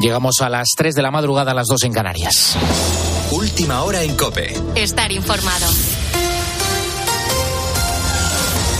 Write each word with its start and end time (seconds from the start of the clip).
Llegamos 0.00 0.36
a 0.42 0.48
las 0.48 0.68
3 0.76 0.94
de 0.94 1.02
la 1.02 1.10
madrugada, 1.10 1.50
a 1.50 1.54
las 1.54 1.66
2 1.66 1.82
en 1.82 1.92
Canarias. 1.92 2.56
Última 3.32 3.82
hora 3.82 4.04
en 4.04 4.16
Cope. 4.16 4.54
Estar 4.76 5.10
informado. 5.10 5.66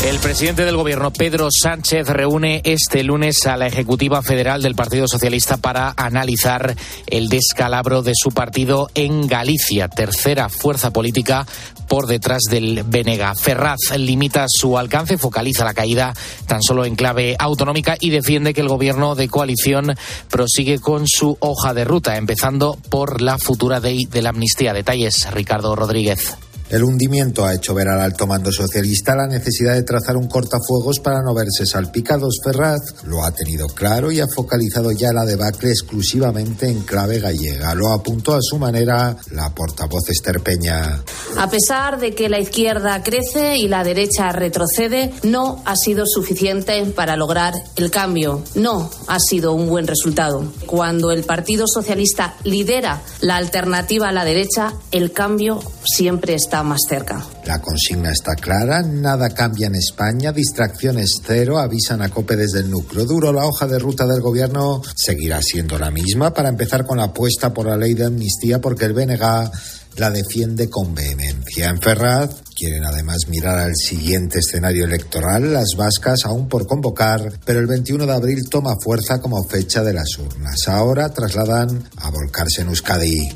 El 0.04 0.20
presidente 0.20 0.64
del 0.64 0.76
gobierno, 0.76 1.12
Pedro 1.12 1.48
Sánchez, 1.50 2.06
reúne 2.06 2.62
este 2.64 3.02
lunes 3.02 3.44
a 3.46 3.56
la 3.56 3.66
Ejecutiva 3.66 4.22
Federal 4.22 4.62
del 4.62 4.76
Partido 4.76 5.08
Socialista 5.08 5.56
para 5.56 5.92
analizar 5.96 6.76
el 7.08 7.28
descalabro 7.28 8.02
de 8.02 8.12
su 8.14 8.30
partido 8.30 8.88
en 8.94 9.26
Galicia, 9.26 9.88
tercera 9.88 10.48
fuerza 10.48 10.92
política 10.92 11.46
por 11.88 12.06
detrás 12.06 12.42
del 12.48 12.84
Benega. 12.84 13.34
Ferraz 13.34 13.80
limita 13.96 14.46
su 14.48 14.78
alcance, 14.78 15.18
focaliza 15.18 15.64
la 15.64 15.74
caída 15.74 16.14
tan 16.46 16.62
solo 16.62 16.84
en 16.84 16.94
clave 16.94 17.34
autonómica 17.36 17.96
y 17.98 18.10
defiende 18.10 18.54
que 18.54 18.60
el 18.60 18.68
gobierno 18.68 19.16
de 19.16 19.28
coalición 19.28 19.96
prosigue 20.30 20.78
con 20.78 21.08
su 21.08 21.36
hoja 21.40 21.74
de 21.74 21.84
ruta, 21.84 22.16
empezando 22.16 22.78
por 22.88 23.20
la 23.20 23.36
futura 23.36 23.80
ley 23.80 24.06
de 24.06 24.22
la 24.22 24.30
amnistía. 24.30 24.72
Detalles, 24.72 25.28
Ricardo 25.32 25.74
Rodríguez. 25.74 26.38
El 26.70 26.84
hundimiento 26.84 27.46
ha 27.46 27.54
hecho 27.54 27.72
ver 27.72 27.88
al 27.88 28.00
alto 28.00 28.26
mando 28.26 28.52
socialista 28.52 29.16
la 29.16 29.26
necesidad 29.26 29.72
de 29.72 29.84
trazar 29.84 30.18
un 30.18 30.28
cortafuegos 30.28 31.00
para 31.00 31.22
no 31.22 31.32
verse 31.32 31.64
salpicados. 31.64 32.40
Ferraz 32.44 32.80
lo 33.04 33.24
ha 33.24 33.30
tenido 33.30 33.66
claro 33.68 34.12
y 34.12 34.20
ha 34.20 34.26
focalizado 34.26 34.92
ya 34.92 35.12
la 35.14 35.24
debacle 35.24 35.70
exclusivamente 35.70 36.68
en 36.68 36.82
clave 36.82 37.20
gallega. 37.20 37.74
Lo 37.74 37.92
apuntó 37.92 38.34
a 38.34 38.42
su 38.42 38.58
manera 38.58 39.16
la 39.30 39.54
portavoz 39.54 40.10
Esther 40.10 40.40
Peña. 40.40 41.02
A 41.38 41.48
pesar 41.48 41.98
de 41.98 42.14
que 42.14 42.28
la 42.28 42.38
izquierda 42.38 43.02
crece 43.02 43.56
y 43.56 43.68
la 43.68 43.82
derecha 43.82 44.30
retrocede, 44.32 45.12
no 45.22 45.62
ha 45.64 45.74
sido 45.74 46.04
suficiente 46.06 46.84
para 46.94 47.16
lograr 47.16 47.54
el 47.76 47.90
cambio. 47.90 48.42
No 48.54 48.90
ha 49.06 49.18
sido 49.20 49.54
un 49.54 49.68
buen 49.68 49.86
resultado. 49.86 50.44
Cuando 50.66 51.12
el 51.12 51.24
Partido 51.24 51.64
Socialista 51.66 52.34
lidera 52.44 53.00
la 53.20 53.36
alternativa 53.36 54.08
a 54.08 54.12
la 54.12 54.26
derecha, 54.26 54.74
el 54.90 55.12
cambio 55.12 55.60
siempre 55.84 56.34
está 56.34 56.57
más 56.62 56.80
cerca. 56.88 57.24
La 57.46 57.60
consigna 57.60 58.10
está 58.10 58.34
clara, 58.34 58.82
nada 58.82 59.30
cambia 59.30 59.66
en 59.66 59.74
España, 59.74 60.32
distracciones 60.32 61.20
cero, 61.24 61.58
avisan 61.58 62.02
a 62.02 62.08
COPE 62.08 62.36
desde 62.36 62.60
el 62.60 62.70
núcleo 62.70 63.04
duro. 63.04 63.32
La 63.32 63.46
hoja 63.46 63.66
de 63.66 63.78
ruta 63.78 64.06
del 64.06 64.20
gobierno 64.20 64.82
seguirá 64.94 65.40
siendo 65.42 65.78
la 65.78 65.90
misma 65.90 66.32
para 66.32 66.48
empezar 66.48 66.86
con 66.86 66.98
la 66.98 67.04
apuesta 67.04 67.52
por 67.52 67.66
la 67.66 67.76
ley 67.76 67.94
de 67.94 68.06
amnistía 68.06 68.60
porque 68.60 68.84
el 68.84 68.92
BNG 68.92 69.50
la 69.98 70.10
defiende 70.10 70.70
con 70.70 70.94
vehemencia. 70.94 71.68
En 71.68 71.80
Ferraz 71.80 72.30
quieren 72.56 72.84
además 72.84 73.28
mirar 73.28 73.58
al 73.58 73.74
siguiente 73.74 74.38
escenario 74.38 74.84
electoral, 74.84 75.52
las 75.52 75.74
vascas 75.76 76.24
aún 76.24 76.48
por 76.48 76.66
convocar, 76.66 77.32
pero 77.44 77.60
el 77.60 77.66
21 77.66 78.06
de 78.06 78.12
abril 78.12 78.48
toma 78.48 78.74
fuerza 78.82 79.20
como 79.20 79.42
fecha 79.44 79.82
de 79.82 79.92
las 79.92 80.18
urnas. 80.18 80.68
Ahora 80.68 81.08
trasladan 81.08 81.88
a 81.96 82.10
volcarse 82.10 82.62
en 82.62 82.68
Euskadi. 82.68 83.28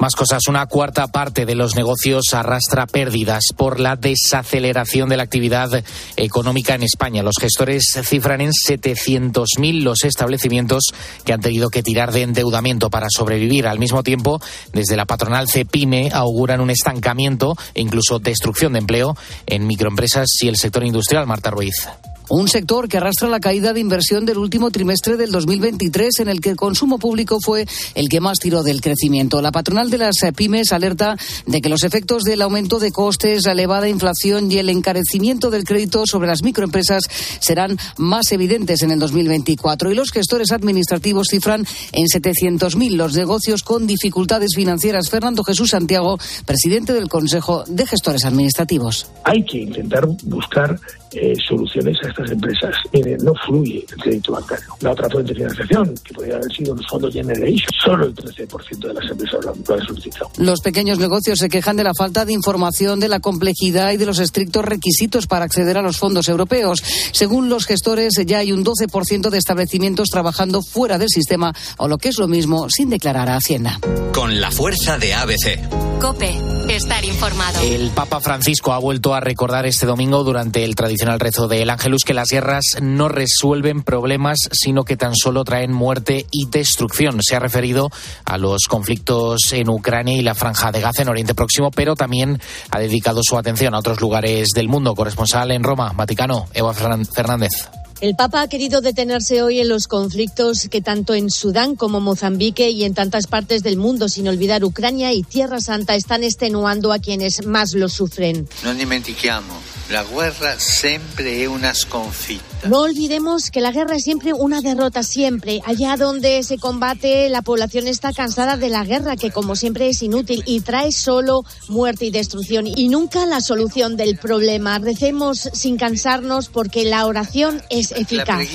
Más 0.00 0.14
cosas. 0.14 0.48
Una 0.48 0.64
cuarta 0.64 1.08
parte 1.08 1.44
de 1.44 1.54
los 1.54 1.76
negocios 1.76 2.32
arrastra 2.32 2.86
pérdidas 2.86 3.44
por 3.54 3.80
la 3.80 3.96
desaceleración 3.96 5.10
de 5.10 5.18
la 5.18 5.24
actividad 5.24 5.84
económica 6.16 6.74
en 6.74 6.84
España. 6.84 7.22
Los 7.22 7.36
gestores 7.38 7.84
cifran 8.02 8.40
en 8.40 8.50
700.000 8.50 9.82
los 9.82 10.04
establecimientos 10.04 10.84
que 11.26 11.34
han 11.34 11.42
tenido 11.42 11.68
que 11.68 11.82
tirar 11.82 12.12
de 12.12 12.22
endeudamiento 12.22 12.88
para 12.88 13.08
sobrevivir. 13.10 13.66
Al 13.66 13.78
mismo 13.78 14.02
tiempo, 14.02 14.40
desde 14.72 14.96
la 14.96 15.04
patronal 15.04 15.50
CEPIME 15.50 16.08
auguran 16.14 16.62
un 16.62 16.70
estancamiento 16.70 17.54
e 17.74 17.82
incluso 17.82 18.18
destrucción 18.20 18.72
de 18.72 18.78
empleo 18.78 19.18
en 19.44 19.66
microempresas 19.66 20.28
y 20.40 20.48
el 20.48 20.56
sector 20.56 20.82
industrial. 20.82 21.26
Marta 21.26 21.50
Ruiz. 21.50 21.90
Un 22.30 22.46
sector 22.46 22.88
que 22.88 22.96
arrastra 22.96 23.28
la 23.28 23.40
caída 23.40 23.72
de 23.72 23.80
inversión 23.80 24.24
del 24.24 24.38
último 24.38 24.70
trimestre 24.70 25.16
del 25.16 25.32
2023, 25.32 26.20
en 26.20 26.28
el 26.28 26.40
que 26.40 26.50
el 26.50 26.56
consumo 26.56 27.00
público 27.00 27.38
fue 27.44 27.66
el 27.96 28.08
que 28.08 28.20
más 28.20 28.38
tiró 28.38 28.62
del 28.62 28.80
crecimiento. 28.80 29.42
La 29.42 29.50
patronal 29.50 29.90
de 29.90 29.98
las 29.98 30.14
pymes 30.36 30.70
alerta 30.70 31.16
de 31.46 31.60
que 31.60 31.68
los 31.68 31.82
efectos 31.82 32.22
del 32.22 32.42
aumento 32.42 32.78
de 32.78 32.92
costes, 32.92 33.46
la 33.46 33.52
elevada 33.52 33.88
inflación 33.88 34.50
y 34.52 34.58
el 34.58 34.68
encarecimiento 34.68 35.50
del 35.50 35.64
crédito 35.64 36.04
sobre 36.06 36.28
las 36.28 36.44
microempresas 36.44 37.02
serán 37.40 37.76
más 37.96 38.30
evidentes 38.30 38.82
en 38.82 38.92
el 38.92 39.00
2024. 39.00 39.90
Y 39.90 39.96
los 39.96 40.12
gestores 40.12 40.52
administrativos 40.52 41.26
cifran 41.32 41.66
en 41.90 42.06
700.000 42.06 42.92
los 42.92 43.16
negocios 43.16 43.64
con 43.64 43.88
dificultades 43.88 44.50
financieras. 44.54 45.10
Fernando 45.10 45.42
Jesús 45.42 45.70
Santiago, 45.70 46.16
presidente 46.46 46.92
del 46.92 47.08
Consejo 47.08 47.64
de 47.66 47.86
Gestores 47.86 48.24
Administrativos. 48.24 49.10
Hay 49.24 49.44
que 49.44 49.58
intentar 49.58 50.06
buscar 50.22 50.78
eh, 51.12 51.34
soluciones 51.44 51.98
a 52.04 52.19
estas 52.20 52.32
empresas. 52.32 53.22
no 53.22 53.32
fluye 53.46 53.84
el 53.90 54.02
crédito 54.02 54.32
bancario. 54.32 54.66
La 54.80 54.92
otra 54.92 55.08
fuente 55.10 55.32
de 55.32 55.40
financiación, 55.40 55.94
que 56.04 56.14
podría 56.14 56.36
haber 56.36 56.52
sido 56.52 56.74
los 56.74 56.86
fondos 56.86 57.12
Generation, 57.12 57.68
solo 57.84 58.06
el 58.06 58.14
13% 58.14 58.78
de 58.78 58.94
las 58.94 59.10
empresas 59.10 59.44
lo, 59.44 59.74
han 59.74 59.86
solicitado. 59.86 60.30
Los 60.38 60.60
pequeños 60.60 60.98
negocios 60.98 61.38
se 61.38 61.48
quejan 61.48 61.76
de 61.76 61.84
la 61.84 61.92
falta 61.96 62.24
de 62.24 62.32
información, 62.32 63.00
de 63.00 63.08
la 63.08 63.20
complejidad 63.20 63.92
y 63.92 63.96
de 63.96 64.06
los 64.06 64.18
estrictos 64.18 64.64
requisitos 64.64 65.26
para 65.26 65.44
acceder 65.44 65.76
a 65.78 65.82
los 65.82 65.98
fondos 65.98 66.28
europeos. 66.28 66.82
Según 67.12 67.48
los 67.48 67.66
gestores, 67.66 68.14
ya 68.24 68.38
hay 68.38 68.52
un 68.52 68.64
12% 68.64 69.30
de 69.30 69.38
establecimientos 69.38 70.08
trabajando 70.08 70.62
fuera 70.62 70.98
del 70.98 71.08
sistema 71.08 71.52
o 71.76 71.88
lo 71.88 71.98
que 71.98 72.08
es 72.08 72.18
lo 72.18 72.28
mismo, 72.28 72.68
sin 72.68 72.90
declarar 72.90 73.28
a 73.28 73.36
Hacienda. 73.36 73.78
Con 74.12 74.40
la 74.40 74.50
fuerza 74.50 74.98
de 74.98 75.14
ABC. 75.14 76.00
Cope, 76.00 76.34
estar 76.68 77.04
informado. 77.04 77.60
El 77.60 77.90
Papa 77.90 78.20
Francisco 78.20 78.72
ha 78.72 78.78
vuelto 78.78 79.14
a 79.14 79.20
recordar 79.20 79.66
este 79.66 79.84
domingo 79.84 80.24
durante 80.24 80.64
el 80.64 80.74
tradicional 80.74 81.20
rezo 81.20 81.46
del 81.46 81.68
Ángelus 81.68 82.04
que 82.10 82.14
las 82.14 82.30
guerras 82.30 82.64
no 82.82 83.08
resuelven 83.08 83.84
problemas, 83.84 84.38
sino 84.50 84.82
que 84.82 84.96
tan 84.96 85.14
solo 85.14 85.44
traen 85.44 85.72
muerte 85.72 86.26
y 86.32 86.48
destrucción. 86.48 87.20
Se 87.22 87.36
ha 87.36 87.38
referido 87.38 87.88
a 88.24 88.36
los 88.36 88.62
conflictos 88.68 89.52
en 89.52 89.68
Ucrania 89.68 90.18
y 90.18 90.22
la 90.22 90.34
Franja 90.34 90.72
de 90.72 90.80
Gaza 90.80 91.02
en 91.02 91.08
Oriente 91.08 91.36
Próximo, 91.36 91.70
pero 91.70 91.94
también 91.94 92.40
ha 92.72 92.80
dedicado 92.80 93.20
su 93.22 93.38
atención 93.38 93.76
a 93.76 93.78
otros 93.78 94.00
lugares 94.00 94.48
del 94.56 94.66
mundo. 94.66 94.96
Corresponsal 94.96 95.52
en 95.52 95.62
Roma, 95.62 95.92
Vaticano, 95.94 96.48
Eva 96.52 96.74
Fernández. 96.74 97.52
El 98.00 98.16
Papa 98.16 98.42
ha 98.42 98.48
querido 98.48 98.80
detenerse 98.80 99.42
hoy 99.42 99.60
en 99.60 99.68
los 99.68 99.86
conflictos 99.86 100.68
que 100.68 100.80
tanto 100.80 101.14
en 101.14 101.30
Sudán 101.30 101.76
como 101.76 102.00
Mozambique 102.00 102.70
y 102.70 102.82
en 102.82 102.94
tantas 102.94 103.28
partes 103.28 103.62
del 103.62 103.76
mundo, 103.76 104.08
sin 104.08 104.26
olvidar 104.26 104.64
Ucrania 104.64 105.12
y 105.12 105.22
Tierra 105.22 105.60
Santa, 105.60 105.94
están 105.94 106.24
extenuando 106.24 106.92
a 106.92 106.98
quienes 106.98 107.46
más 107.46 107.72
lo 107.74 107.88
sufren. 107.88 108.48
No 108.64 108.74
dimentichiamo, 108.74 109.54
la 109.90 110.04
guerra 110.04 110.58
siempre 110.58 111.42
es 111.42 111.48
una 111.48 111.74
sconfitta. 111.74 112.49
No 112.68 112.80
olvidemos 112.80 113.50
que 113.50 113.62
la 113.62 113.72
guerra 113.72 113.96
es 113.96 114.04
siempre 114.04 114.34
una 114.34 114.60
derrota, 114.60 115.02
siempre. 115.02 115.62
Allá 115.64 115.96
donde 115.96 116.42
se 116.42 116.58
combate, 116.58 117.30
la 117.30 117.40
población 117.40 117.86
está 117.86 118.12
cansada 118.12 118.58
de 118.58 118.68
la 118.68 118.84
guerra, 118.84 119.16
que 119.16 119.30
como 119.30 119.56
siempre 119.56 119.88
es 119.88 120.02
inútil 120.02 120.42
y 120.44 120.60
trae 120.60 120.92
solo 120.92 121.44
muerte 121.68 122.04
y 122.04 122.10
destrucción 122.10 122.66
y 122.66 122.88
nunca 122.90 123.24
la 123.24 123.40
solución 123.40 123.96
del 123.96 124.18
problema. 124.18 124.78
Recemos 124.78 125.48
sin 125.54 125.78
cansarnos 125.78 126.50
porque 126.50 126.84
la 126.84 127.06
oración 127.06 127.62
es 127.70 127.92
eficaz. 127.92 128.46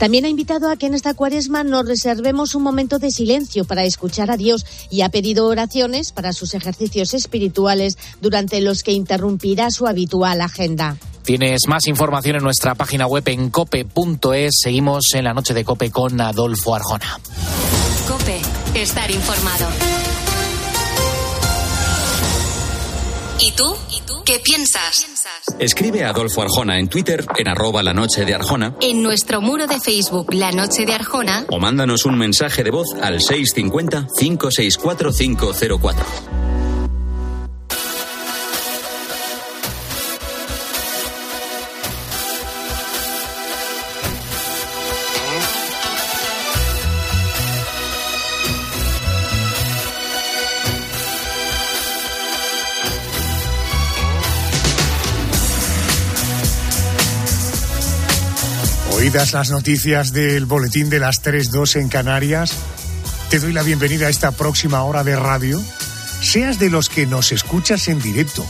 También 0.00 0.24
ha 0.24 0.28
invitado 0.28 0.70
a 0.70 0.76
que 0.76 0.86
en 0.86 0.94
esta 0.94 1.14
cuaresma 1.14 1.62
nos 1.62 1.86
reservemos 1.86 2.56
un 2.56 2.64
momento 2.64 2.98
de 2.98 3.12
silencio 3.12 3.64
para 3.64 3.84
escuchar 3.84 4.28
a 4.32 4.36
Dios 4.36 4.66
y 4.90 5.02
ha 5.02 5.08
pedido 5.08 5.46
oraciones 5.46 6.10
para 6.10 6.32
sus 6.32 6.54
ejercicios 6.54 7.14
espirituales 7.14 7.96
durante 8.20 8.60
los 8.60 8.82
que 8.82 8.92
interrumpirá 8.92 9.70
su 9.70 9.86
habitual 9.86 10.40
agenda. 10.40 10.96
Tienes 11.24 11.60
más 11.68 11.86
información 11.86 12.36
en 12.36 12.42
nuestra 12.42 12.74
página 12.74 13.06
web 13.06 13.22
en 13.28 13.50
cope.es. 13.50 14.50
Seguimos 14.62 15.14
en 15.14 15.24
la 15.24 15.34
noche 15.34 15.54
de 15.54 15.64
Cope 15.64 15.90
con 15.90 16.20
Adolfo 16.20 16.74
Arjona. 16.74 17.18
Cope, 18.08 18.40
estar 18.74 19.10
informado. 19.10 19.68
¿Y 23.38 23.52
tú? 23.52 23.74
¿Qué 24.30 24.38
piensas? 24.38 25.06
Escribe 25.58 26.04
a 26.04 26.10
Adolfo 26.10 26.42
Arjona 26.42 26.78
en 26.78 26.88
Twitter 26.88 27.26
en 27.36 27.48
arroba 27.48 27.82
la 27.82 27.92
noche 27.92 28.24
de 28.24 28.32
Arjona. 28.32 28.76
En 28.80 29.02
nuestro 29.02 29.40
muro 29.40 29.66
de 29.66 29.80
Facebook 29.80 30.32
La 30.32 30.52
Noche 30.52 30.86
de 30.86 30.94
Arjona. 30.94 31.46
O 31.50 31.58
mándanos 31.58 32.04
un 32.04 32.16
mensaje 32.16 32.62
de 32.62 32.70
voz 32.70 32.94
al 33.02 33.20
650 33.20 34.06
564 34.16 35.12
504. 35.12 36.49
Oídas 59.10 59.32
las 59.32 59.50
noticias 59.50 60.12
del 60.12 60.46
boletín 60.46 60.88
de 60.88 61.00
las 61.00 61.20
3.2 61.20 61.80
en 61.80 61.88
Canarias, 61.88 62.52
te 63.28 63.40
doy 63.40 63.52
la 63.52 63.64
bienvenida 63.64 64.06
a 64.06 64.08
esta 64.08 64.30
próxima 64.30 64.84
hora 64.84 65.02
de 65.02 65.16
radio. 65.16 65.60
Seas 66.22 66.60
de 66.60 66.70
los 66.70 66.88
que 66.88 67.06
nos 67.06 67.32
escuchas 67.32 67.88
en 67.88 68.00
directo 68.00 68.46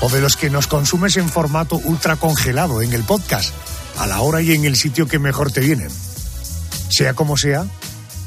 o 0.00 0.08
de 0.08 0.22
los 0.22 0.38
que 0.38 0.48
nos 0.48 0.66
consumes 0.66 1.18
en 1.18 1.28
formato 1.28 1.76
ultra 1.76 2.16
congelado 2.16 2.80
en 2.80 2.94
el 2.94 3.04
podcast, 3.04 3.52
a 3.98 4.06
la 4.06 4.22
hora 4.22 4.40
y 4.40 4.52
en 4.52 4.64
el 4.64 4.76
sitio 4.76 5.06
que 5.06 5.18
mejor 5.18 5.52
te 5.52 5.60
vienen. 5.60 5.90
Sea 6.88 7.12
como 7.12 7.36
sea, 7.36 7.66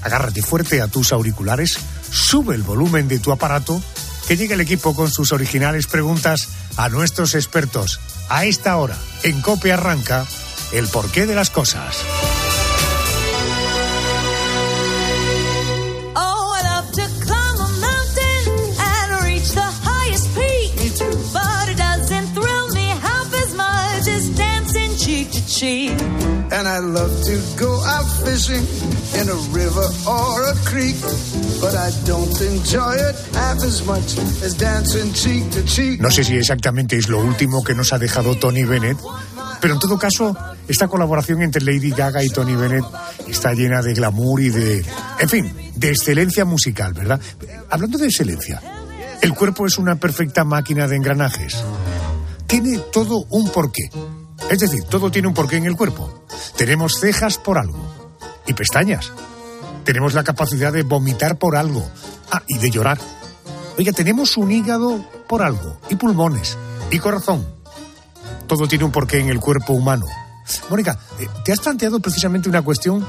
agárrate 0.03 0.43
fuerte 0.43 0.81
a 0.81 0.87
tus 0.87 1.11
auriculares, 1.11 1.79
sube 2.11 2.53
el 2.53 2.61
volumen 2.61 3.07
de 3.07 3.17
tu 3.17 3.31
aparato, 3.31 3.81
que 4.27 4.37
llegue 4.37 4.53
el 4.53 4.61
equipo 4.61 4.93
con 4.95 5.09
sus 5.09 5.31
originales 5.31 5.87
preguntas 5.87 6.47
a 6.77 6.89
nuestros 6.89 7.33
expertos. 7.33 7.99
A 8.29 8.45
esta 8.45 8.77
hora, 8.77 8.97
en 9.23 9.41
COPE 9.41 9.73
arranca 9.73 10.27
el 10.71 10.87
porqué 10.87 11.25
de 11.25 11.35
las 11.35 11.49
cosas. 11.49 11.97
And 26.61 26.67
I 26.67 26.79
love 26.79 27.23
to 27.25 27.39
go 27.57 27.81
out 27.85 28.05
fishing 28.25 28.65
in 29.19 29.29
a 29.29 29.39
river 29.49 29.87
or 30.07 30.43
a 30.43 30.55
creek. 30.65 30.95
But 31.61 31.75
I 31.75 31.89
don't 32.05 32.39
enjoy 32.41 32.93
it 32.95 33.15
half 33.33 33.63
as 33.63 33.85
much 33.85 34.17
as 34.43 34.53
dancing 34.57 35.13
cheek 35.13 35.49
to 35.51 35.63
cheek. 35.65 36.01
No 36.01 36.09
sé 36.09 36.23
si 36.23 36.37
exactamente 36.37 36.97
es 36.97 37.09
lo 37.09 37.19
último 37.19 37.63
que 37.63 37.73
nos 37.73 37.93
ha 37.93 37.99
dejado 37.99 38.35
Tony 38.35 38.63
Bennett, 38.63 38.97
pero 39.61 39.75
en 39.75 39.79
todo 39.79 39.97
caso, 39.97 40.35
esta 40.67 40.87
colaboración 40.87 41.43
entre 41.43 41.61
Lady 41.63 41.91
Gaga 41.91 42.23
y 42.23 42.29
Tony 42.29 42.55
Bennett 42.55 42.83
está 43.27 43.53
llena 43.53 43.81
de 43.83 43.93
glamour 43.93 44.41
y 44.41 44.49
de, 44.49 44.83
en 45.19 45.29
fin, 45.29 45.71
de 45.75 45.89
excelencia 45.89 46.45
musical, 46.45 46.93
¿verdad? 46.93 47.21
Hablando 47.69 47.99
de 47.99 48.07
excelencia, 48.07 48.59
el 49.21 49.35
cuerpo 49.35 49.67
es 49.67 49.77
una 49.77 49.97
perfecta 49.97 50.43
máquina 50.43 50.87
de 50.87 50.95
engranajes. 50.95 51.63
Tiene 52.47 52.79
todo 52.91 53.25
un 53.29 53.49
porqué. 53.51 53.89
Es 54.49 54.59
decir, 54.59 54.83
todo 54.85 55.11
tiene 55.11 55.27
un 55.27 55.35
porqué 55.35 55.57
en 55.57 55.65
el 55.65 55.77
cuerpo. 55.77 56.25
Tenemos 56.57 56.99
cejas 56.99 57.37
por 57.37 57.59
algo 57.59 58.11
y 58.47 58.53
pestañas. 58.53 59.11
Tenemos 59.85 60.15
la 60.15 60.23
capacidad 60.23 60.73
de 60.73 60.83
vomitar 60.83 61.37
por 61.37 61.55
algo. 61.55 61.87
Ah, 62.31 62.41
y 62.47 62.57
de 62.57 62.71
llorar. 62.71 62.97
Oiga, 63.77 63.91
tenemos 63.91 64.37
un 64.37 64.51
hígado 64.51 65.05
por 65.27 65.43
algo 65.43 65.77
y 65.89 65.95
pulmones 65.95 66.57
y 66.89 66.99
corazón. 66.99 67.60
Todo 68.51 68.67
tiene 68.67 68.83
un 68.83 68.91
porqué 68.91 69.17
en 69.17 69.29
el 69.29 69.39
cuerpo 69.39 69.71
humano. 69.71 70.05
Mónica, 70.69 70.99
eh, 71.21 71.27
¿te 71.45 71.53
has 71.53 71.61
planteado 71.61 72.01
precisamente 72.01 72.49
una 72.49 72.61
cuestión 72.61 73.01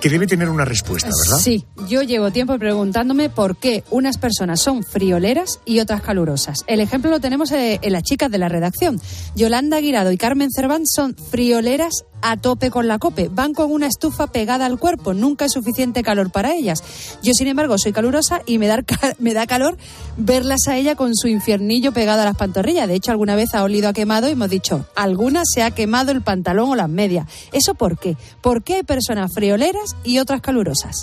que 0.00 0.08
debe 0.08 0.28
tener 0.28 0.48
una 0.48 0.64
respuesta, 0.64 1.10
¿verdad? 1.24 1.38
Sí, 1.38 1.66
yo 1.88 2.02
llevo 2.02 2.30
tiempo 2.30 2.56
preguntándome 2.60 3.28
por 3.28 3.56
qué 3.56 3.82
unas 3.90 4.18
personas 4.18 4.60
son 4.60 4.84
frioleras 4.84 5.58
y 5.64 5.80
otras 5.80 6.00
calurosas. 6.00 6.62
El 6.68 6.78
ejemplo 6.78 7.10
lo 7.10 7.18
tenemos 7.18 7.50
eh, 7.50 7.80
en 7.82 7.92
las 7.92 8.04
chicas 8.04 8.30
de 8.30 8.38
la 8.38 8.48
redacción. 8.48 9.00
Yolanda 9.34 9.80
Guirado 9.80 10.12
y 10.12 10.16
Carmen 10.16 10.52
Cerván 10.52 10.86
son 10.86 11.16
frioleras 11.16 12.04
a 12.24 12.38
tope 12.38 12.70
con 12.70 12.88
la 12.88 12.98
cope. 12.98 13.28
Van 13.30 13.52
con 13.52 13.70
una 13.70 13.86
estufa 13.86 14.26
pegada 14.26 14.64
al 14.64 14.78
cuerpo. 14.78 15.12
Nunca 15.12 15.44
es 15.44 15.52
suficiente 15.52 16.02
calor 16.02 16.30
para 16.30 16.54
ellas. 16.54 16.82
Yo, 17.22 17.34
sin 17.34 17.48
embargo, 17.48 17.76
soy 17.78 17.92
calurosa 17.92 18.40
y 18.46 18.58
me 18.58 18.66
da, 18.66 18.82
me 19.18 19.34
da 19.34 19.46
calor 19.46 19.76
verlas 20.16 20.66
a 20.68 20.76
ella 20.76 20.96
con 20.96 21.14
su 21.14 21.28
infiernillo 21.28 21.92
pegado 21.92 22.22
a 22.22 22.24
las 22.24 22.36
pantorrillas. 22.36 22.88
De 22.88 22.94
hecho, 22.94 23.10
alguna 23.10 23.36
vez 23.36 23.54
ha 23.54 23.62
olido 23.62 23.88
a 23.88 23.92
quemado 23.92 24.26
y 24.28 24.32
hemos 24.32 24.48
dicho, 24.48 24.86
alguna 24.96 25.42
se 25.44 25.62
ha 25.62 25.72
quemado 25.72 26.12
el 26.12 26.22
pantalón 26.22 26.70
o 26.70 26.74
las 26.74 26.88
medias. 26.88 27.28
¿Eso 27.52 27.74
por 27.74 27.98
qué? 27.98 28.16
¿Por 28.40 28.62
qué 28.62 28.76
hay 28.76 28.82
personas 28.82 29.32
frioleras 29.34 29.94
y 30.02 30.18
otras 30.18 30.40
calurosas? 30.40 31.02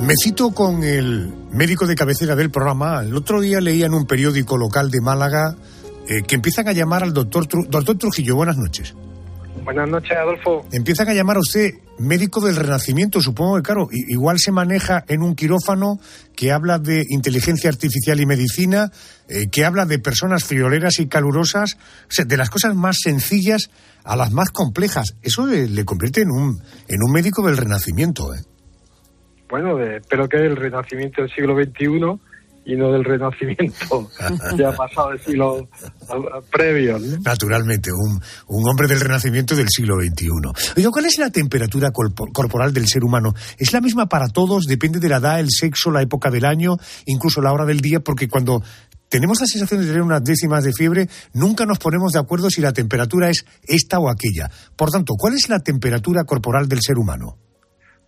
Me 0.00 0.14
cito 0.22 0.50
con 0.50 0.82
el 0.82 1.32
médico 1.52 1.86
de 1.86 1.94
cabecera 1.94 2.34
del 2.34 2.50
programa. 2.50 3.02
El 3.02 3.16
otro 3.16 3.40
día 3.40 3.60
leía 3.60 3.86
en 3.86 3.94
un 3.94 4.06
periódico 4.06 4.56
local 4.56 4.90
de 4.90 5.00
Málaga 5.00 5.56
eh, 6.08 6.22
que 6.22 6.34
empiezan 6.34 6.68
a 6.68 6.72
llamar 6.72 7.02
al 7.02 7.12
doctor, 7.12 7.46
doctor 7.68 7.98
Trujillo. 7.98 8.34
Buenas 8.34 8.56
noches. 8.56 8.94
Buenas 9.64 9.88
noches, 9.88 10.16
Adolfo. 10.16 10.64
Empiezan 10.72 11.08
a 11.08 11.14
llamar 11.14 11.36
a 11.36 11.40
usted 11.40 11.70
médico 11.98 12.40
del 12.40 12.56
renacimiento, 12.56 13.20
supongo 13.20 13.56
que, 13.56 13.62
claro, 13.62 13.88
igual 13.90 14.38
se 14.38 14.52
maneja 14.52 15.04
en 15.08 15.22
un 15.22 15.34
quirófano 15.34 15.98
que 16.36 16.52
habla 16.52 16.78
de 16.78 17.04
inteligencia 17.08 17.68
artificial 17.68 18.20
y 18.20 18.26
medicina, 18.26 18.90
eh, 19.28 19.48
que 19.50 19.64
habla 19.64 19.84
de 19.84 19.98
personas 19.98 20.44
frioleras 20.44 21.00
y 21.00 21.08
calurosas, 21.08 21.76
de 22.24 22.36
las 22.36 22.50
cosas 22.50 22.74
más 22.74 22.98
sencillas 23.02 23.70
a 24.04 24.16
las 24.16 24.32
más 24.32 24.50
complejas. 24.50 25.16
Eso 25.22 25.46
le, 25.46 25.84
convierte 25.84 26.22
en 26.22 26.30
un, 26.30 26.62
en 26.88 27.02
un 27.02 27.12
médico 27.12 27.46
del 27.46 27.56
renacimiento, 27.56 28.34
¿eh? 28.34 28.40
Bueno, 29.50 29.80
espero 29.82 30.28
que 30.28 30.36
el 30.36 30.56
renacimiento 30.56 31.22
del 31.22 31.30
siglo 31.30 31.54
XXI 31.54 32.20
y 32.68 32.76
no 32.76 32.92
del 32.92 33.02
Renacimiento, 33.02 34.10
ya 34.58 34.68
ha 34.68 34.72
pasado 34.72 35.12
el 35.12 35.20
siglo 35.20 35.68
previo. 36.52 36.98
Naturalmente, 37.24 37.90
un, 37.90 38.20
un, 38.48 38.68
hombre 38.68 38.86
del 38.86 39.00
Renacimiento 39.00 39.56
del 39.56 39.68
siglo 39.70 39.94
XXI. 39.98 40.28
Oye, 40.76 40.88
¿cuál 40.92 41.06
es 41.06 41.18
la 41.18 41.30
temperatura 41.30 41.90
corporal 41.90 42.74
del 42.74 42.86
ser 42.86 43.04
humano? 43.04 43.32
¿Es 43.56 43.72
la 43.72 43.80
misma 43.80 44.06
para 44.06 44.28
todos? 44.28 44.66
¿Depende 44.66 45.00
de 45.00 45.08
la 45.08 45.16
edad, 45.16 45.40
el 45.40 45.48
sexo, 45.48 45.90
la 45.90 46.02
época 46.02 46.30
del 46.30 46.44
año, 46.44 46.76
incluso 47.06 47.40
la 47.40 47.54
hora 47.54 47.64
del 47.64 47.80
día? 47.80 48.00
Porque 48.00 48.28
cuando 48.28 48.62
tenemos 49.08 49.40
la 49.40 49.46
sensación 49.46 49.80
de 49.80 49.86
tener 49.86 50.02
unas 50.02 50.22
décimas 50.22 50.62
de 50.62 50.74
fiebre, 50.74 51.06
nunca 51.32 51.64
nos 51.64 51.78
ponemos 51.78 52.12
de 52.12 52.18
acuerdo 52.18 52.50
si 52.50 52.60
la 52.60 52.74
temperatura 52.74 53.30
es 53.30 53.46
esta 53.66 53.98
o 53.98 54.10
aquella. 54.10 54.50
Por 54.76 54.90
tanto, 54.90 55.14
¿cuál 55.16 55.32
es 55.32 55.48
la 55.48 55.60
temperatura 55.60 56.24
corporal 56.24 56.68
del 56.68 56.82
ser 56.82 56.98
humano? 56.98 57.38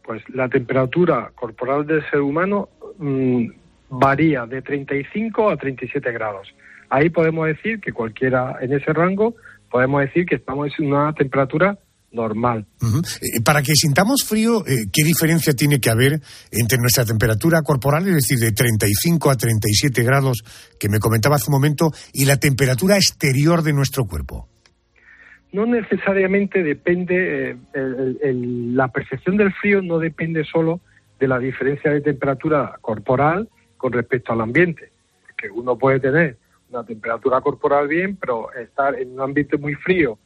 Pues 0.04 0.22
la 0.34 0.50
temperatura 0.50 1.30
corporal 1.34 1.86
del 1.86 2.02
ser 2.10 2.20
humano 2.20 2.68
mm, 2.98 3.60
varía 3.90 4.46
de 4.46 4.62
35 4.62 5.50
a 5.50 5.56
37 5.56 6.12
grados. 6.12 6.48
Ahí 6.88 7.10
podemos 7.10 7.46
decir 7.46 7.80
que 7.80 7.92
cualquiera 7.92 8.56
en 8.60 8.72
ese 8.72 8.92
rango, 8.92 9.34
podemos 9.70 10.00
decir 10.02 10.26
que 10.26 10.36
estamos 10.36 10.72
en 10.78 10.92
una 10.92 11.12
temperatura 11.12 11.78
normal. 12.12 12.66
Eh, 12.82 13.40
para 13.44 13.62
que 13.62 13.72
sintamos 13.74 14.24
frío, 14.26 14.66
eh, 14.66 14.86
¿qué 14.92 15.04
diferencia 15.04 15.52
tiene 15.52 15.78
que 15.78 15.90
haber 15.90 16.20
entre 16.50 16.78
nuestra 16.78 17.04
temperatura 17.04 17.62
corporal, 17.62 18.08
es 18.08 18.14
decir, 18.14 18.38
de 18.38 18.52
35 18.52 19.30
a 19.30 19.36
37 19.36 20.02
grados, 20.02 20.38
que 20.78 20.88
me 20.88 20.98
comentaba 20.98 21.36
hace 21.36 21.50
un 21.50 21.54
momento, 21.54 21.90
y 22.12 22.24
la 22.24 22.36
temperatura 22.36 22.96
exterior 22.96 23.62
de 23.62 23.72
nuestro 23.72 24.04
cuerpo? 24.04 24.48
No 25.52 25.66
necesariamente 25.66 26.62
depende, 26.62 27.56
eh, 27.74 28.34
la 28.74 28.88
percepción 28.88 29.36
del 29.36 29.52
frío 29.52 29.82
no 29.82 29.98
depende 29.98 30.44
solo 30.44 30.80
de 31.18 31.28
la 31.28 31.38
diferencia 31.38 31.92
de 31.92 32.00
temperatura 32.00 32.78
corporal, 32.80 33.48
con 33.80 33.92
respecto 33.92 34.34
al 34.34 34.42
ambiente. 34.42 34.92
Que 35.38 35.50
uno 35.50 35.76
puede 35.78 36.00
tener 36.00 36.36
una 36.68 36.84
temperatura 36.84 37.40
corporal 37.40 37.88
bien, 37.88 38.14
pero 38.16 38.52
estar 38.52 38.94
en 38.94 39.12
un 39.12 39.20
ambiente 39.22 39.56
muy 39.56 39.74
frío, 39.74 40.18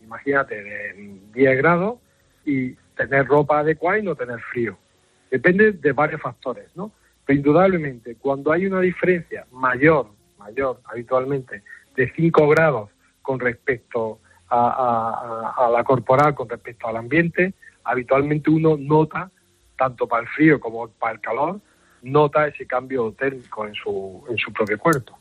imagínate, 0.00 0.62
de 0.62 1.20
10 1.34 1.58
grados, 1.58 1.98
y 2.46 2.72
tener 2.96 3.26
ropa 3.26 3.58
adecuada 3.58 3.98
y 3.98 4.02
no 4.02 4.16
tener 4.16 4.40
frío. 4.40 4.78
Depende 5.30 5.72
de 5.72 5.92
varios 5.92 6.22
factores, 6.22 6.74
¿no? 6.74 6.90
Pero 7.26 7.36
indudablemente, 7.36 8.16
cuando 8.16 8.50
hay 8.50 8.64
una 8.66 8.80
diferencia 8.80 9.46
mayor, 9.52 10.08
mayor 10.38 10.80
habitualmente, 10.84 11.62
de 11.94 12.10
5 12.16 12.48
grados 12.48 12.90
con 13.20 13.38
respecto 13.38 14.20
a, 14.48 15.54
a, 15.56 15.70
la 15.70 15.84
corporal, 15.84 16.34
con 16.34 16.48
respecto 16.48 16.88
al 16.88 16.96
ambiente, 16.96 17.52
habitualmente 17.84 18.50
uno 18.50 18.76
nota, 18.78 19.30
tanto 19.76 20.08
para 20.08 20.22
el 20.22 20.28
frío 20.28 20.58
como 20.58 20.88
para 20.88 21.14
el 21.14 21.20
calor, 21.20 21.60
nota 22.02 22.46
ese 22.46 22.66
cambio 22.66 23.14
térmico 23.18 23.66
en 23.66 23.74
su, 23.74 24.24
en 24.28 24.36
su 24.36 24.52
propio 24.52 24.78
cuerpo. 24.78 25.18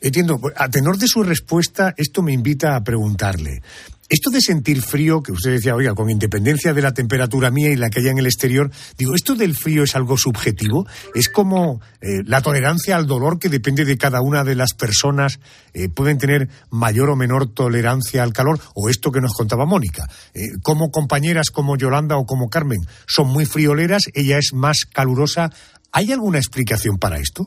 Entiendo. 0.00 0.40
A 0.56 0.68
tenor 0.68 0.98
de 0.98 1.08
su 1.08 1.22
respuesta, 1.22 1.94
esto 1.96 2.22
me 2.22 2.32
invita 2.32 2.76
a 2.76 2.84
preguntarle. 2.84 3.60
Esto 4.06 4.30
de 4.30 4.42
sentir 4.42 4.82
frío, 4.82 5.22
que 5.22 5.32
usted 5.32 5.52
decía, 5.52 5.74
oiga, 5.74 5.94
con 5.94 6.10
independencia 6.10 6.74
de 6.74 6.82
la 6.82 6.92
temperatura 6.92 7.50
mía 7.50 7.70
y 7.70 7.76
la 7.76 7.88
que 7.88 8.00
haya 8.00 8.10
en 8.10 8.18
el 8.18 8.26
exterior, 8.26 8.70
digo, 8.98 9.14
¿esto 9.14 9.34
del 9.34 9.56
frío 9.56 9.82
es 9.82 9.96
algo 9.96 10.18
subjetivo? 10.18 10.86
¿Es 11.14 11.30
como 11.30 11.80
eh, 12.02 12.22
la 12.26 12.42
tolerancia 12.42 12.96
al 12.96 13.06
dolor 13.06 13.38
que 13.38 13.48
depende 13.48 13.86
de 13.86 13.96
cada 13.96 14.20
una 14.20 14.44
de 14.44 14.56
las 14.56 14.74
personas? 14.74 15.40
Eh, 15.72 15.88
¿Pueden 15.88 16.18
tener 16.18 16.50
mayor 16.70 17.08
o 17.08 17.16
menor 17.16 17.48
tolerancia 17.54 18.22
al 18.22 18.34
calor? 18.34 18.60
¿O 18.74 18.90
esto 18.90 19.10
que 19.10 19.22
nos 19.22 19.32
contaba 19.32 19.64
Mónica? 19.64 20.06
Eh, 20.34 20.42
como 20.62 20.90
compañeras 20.90 21.50
como 21.50 21.78
Yolanda 21.78 22.18
o 22.18 22.26
como 22.26 22.50
Carmen 22.50 22.80
son 23.06 23.28
muy 23.28 23.46
frioleras, 23.46 24.10
ella 24.12 24.36
es 24.36 24.52
más 24.52 24.84
calurosa 24.92 25.50
¿Hay 25.96 26.10
alguna 26.10 26.38
explicación 26.38 26.98
para 26.98 27.18
esto? 27.18 27.46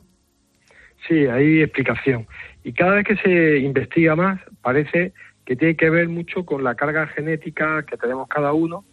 Sí, 1.06 1.28
hay 1.28 1.62
explicación. 1.62 2.26
Y 2.64 2.72
cada 2.72 2.96
vez 2.96 3.06
que 3.06 3.18
se 3.18 3.58
investiga 3.60 4.16
más, 4.16 4.40
parece 4.62 5.12
que 5.46 5.58
tiene 5.58 5.76
que 5.76 5.90
ver 5.90 6.08
mucho 6.08 6.46
con 6.46 6.64
la 6.64 6.76
carga 6.76 7.08
genética 7.08 7.84
que 7.84 7.98
tenemos 7.98 8.30
cada 8.30 8.54
uno 8.54 8.86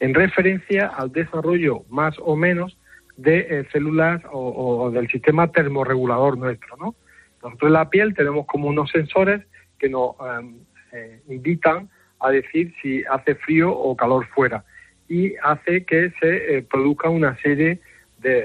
en 0.00 0.14
referencia 0.14 0.86
al 0.86 1.12
desarrollo 1.12 1.84
más 1.90 2.14
o 2.20 2.36
menos 2.36 2.78
de 3.18 3.40
eh, 3.50 3.68
células 3.70 4.22
o, 4.32 4.90
del 4.90 5.06
sistema 5.08 5.52
termorregulador 5.52 6.38
nuestro, 6.38 6.78
¿no? 6.78 6.94
Nosotros 7.42 7.68
en 7.68 7.74
la 7.74 7.90
piel 7.90 8.14
tenemos 8.14 8.46
como 8.46 8.68
unos 8.68 8.90
sensores 8.90 9.42
que 9.78 9.90
nos 9.90 10.16
em, 10.38 10.56
eh, 10.92 11.20
invitan 11.28 11.90
a 12.18 12.30
decir 12.30 12.72
si 12.80 13.04
hace 13.04 13.34
frío 13.34 13.72
o 13.72 13.94
calor 13.94 14.26
fuera 14.34 14.64
y 15.06 15.34
hace 15.42 15.84
que 15.84 16.14
se 16.18 16.56
eh, 16.56 16.62
produzca 16.62 17.10
una 17.10 17.36
serie 17.42 17.56
de 17.56 17.91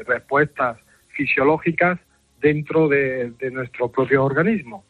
respuestas 0.06 0.78
fisiológicas 1.10 2.00
dentro 2.40 2.88
de, 2.88 3.34
nuestro 3.52 3.92
propio 3.92 4.24
organismo. 4.24 4.86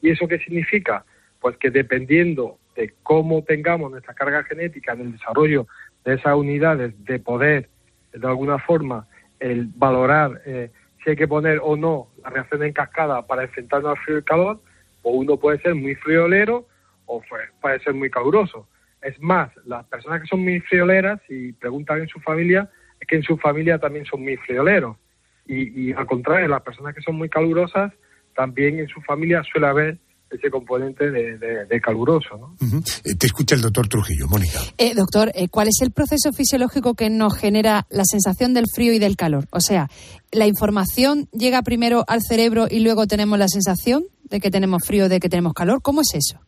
¿Y 0.00 0.10
eso 0.10 0.28
qué 0.28 0.38
significa? 0.38 1.04
Pues 1.40 1.56
que 1.56 1.70
dependiendo 1.70 2.58
de 2.76 2.94
cómo 3.02 3.42
tengamos 3.42 3.90
nuestra 3.90 4.14
carga 4.14 4.44
genética 4.44 4.92
en 4.92 5.00
el 5.00 5.12
desarrollo 5.12 5.66
de 6.04 6.14
esas 6.14 6.34
unidades 6.34 6.94
de 7.04 7.18
poder 7.18 7.68
de 8.12 8.26
alguna 8.26 8.58
forma 8.58 9.06
el 9.40 9.66
valorar 9.74 10.40
eh, 10.46 10.70
si 11.02 11.10
hay 11.10 11.16
que 11.16 11.28
poner 11.28 11.60
o 11.62 11.76
no 11.76 12.08
la 12.22 12.30
reacción 12.30 12.62
en 12.62 12.72
cascada 12.72 13.26
para 13.26 13.42
enfrentarnos 13.42 13.90
al 13.90 14.04
frío 14.04 14.18
y 14.18 14.22
calor, 14.22 14.60
o 15.02 15.12
uno 15.12 15.36
puede 15.36 15.60
ser 15.60 15.74
muy 15.74 15.94
friolero 15.96 16.66
o 17.06 17.22
puede 17.60 17.80
ser 17.80 17.94
muy 17.94 18.10
caluroso. 18.10 18.68
Es 19.02 19.20
más, 19.20 19.50
las 19.66 19.84
personas 19.86 20.22
que 20.22 20.28
son 20.28 20.40
muy 20.40 20.60
frioleras, 20.60 21.20
y 21.28 21.52
preguntan 21.54 22.00
en 22.00 22.08
su 22.08 22.20
familia, 22.20 22.70
es 23.02 23.08
que 23.08 23.16
en 23.16 23.22
su 23.24 23.36
familia 23.36 23.78
también 23.78 24.04
son 24.04 24.22
muy 24.22 24.36
frioleros. 24.36 24.96
Y, 25.44 25.88
y 25.88 25.92
al 25.92 26.06
contrario, 26.06 26.46
las 26.46 26.62
personas 26.62 26.94
que 26.94 27.02
son 27.02 27.16
muy 27.16 27.28
calurosas, 27.28 27.92
también 28.34 28.78
en 28.78 28.86
su 28.86 29.00
familia 29.00 29.42
suele 29.42 29.66
haber 29.66 29.98
ese 30.30 30.50
componente 30.50 31.10
de, 31.10 31.80
caluroso. 31.82 32.38
¿no? 32.38 32.56
Eh, 33.04 33.14
te 33.16 33.26
escucha 33.26 33.54
el 33.54 33.60
doctor 33.60 33.88
Trujillo, 33.88 34.28
Mónica. 34.28 34.60
Eh, 34.78 34.94
doctor, 34.94 35.30
eh, 35.34 35.48
¿cuál 35.48 35.68
es 35.68 35.80
el 35.82 35.90
proceso 35.90 36.32
fisiológico 36.32 36.94
que 36.94 37.10
nos 37.10 37.36
genera 37.36 37.86
la 37.90 38.04
sensación 38.04 38.54
del 38.54 38.66
frío 38.72 38.92
y 38.92 38.98
del 38.98 39.16
calor? 39.16 39.46
O 39.50 39.60
sea, 39.60 39.90
¿la 40.30 40.46
información 40.46 41.28
llega 41.32 41.60
primero 41.62 42.04
al 42.08 42.22
cerebro 42.22 42.66
y 42.70 42.80
luego 42.80 43.06
tenemos 43.06 43.38
la 43.38 43.48
sensación 43.48 44.04
de 44.24 44.40
que 44.40 44.50
tenemos 44.50 44.86
frío, 44.86 45.08
de 45.08 45.20
que 45.20 45.28
tenemos 45.28 45.52
calor? 45.52 45.82
¿Cómo 45.82 46.00
es 46.00 46.14
eso? 46.14 46.40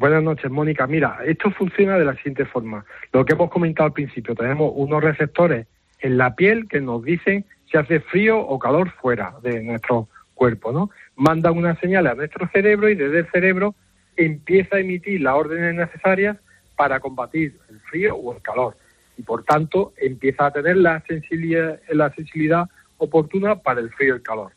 Buenas 0.00 0.22
noches, 0.22 0.50
Mónica. 0.50 0.86
Mira, 0.86 1.18
esto 1.26 1.50
funciona 1.50 1.98
de 1.98 2.06
la 2.06 2.14
siguiente 2.14 2.46
forma. 2.46 2.86
Lo 3.12 3.22
que 3.22 3.34
hemos 3.34 3.50
comentado 3.50 3.88
al 3.88 3.92
principio, 3.92 4.34
tenemos 4.34 4.72
unos 4.74 5.04
receptores 5.04 5.66
en 5.98 6.16
la 6.16 6.34
piel 6.34 6.68
que 6.68 6.80
nos 6.80 7.04
dicen 7.04 7.44
si 7.70 7.76
hace 7.76 8.00
frío 8.00 8.40
o 8.40 8.58
calor 8.58 8.90
fuera 8.92 9.34
de 9.42 9.62
nuestro 9.62 10.08
cuerpo, 10.32 10.72
¿no? 10.72 10.88
Mandan 11.16 11.58
una 11.58 11.78
señal 11.80 12.06
a 12.06 12.14
nuestro 12.14 12.48
cerebro 12.48 12.88
y 12.88 12.94
desde 12.94 13.18
el 13.18 13.30
cerebro 13.30 13.74
empieza 14.16 14.76
a 14.76 14.80
emitir 14.80 15.20
las 15.20 15.34
órdenes 15.34 15.74
necesarias 15.74 16.38
para 16.76 16.98
combatir 16.98 17.58
el 17.68 17.78
frío 17.80 18.16
o 18.16 18.34
el 18.34 18.40
calor. 18.40 18.78
Y 19.18 19.22
por 19.22 19.44
tanto 19.44 19.92
empieza 19.98 20.46
a 20.46 20.50
tener 20.50 20.78
la 20.78 21.02
sensibilidad, 21.06 21.78
la 21.90 22.08
sensibilidad 22.14 22.64
oportuna 22.96 23.56
para 23.56 23.80
el 23.80 23.90
frío 23.90 24.14
y 24.14 24.16
el 24.16 24.22
calor. 24.22 24.52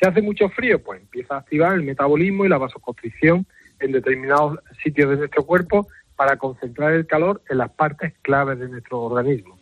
Si 0.00 0.08
hace 0.08 0.22
mucho 0.22 0.48
frío, 0.50 0.80
pues 0.80 1.00
empieza 1.00 1.34
a 1.34 1.38
activar 1.38 1.74
el 1.74 1.82
metabolismo 1.82 2.44
y 2.44 2.48
la 2.48 2.58
vasoconstricción 2.58 3.44
en 3.80 3.92
determinados 3.92 4.58
sitios 4.82 5.10
de 5.10 5.16
nuestro 5.16 5.44
cuerpo 5.44 5.86
para 6.16 6.36
concentrar 6.36 6.92
el 6.92 7.06
calor 7.06 7.42
en 7.48 7.58
las 7.58 7.70
partes 7.70 8.14
claves 8.22 8.58
de 8.58 8.68
nuestro 8.68 9.02
organismo. 9.02 9.58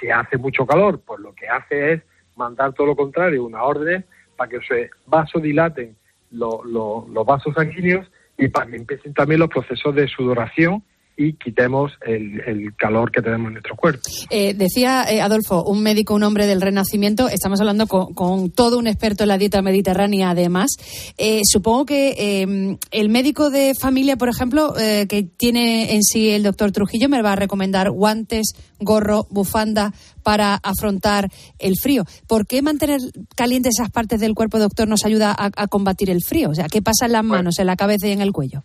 Si 0.00 0.10
hace 0.10 0.36
mucho 0.36 0.66
calor, 0.66 1.00
pues 1.04 1.20
lo 1.20 1.34
que 1.34 1.48
hace 1.48 1.94
es 1.94 2.02
mandar 2.36 2.72
todo 2.74 2.88
lo 2.88 2.96
contrario, 2.96 3.44
una 3.44 3.62
orden 3.62 4.04
para 4.36 4.50
que 4.50 4.60
se 4.60 4.90
vasodilaten 5.06 5.96
los 6.30 7.24
vasos 7.24 7.54
sanguíneos 7.54 8.06
y 8.36 8.48
para 8.48 8.66
que 8.70 8.76
empiecen 8.76 9.14
también 9.14 9.40
los 9.40 9.48
procesos 9.48 9.94
de 9.94 10.06
sudoración 10.06 10.82
y 11.16 11.32
quitemos 11.34 11.92
el, 12.06 12.74
calor 12.76 13.10
que 13.10 13.22
tenemos 13.22 13.48
en 13.48 13.54
nuestro 13.54 13.74
cuerpo. 13.76 14.02
Eh, 14.30 14.54
decía 14.54 15.04
eh, 15.08 15.20
Adolfo, 15.20 15.64
un 15.64 15.82
médico, 15.82 16.14
un 16.14 16.22
hombre 16.22 16.46
del 16.46 16.60
Renacimiento, 16.60 17.28
estamos 17.28 17.60
hablando 17.60 17.86
con, 17.86 18.50
todo 18.50 18.78
un 18.78 18.86
experto 18.86 19.24
en 19.24 19.28
la 19.28 19.38
dieta 19.38 19.62
mediterránea 19.62 20.30
además. 20.30 20.70
Eh, 21.16 21.40
supongo 21.44 21.86
que 21.86 22.42
em, 22.42 22.78
el 22.90 23.08
médico 23.08 23.50
de 23.50 23.74
familia, 23.74 24.16
por 24.16 24.28
ejemplo, 24.28 24.74
que 24.76 25.28
tiene 25.36 25.94
en 25.94 26.02
sí 26.02 26.30
el 26.30 26.42
doctor 26.42 26.72
Trujillo, 26.72 27.08
me 27.08 27.22
va 27.22 27.32
a 27.32 27.36
recomendar 27.36 27.90
guantes, 27.90 28.52
gorro, 28.78 29.26
bufanda 29.30 29.92
para 30.22 30.56
afrontar 30.56 31.30
el 31.58 31.76
frío. 31.80 32.04
¿Por 32.26 32.46
qué 32.46 32.62
mantener 32.62 33.00
calientes 33.34 33.74
esas 33.78 33.90
partes 33.90 34.20
del 34.20 34.34
cuerpo, 34.34 34.58
doctor, 34.58 34.88
nos 34.88 35.04
ayuda 35.04 35.34
a, 35.38 35.66
combatir 35.68 36.10
el 36.10 36.22
frío? 36.22 36.50
O 36.50 36.54
sea, 36.54 36.66
¿qué 36.66 36.82
pasa 36.82 37.06
en 37.06 37.12
las 37.12 37.24
manos, 37.24 37.58
en 37.58 37.66
la 37.66 37.76
cabeza 37.76 38.08
y 38.08 38.12
en 38.12 38.20
el 38.20 38.32
cuello? 38.32 38.64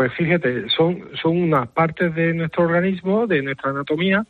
Pues 0.00 0.14
fíjate, 0.14 0.66
son, 0.70 1.10
son 1.20 1.36
unas 1.42 1.68
partes 1.68 2.14
de 2.14 2.32
nuestro 2.32 2.64
organismo, 2.64 3.26
de 3.26 3.42
nuestra 3.42 3.68
anatomía, 3.68 4.24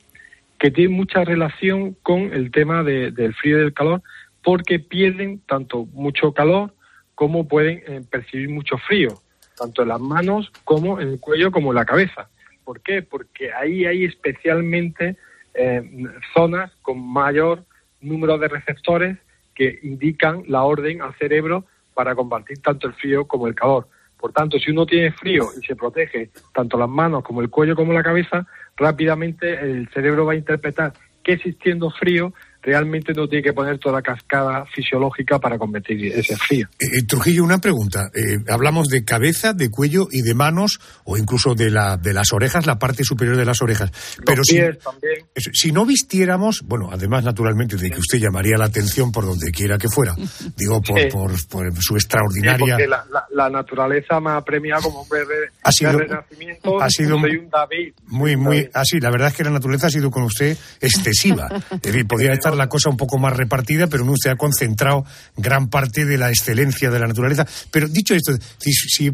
que 0.58 0.72
tienen 0.72 0.96
mucha 0.96 1.24
relación 1.24 1.96
con 2.02 2.32
el 2.32 2.50
tema 2.50 2.82
del 2.82 3.32
frío 3.36 3.56
y 3.56 3.60
del 3.60 3.72
calor, 3.72 4.02
porque 4.42 4.80
pierden 4.80 5.38
tanto 5.46 5.86
mucho 5.92 6.32
calor 6.32 6.74
como 7.14 7.46
pueden 7.46 7.84
eh, 7.86 8.02
percibir 8.10 8.48
mucho 8.48 8.78
frío, 8.78 9.22
tanto 9.56 9.82
en 9.82 9.88
las 9.90 10.00
manos 10.00 10.50
como 10.64 11.00
en 11.00 11.06
el 11.06 11.20
cuello 11.20 11.52
como 11.52 11.70
en 11.70 11.76
la 11.76 11.84
cabeza. 11.84 12.28
¿Por 12.64 12.80
qué? 12.80 13.02
Porque 13.02 13.52
ahí 13.52 13.84
hay 13.84 14.06
especialmente 14.06 15.18
eh, 15.54 15.88
zonas 16.34 16.72
con 16.82 17.00
mayor 17.00 17.62
número 18.00 18.38
de 18.38 18.48
receptores 18.48 19.18
que 19.54 19.78
indican 19.84 20.42
la 20.48 20.64
orden 20.64 21.00
al 21.00 21.14
cerebro 21.14 21.64
para 21.94 22.16
combatir 22.16 22.58
tanto 22.58 22.88
el 22.88 22.94
frío 22.94 23.28
como 23.28 23.46
el 23.46 23.54
calor. 23.54 23.86
Por 24.20 24.32
tanto, 24.32 24.58
si 24.58 24.70
uno 24.70 24.84
tiene 24.84 25.12
frío 25.12 25.48
y 25.58 25.64
se 25.64 25.74
protege 25.74 26.30
tanto 26.52 26.76
las 26.76 26.88
manos 26.88 27.24
como 27.24 27.40
el 27.40 27.48
cuello 27.48 27.74
como 27.74 27.94
la 27.94 28.02
cabeza, 28.02 28.46
rápidamente 28.76 29.54
el 29.54 29.88
cerebro 29.88 30.26
va 30.26 30.32
a 30.32 30.36
interpretar 30.36 30.92
que 31.22 31.32
existiendo 31.32 31.90
frío 31.90 32.32
realmente 32.62 33.12
no 33.12 33.26
tiene 33.28 33.42
que 33.42 33.52
poner 33.52 33.78
toda 33.78 33.96
la 33.96 34.02
cascada 34.02 34.64
fisiológica 34.74 35.38
para 35.38 35.58
combatir 35.58 36.12
ese 36.12 36.36
frío. 36.36 36.68
Eh, 36.78 36.98
eh, 36.98 37.02
Trujillo, 37.06 37.44
una 37.44 37.58
pregunta. 37.58 38.10
Eh, 38.14 38.38
hablamos 38.48 38.88
de 38.88 39.04
cabeza, 39.04 39.52
de 39.52 39.70
cuello 39.70 40.08
y 40.10 40.22
de 40.22 40.34
manos, 40.34 40.80
o 41.04 41.16
incluso 41.16 41.54
de, 41.54 41.70
la, 41.70 41.96
de 41.96 42.12
las 42.12 42.32
orejas, 42.32 42.66
la 42.66 42.78
parte 42.78 43.04
superior 43.04 43.36
de 43.36 43.44
las 43.44 43.62
orejas. 43.62 43.90
Pero 44.24 44.44
si, 44.44 44.56
también. 44.56 45.26
si 45.34 45.72
no 45.72 45.86
vistiéramos, 45.86 46.62
bueno, 46.64 46.90
además 46.92 47.24
naturalmente 47.24 47.76
de 47.76 47.90
que 47.90 47.98
usted 47.98 48.18
llamaría 48.18 48.56
la 48.56 48.66
atención 48.66 49.10
por 49.12 49.24
donde 49.24 49.50
quiera 49.50 49.78
que 49.78 49.88
fuera, 49.88 50.14
digo, 50.56 50.80
por, 50.82 51.08
por, 51.08 51.82
su 51.82 51.96
extraordinaria... 51.96 52.76
porque 52.76 52.86
la, 52.86 53.50
naturaleza 53.50 54.20
me 54.20 54.30
ha 54.30 54.40
premiado 54.42 54.82
como 54.82 55.00
hombre 55.00 55.20
de, 55.20 55.48
ha 55.64 55.72
sido, 55.72 55.98
renacimiento, 55.98 56.80
ha 56.80 56.88
sido 56.88 57.18
soy 57.18 57.36
un 57.36 57.50
David. 57.50 57.94
Muy, 58.06 58.36
muy, 58.36 58.68
así, 58.72 59.00
la 59.00 59.10
verdad 59.10 59.28
es 59.28 59.34
que 59.34 59.44
la 59.44 59.50
naturaleza 59.50 59.88
ha 59.88 59.90
sido 59.90 60.10
con 60.10 60.22
usted 60.22 60.56
excesiva. 60.80 61.48
podría 62.08 62.32
estar 62.32 62.49
la 62.56 62.68
cosa 62.68 62.90
un 62.90 62.96
poco 62.96 63.18
más 63.18 63.36
repartida, 63.36 63.86
pero 63.86 64.04
no 64.04 64.14
se 64.16 64.30
ha 64.30 64.36
concentrado 64.36 65.04
gran 65.36 65.68
parte 65.68 66.04
de 66.04 66.18
la 66.18 66.28
excelencia 66.28 66.90
de 66.90 66.98
la 66.98 67.06
naturaleza. 67.06 67.46
Pero 67.72 67.88
dicho 67.88 68.14
esto, 68.14 68.32
si, 68.58 69.10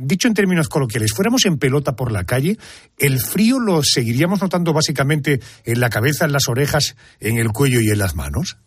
dicho 0.00 0.28
en 0.28 0.34
términos 0.34 0.68
coloquiales, 0.68 1.12
fuéramos 1.14 1.44
en 1.46 1.58
pelota 1.58 1.96
por 1.96 2.12
la 2.12 2.24
calle, 2.24 2.56
¿el 2.98 3.18
frío 3.18 3.58
lo 3.58 3.82
seguiríamos 3.82 4.42
notando 4.42 4.72
básicamente 4.72 5.40
en 5.64 5.80
la 5.80 5.90
cabeza, 5.90 6.24
en 6.24 6.32
las 6.32 6.48
orejas, 6.48 6.96
en 7.20 7.38
el 7.38 7.48
cuello 7.48 7.80
y 7.80 7.90
en 7.90 7.98
las 7.98 8.14
manos? 8.14 8.58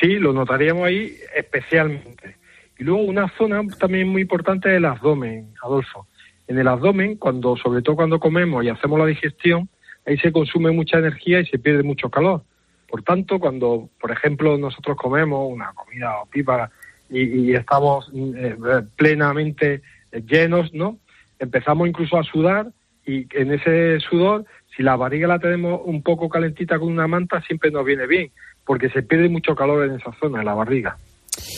Sí, 0.00 0.14
lo 0.14 0.32
notaríamos 0.32 0.84
ahí 0.84 1.14
especialmente. 1.36 2.36
Y 2.78 2.84
luego 2.84 3.02
una 3.02 3.28
zona 3.36 3.60
también 3.78 4.08
muy 4.08 4.22
importante 4.22 4.70
es 4.70 4.78
el 4.78 4.86
abdomen, 4.86 5.52
Adolfo. 5.62 6.06
En 6.48 6.58
el 6.58 6.66
abdomen, 6.66 7.16
cuando, 7.16 7.56
sobre 7.56 7.82
todo 7.82 7.96
cuando 7.96 8.18
comemos 8.18 8.64
y 8.64 8.70
hacemos 8.70 8.98
la 8.98 9.06
digestión, 9.06 9.68
ahí 10.06 10.16
se 10.18 10.32
consume 10.32 10.72
mucha 10.72 10.98
energía 10.98 11.40
y 11.40 11.46
se 11.46 11.58
pierde 11.58 11.82
mucho 11.82 12.08
calor. 12.08 12.42
Por 12.90 13.02
tanto, 13.02 13.38
cuando, 13.38 13.88
por 14.00 14.10
ejemplo, 14.10 14.58
nosotros 14.58 14.96
comemos 14.96 15.48
una 15.48 15.72
comida 15.74 16.20
o 16.20 16.26
pipa 16.26 16.70
y, 17.08 17.52
estamos 17.54 18.10
eh, 18.14 18.56
plenamente 18.96 19.82
llenos, 20.26 20.74
¿no? 20.74 20.98
Empezamos 21.38 21.88
incluso 21.88 22.18
a 22.18 22.24
sudar 22.24 22.66
y 23.06 23.26
en 23.36 23.52
ese 23.52 24.00
sudor, 24.00 24.44
si 24.76 24.82
la 24.82 24.96
barriga 24.96 25.28
la 25.28 25.38
tenemos 25.38 25.80
un 25.84 26.02
poco 26.02 26.28
calentita 26.28 26.78
con 26.78 26.88
una 26.88 27.06
manta, 27.06 27.40
siempre 27.42 27.70
nos 27.70 27.84
viene 27.84 28.06
bien, 28.06 28.30
porque 28.64 28.90
se 28.90 29.02
pierde 29.02 29.28
mucho 29.28 29.54
calor 29.54 29.84
en 29.84 29.96
esa 29.96 30.12
zona, 30.20 30.40
en 30.40 30.46
la 30.46 30.54
barriga. 30.54 30.96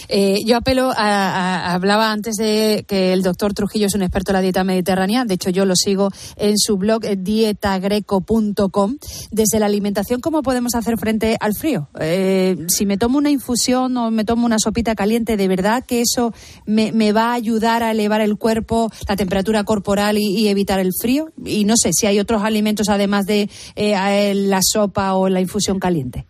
Eh, 0.09 0.39
yo 0.45 0.57
apelo 0.57 0.93
a, 0.95 1.73
hablaba 1.73 2.12
antes 2.12 2.37
de 2.37 2.85
que 2.87 3.12
el 3.12 3.23
doctor 3.23 3.55
Trujillo 3.55 3.87
es 3.87 3.95
un 3.95 4.03
experto 4.03 4.33
en 4.33 4.35
la 4.35 4.41
dieta 4.41 4.65
mediterránea. 4.65 5.25
De 5.25 5.35
hecho, 5.35 5.51
yo 5.51 5.65
lo 5.65 5.77
sigo 5.77 6.11
en 6.37 6.59
su 6.59 6.77
blog 6.77 7.05
eh, 7.05 7.17
dietagreco.com. 7.17 8.97
Desde 9.31 9.59
la 9.59 9.67
alimentación, 9.67 10.21
¿cómo 10.21 10.43
podemos 10.43 10.75
hacer 10.75 10.99
frente 10.99 11.37
al 11.41 11.55
frío? 11.55 11.89
Eh, 12.01 12.57
si 12.69 12.87
me 12.87 12.99
tomo 12.99 13.19
una 13.19 13.31
infusión 13.31 13.97
o 13.97 14.11
me 14.11 14.25
tomo 14.25 14.47
una 14.47 14.59
sopita 14.59 14.95
caliente, 14.95 15.37
¿de 15.37 15.49
verdad 15.49 15.85
que 15.85 16.01
eso 16.01 16.33
me, 16.67 17.12
va 17.12 17.31
a 17.31 17.35
ayudar 17.35 17.83
a 17.83 17.91
elevar 17.91 18.21
el 18.21 18.37
cuerpo, 18.37 18.91
la 19.09 19.17
temperatura 19.17 19.65
corporal 19.65 20.19
y, 20.19 20.49
evitar 20.49 20.81
el 20.81 20.93
frío? 20.99 21.31
Y 21.45 21.65
no 21.65 21.77
sé 21.77 21.93
si 21.93 22.07
hay 22.07 22.19
otros 22.21 22.43
alimentos 22.43 22.89
además 22.89 23.27
de 23.27 23.49
la 23.77 24.61
sopa 24.62 25.15
o 25.15 25.29
la 25.29 25.41
infusión 25.41 25.79
caliente. 25.79 26.27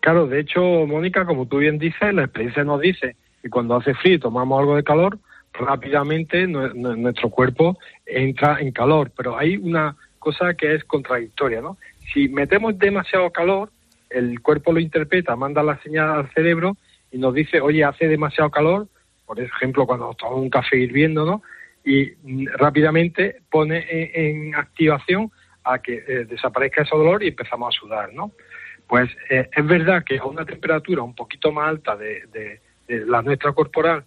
Claro, 0.00 0.26
de 0.26 0.40
hecho, 0.40 0.60
Mónica, 0.86 1.24
como 1.26 1.46
tú 1.46 1.58
bien 1.58 1.78
dices, 1.78 2.14
la 2.14 2.24
experiencia 2.24 2.64
nos 2.64 2.80
dice 2.80 3.16
que 3.42 3.50
cuando 3.50 3.76
hace 3.76 3.94
frío 3.94 4.14
y 4.14 4.18
tomamos 4.20 4.60
algo 4.60 4.76
de 4.76 4.84
calor, 4.84 5.18
rápidamente 5.52 6.46
nuestro 6.46 7.30
cuerpo 7.30 7.78
entra 8.06 8.60
en 8.60 8.72
calor. 8.72 9.10
Pero 9.16 9.36
hay 9.36 9.56
una 9.56 9.96
cosa 10.18 10.54
que 10.54 10.74
es 10.74 10.84
contradictoria, 10.84 11.60
¿no? 11.60 11.78
Si 12.12 12.28
metemos 12.28 12.78
demasiado 12.78 13.30
calor, 13.30 13.70
el 14.10 14.40
cuerpo 14.40 14.72
lo 14.72 14.80
interpreta, 14.80 15.36
manda 15.36 15.62
la 15.62 15.78
señal 15.82 16.10
al 16.10 16.32
cerebro 16.32 16.76
y 17.10 17.18
nos 17.18 17.34
dice, 17.34 17.60
oye, 17.60 17.84
hace 17.84 18.08
demasiado 18.08 18.50
calor, 18.50 18.88
por 19.26 19.40
ejemplo, 19.40 19.86
cuando 19.86 20.14
tomamos 20.14 20.42
un 20.42 20.50
café 20.50 20.78
hirviendo, 20.78 21.24
¿no? 21.24 21.42
Y 21.84 22.14
rápidamente 22.46 23.42
pone 23.50 23.86
en, 23.90 24.54
activación 24.54 25.30
a 25.64 25.78
que 25.80 26.04
eh, 26.06 26.24
desaparezca 26.24 26.82
ese 26.82 26.96
dolor 26.96 27.22
y 27.22 27.28
empezamos 27.28 27.74
a 27.74 27.78
sudar, 27.78 28.12
¿no? 28.12 28.32
Pues 28.88 29.10
eh, 29.28 29.48
es 29.54 29.66
verdad 29.66 30.02
que 30.02 30.18
a 30.18 30.24
una 30.24 30.44
temperatura 30.44 31.02
un 31.02 31.14
poquito 31.14 31.52
más 31.52 31.68
alta 31.68 31.96
de, 31.96 32.60
la 32.88 33.20
nuestra 33.20 33.52
corporal 33.52 34.04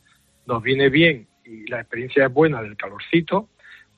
nos 0.48 0.64
viene 0.64 0.90
bien 0.90 1.28
y 1.46 1.68
la 1.68 1.82
experiencia 1.82 2.26
es 2.26 2.34
buena 2.34 2.64
del 2.64 2.76
calorcito, 2.76 3.48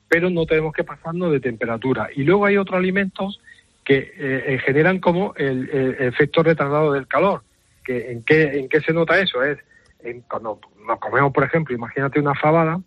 pero 0.08 0.28
no 0.28 0.44
tenemos 0.44 0.74
que 0.74 0.84
pasarnos 0.84 1.32
de 1.32 1.40
temperatura. 1.40 2.10
Y 2.14 2.24
luego 2.24 2.44
hay 2.44 2.58
otros 2.58 2.76
alimentos 2.76 3.40
que 3.82 4.12
eh, 4.16 4.58
generan 4.64 5.00
como 5.00 5.34
el, 5.36 5.70
efecto 6.00 6.42
retardado 6.42 6.92
del 6.92 7.06
calor. 7.06 7.42
Que, 7.82 8.12
¿en, 8.12 8.22
qué, 8.22 8.58
¿En 8.58 8.68
qué 8.68 8.80
se 8.80 8.92
nota 8.92 9.18
eso? 9.18 9.42
Es 9.42 9.58
en, 10.00 10.20
cuando 10.22 10.60
nos 10.86 11.00
comemos, 11.00 11.32
por 11.32 11.44
ejemplo, 11.44 11.74
imagínate 11.74 12.20
una 12.20 12.34
fabada, 12.34 12.80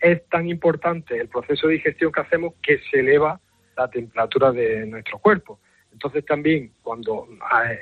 es 0.00 0.28
tan 0.28 0.48
importante 0.48 1.18
el 1.18 1.28
proceso 1.28 1.68
de 1.68 1.74
digestión 1.74 2.12
que 2.12 2.20
hacemos 2.20 2.54
que 2.62 2.80
se 2.90 3.00
eleva 3.00 3.40
la 3.76 3.88
temperatura 3.88 4.52
de 4.52 4.86
nuestro 4.86 5.18
cuerpo. 5.18 5.60
Entonces 5.96 6.26
también 6.26 6.72
cuando 6.82 7.26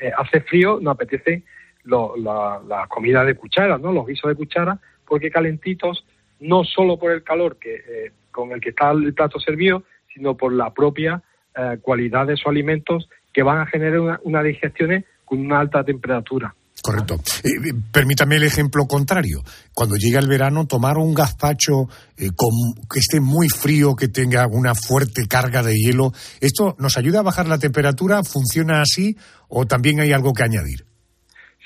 eh, 0.01 0.13
hace 0.17 0.41
frío 0.43 0.79
nos 0.81 0.95
apetece 0.95 1.43
la, 1.83 2.87
comida 2.89 3.25
de 3.25 3.35
cuchara, 3.35 3.77
¿no? 3.77 3.91
los 3.91 4.07
guisos 4.07 4.29
de 4.29 4.37
cuchara, 4.37 4.79
porque 5.05 5.33
calentitos, 5.33 6.07
no 6.39 6.63
solo 6.63 6.97
por 6.97 7.11
el 7.11 7.25
calor 7.25 7.57
que 7.59 7.75
eh, 7.75 8.13
con 8.31 8.53
el 8.53 8.61
que 8.61 8.69
está 8.69 8.93
el 8.93 9.13
plato 9.15 9.41
servido, 9.41 9.83
sino 10.15 10.37
por 10.37 10.53
la 10.53 10.73
propia 10.73 11.23
eh, 11.57 11.79
cualidad 11.83 12.29
de 12.29 12.35
esos 12.35 12.47
alimentos 12.47 13.09
que 13.33 13.43
van 13.43 13.59
a 13.59 13.67
generar 13.67 13.99
una, 13.99 14.21
una 14.23 14.45
digestión 14.45 15.05
con 15.25 15.41
una 15.41 15.59
alta 15.59 15.83
temperatura. 15.83 16.55
Correcto. 16.85 17.15
Eh, 17.43 17.73
permítame 17.91 18.37
el 18.37 18.43
ejemplo 18.43 18.85
contrario. 18.87 19.39
Cuando 19.73 19.97
llega 19.97 20.21
el 20.21 20.29
verano, 20.29 20.67
tomar 20.67 20.99
un 20.99 21.15
gazpacho 21.15 21.89
que 22.15 22.99
esté 22.99 23.21
muy 23.21 23.49
frío, 23.49 23.97
que 23.97 24.09
tenga 24.09 24.47
una 24.47 24.75
fuerte 24.75 25.27
carga 25.27 25.63
de 25.63 25.73
hielo, 25.73 26.13
¿esto 26.43 26.77
nos 26.79 26.99
ayuda 26.99 27.21
a 27.21 27.23
bajar 27.23 27.49
la 27.49 27.57
temperatura? 27.59 28.23
¿Funciona 28.23 28.83
así 28.83 29.17
o 29.49 29.65
también 29.65 30.01
hay 30.01 30.13
algo 30.13 30.35
que 30.35 30.43
añadir? 30.43 30.85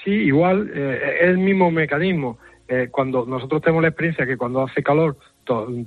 Sí, 0.04 0.12
igual 0.12 0.70
eh, 0.72 1.00
es 1.22 1.30
el 1.30 1.38
mismo 1.38 1.72
mecanismo. 1.72 2.38
Eh, 2.68 2.86
cuando 2.88 3.26
nosotros 3.26 3.60
tenemos 3.60 3.82
la 3.82 3.88
experiencia 3.88 4.24
que 4.24 4.36
cuando 4.36 4.62
hace 4.62 4.84
calor 4.84 5.16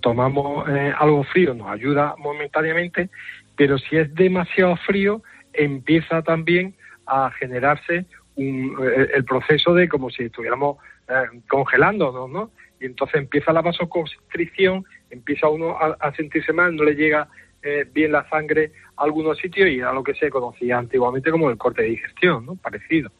tomamos 0.02 0.68
eh, 0.68 0.92
algo 1.00 1.24
frío, 1.24 1.54
nos 1.54 1.70
ayuda 1.70 2.16
momentáneamente, 2.18 3.10
pero 3.56 3.78
si 3.78 3.96
es 3.96 4.14
demasiado 4.14 4.76
frío, 4.86 5.22
empieza 5.54 6.22
también 6.22 6.76
a 7.06 7.32
generarse 7.40 8.08
el, 8.42 9.26
proceso 9.26 9.74
de 9.74 9.88
como 9.88 10.10
si 10.10 10.24
estuviéramos 10.24 10.78
congelándonos, 11.48 12.30
¿no? 12.30 12.52
Y 12.80 12.86
entonces 12.86 13.22
empieza 13.22 13.54
la 13.54 13.62
vasoconstricción, 13.62 14.86
empieza 15.10 15.48
uno 15.50 15.78
a, 15.78 16.14
sentirse 16.16 16.54
mal, 16.54 16.76
no 16.76 16.84
le 16.84 16.96
llega 16.96 17.28
bien 17.94 18.12
la 18.12 18.28
sangre 18.30 18.72
a 18.98 19.04
algunos 19.04 19.38
sitios 19.38 19.70
y 19.70 19.82
a 19.82 19.92
lo 19.92 20.04
que 20.04 20.14
se 20.16 20.30
conocía 20.30 20.78
antiguamente 20.78 21.30
como 21.30 21.50
el 21.50 21.58
corte 21.58 21.84
de 21.84 21.90
digestión, 21.90 22.46
¿no? 22.46 22.56
Parecido. 22.56 23.12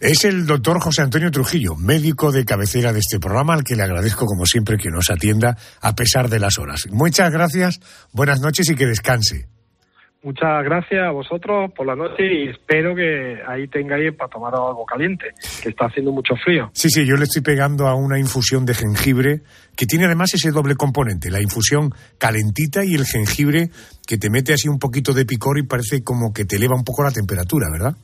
Es 0.00 0.24
el 0.24 0.46
doctor 0.46 0.80
José 0.80 1.02
Antonio 1.02 1.30
Trujillo, 1.30 1.76
médico 1.76 2.32
de 2.32 2.46
cabecera 2.46 2.90
de 2.94 3.00
este 3.00 3.20
programa, 3.20 3.52
al 3.52 3.64
que 3.64 3.76
le 3.76 3.82
agradezco 3.82 4.24
como 4.24 4.46
siempre 4.46 4.78
que 4.78 4.88
nos 4.88 5.10
atienda 5.10 5.58
a 5.82 5.94
pesar 5.94 6.30
de 6.30 6.40
las 6.40 6.58
horas. 6.58 6.88
Muchas 6.90 7.30
gracias, 7.30 7.80
buenas 8.12 8.40
noches 8.40 8.70
y 8.70 8.76
que 8.76 8.86
descanse. 8.86 9.59
Muchas 10.22 10.62
gracias 10.64 11.02
a 11.02 11.12
vosotros 11.12 11.72
por 11.74 11.86
la 11.86 11.96
noche 11.96 12.24
y 12.30 12.48
espero 12.48 12.94
que 12.94 13.38
ahí 13.48 13.68
tengáis 13.68 14.14
para 14.14 14.28
tomar 14.28 14.54
algo 14.54 14.84
caliente, 14.84 15.26
que 15.62 15.70
está 15.70 15.86
haciendo 15.86 16.12
mucho 16.12 16.34
frío. 16.44 16.70
Sí, 16.74 16.90
sí, 16.90 17.06
yo 17.06 17.16
le 17.16 17.24
estoy 17.24 17.42
pegando 17.42 17.86
a 17.86 17.94
una 17.94 18.18
infusión 18.18 18.66
de 18.66 18.74
jengibre 18.74 19.40
que 19.74 19.86
tiene 19.86 20.04
además 20.04 20.34
ese 20.34 20.50
doble 20.50 20.76
componente, 20.76 21.30
la 21.30 21.40
infusión 21.40 21.90
calentita 22.18 22.84
y 22.84 22.94
el 22.94 23.06
jengibre 23.06 23.70
que 24.06 24.18
te 24.18 24.28
mete 24.28 24.52
así 24.52 24.68
un 24.68 24.78
poquito 24.78 25.14
de 25.14 25.24
picor 25.24 25.58
y 25.58 25.66
parece 25.66 26.04
como 26.04 26.34
que 26.34 26.44
te 26.44 26.56
eleva 26.56 26.76
un 26.76 26.84
poco 26.84 27.02
la 27.02 27.10
temperatura, 27.10 27.68
¿verdad? 27.72 27.96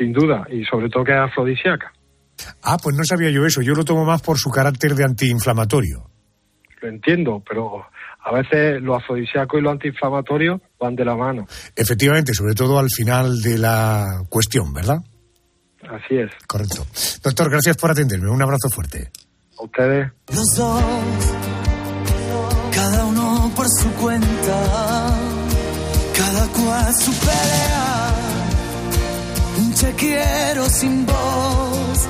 sin 0.00 0.12
duda, 0.12 0.46
y 0.50 0.64
sobre 0.64 0.88
todo 0.88 1.04
que 1.04 1.12
es 1.12 1.18
afrodisíaca. 1.18 1.92
Ah, 2.62 2.78
pues 2.82 2.96
no 2.96 3.04
sabía 3.04 3.30
yo 3.30 3.44
eso. 3.44 3.60
Yo 3.60 3.74
lo 3.74 3.84
tomo 3.84 4.04
más 4.04 4.22
por 4.22 4.38
su 4.38 4.50
carácter 4.50 4.94
de 4.94 5.04
antiinflamatorio. 5.04 6.04
Lo 6.80 6.88
entiendo, 6.88 7.42
pero 7.46 7.84
a 8.24 8.32
veces 8.32 8.80
lo 8.80 8.94
afrodisíaco 8.94 9.58
y 9.58 9.62
lo 9.62 9.70
antiinflamatorio 9.70 10.60
van 10.78 10.96
de 10.96 11.04
la 11.04 11.14
mano. 11.14 11.46
Efectivamente, 11.76 12.32
sobre 12.34 12.54
todo 12.54 12.78
al 12.78 12.88
final 12.90 13.40
de 13.42 13.58
la 13.58 14.24
cuestión, 14.28 14.72
¿verdad? 14.72 14.98
Así 15.82 16.16
es. 16.16 16.30
Correcto. 16.46 16.86
Doctor, 17.22 17.50
gracias 17.50 17.76
por 17.76 17.90
atenderme. 17.90 18.30
Un 18.30 18.42
abrazo 18.42 18.68
fuerte. 18.70 19.10
A 19.58 19.64
ustedes. 19.64 20.12
Los 20.28 20.46
dos, 20.56 20.82
cada 22.74 23.04
uno 23.06 23.52
por 23.54 23.66
su 23.68 23.92
cuenta, 23.94 25.16
cada 26.16 26.46
cual 26.48 26.94
su 26.94 27.12
pelea 27.12 27.90
te 29.80 29.92
quiero 29.94 30.68
sin 30.68 31.06
voz. 31.06 32.08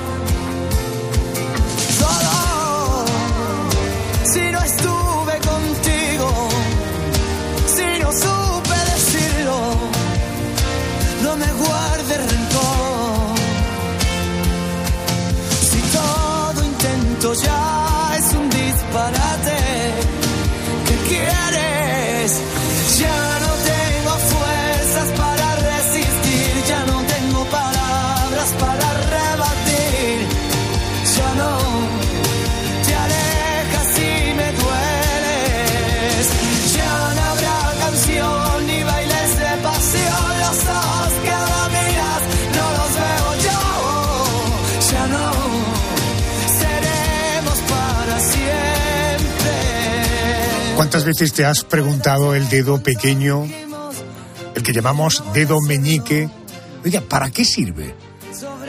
Intento 17.31 17.45
ya 17.47 17.70
¿Cuántas 50.91 51.07
veces 51.07 51.31
te 51.31 51.45
has 51.45 51.63
preguntado 51.63 52.35
el 52.35 52.49
dedo 52.49 52.83
pequeño, 52.83 53.47
el 54.55 54.61
que 54.61 54.73
llamamos 54.73 55.23
dedo 55.33 55.61
meñique? 55.61 56.29
Oiga, 56.83 56.99
¿para 56.99 57.31
qué 57.31 57.45
sirve? 57.45 57.95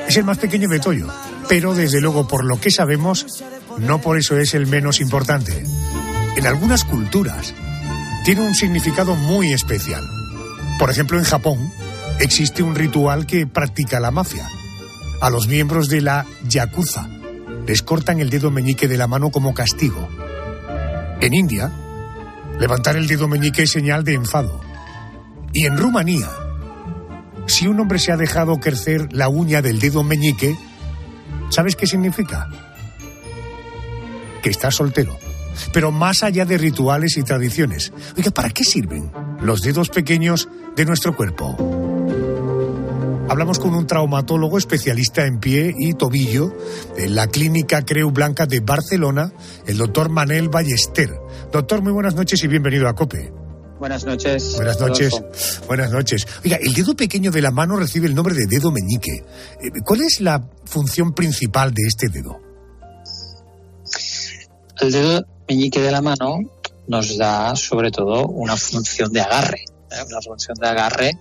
Es 0.07 0.17
el 0.17 0.23
más 0.23 0.39
pequeño 0.39 0.69
de 0.69 0.79
Toyo, 0.79 1.09
pero 1.49 1.75
desde 1.75 2.01
luego 2.01 2.29
por 2.29 2.45
lo 2.45 2.61
que 2.61 2.71
sabemos, 2.71 3.43
no 3.79 4.01
por 4.01 4.19
eso 4.19 4.37
es 4.37 4.55
el 4.55 4.69
menos 4.69 5.01
importante. 5.01 5.65
En 6.37 6.47
algunas 6.47 6.85
culturas 6.85 7.55
tiene 8.25 8.43
un 8.43 8.55
significado 8.55 9.17
muy 9.17 9.53
especial. 9.53 10.09
Por 10.79 10.91
ejemplo, 10.91 11.19
en 11.19 11.25
Japón 11.25 11.73
existe 12.21 12.63
un 12.63 12.77
ritual 12.77 13.27
que 13.27 13.49
practica 13.49 13.99
la 13.99 14.13
mafia. 14.13 14.49
A 15.21 15.29
los 15.29 15.49
miembros 15.49 15.89
de 15.89 16.03
la 16.03 16.25
yakuza 16.49 17.09
les 17.67 17.83
cortan 17.83 18.21
el 18.21 18.31
dedo 18.31 18.53
meñique 18.53 18.87
de 18.87 18.97
la 18.97 19.09
mano 19.09 19.33
como 19.33 19.55
castigo. 19.55 20.09
En 21.21 21.35
India, 21.35 21.73
levantar 22.62 22.94
el 22.94 23.09
dedo 23.09 23.27
meñique 23.27 23.64
es 23.64 23.72
señal 23.72 24.05
de 24.05 24.14
enfado. 24.14 24.61
Y 25.53 25.66
en 25.66 25.77
Rumanía, 25.77 26.29
si 27.46 27.66
un 27.66 27.81
hombre 27.81 27.98
se 27.98 28.12
ha 28.12 28.16
dejado 28.16 28.61
crecer 28.61 29.12
la 29.12 29.29
uña 29.29 29.62
del 29.62 29.81
dedo 29.81 30.05
meñique, 30.05 30.57
¿sabes 31.51 31.75
qué 31.75 31.88
significa? 31.88 32.48
Que 34.44 34.51
está 34.51 34.70
soltero. 34.70 35.18
Pero 35.72 35.90
más 35.90 36.22
allá 36.22 36.44
de 36.44 36.57
rituales 36.57 37.16
y 37.16 37.25
tradiciones, 37.25 37.92
oiga, 38.16 38.31
¿para 38.31 38.51
qué 38.51 38.62
sirven 38.62 39.11
los 39.40 39.62
dedos 39.62 39.88
pequeños 39.88 40.48
de 40.77 40.85
nuestro 40.85 41.16
cuerpo? 41.16 41.82
Hablamos 43.33 43.59
con 43.59 43.75
un 43.75 43.87
traumatólogo 43.87 44.59
especialista 44.59 45.25
en 45.25 45.40
pie 45.40 45.75
y 45.79 45.95
tobillo 45.95 46.55
en 46.99 47.14
la 47.14 47.29
clínica 47.29 47.81
Creu 47.81 48.11
Blanca 48.11 48.45
de 48.45 48.61
Barcelona, 48.61 49.33
el 49.66 49.79
doctor 49.79 50.11
Manel 50.11 50.51
Ballester. 50.51 51.14
Doctor, 51.51 51.81
muy 51.81 51.92
buenas 51.92 52.14
noches 52.14 52.45
y 52.45 52.47
bienvenido 52.47 52.87
a 52.88 52.95
COPE. 52.95 53.33
Buenas 53.79 54.05
noches. 54.05 54.57
Buenas 54.57 54.79
noches. 54.79 55.23
Buenas 55.66 55.90
noches. 55.90 56.27
Oiga, 56.45 56.59
el 56.61 56.75
dedo 56.75 56.95
pequeño 56.95 57.31
de 57.31 57.40
la 57.40 57.51
mano 57.51 57.77
recibe 57.77 58.07
el 58.07 58.14
nombre 58.14 58.35
de 58.35 58.45
dedo 58.47 58.71
meñique. 58.71 59.25
Eh, 59.62 59.81
¿Cuál 59.83 60.03
es 60.03 60.21
la 60.21 60.47
función 60.66 61.14
principal 61.14 61.73
de 61.73 61.85
este 61.88 62.11
dedo? 62.11 62.38
El 64.79 64.92
dedo 64.92 65.25
meñique 65.49 65.81
de 65.81 65.90
la 65.90 66.03
mano 66.03 66.37
nos 66.87 67.16
da 67.16 67.57
sobre 67.57 67.90
todo 67.90 68.27
una 68.27 68.59
función 68.59 69.11
de 69.11 69.23
agarre, 69.23 69.64
¿eh? 69.90 70.05
una 70.07 70.21
función 70.21 70.55
de 70.61 70.68
agarre 70.68 71.12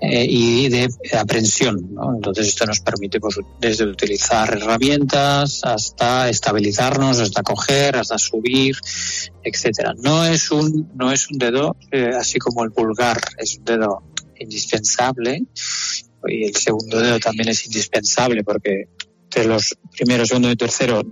eh, 0.00 0.26
y 0.28 0.68
de 0.68 0.88
aprensión. 1.18 1.96
Entonces 2.16 2.48
esto 2.48 2.66
nos 2.66 2.80
permite 2.80 3.18
pues, 3.18 3.36
desde 3.60 3.84
utilizar 3.84 4.54
herramientas 4.54 5.60
hasta 5.64 6.28
estabilizarnos, 6.28 7.18
hasta 7.18 7.42
coger, 7.42 7.96
hasta 7.96 8.18
subir, 8.18 8.76
etcétera. 9.42 9.94
No 9.96 10.24
es 10.24 10.50
un 10.50 10.90
no 10.94 11.12
es 11.12 11.30
un 11.30 11.38
dedo 11.38 11.76
eh, 11.90 12.10
así 12.18 12.38
como 12.38 12.64
el 12.64 12.72
pulgar, 12.72 13.20
es 13.38 13.56
un 13.58 13.64
dedo 13.64 14.02
indispensable 14.38 15.44
y 16.26 16.44
el 16.44 16.56
segundo 16.56 17.00
dedo 17.00 17.18
también 17.18 17.48
es 17.48 17.64
indispensable 17.64 18.44
porque 18.44 18.88
de 19.34 19.44
los 19.44 19.76
primeros, 19.92 20.28
segundo 20.28 20.50
y 20.50 20.56
tercero 20.56 21.02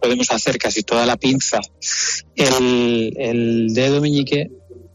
podemos 0.00 0.30
hacer 0.30 0.58
casi 0.58 0.82
toda 0.82 1.06
la 1.06 1.16
pinza. 1.16 1.60
El, 2.36 3.14
el 3.16 3.74
dedo 3.74 4.00
meñique 4.00 4.50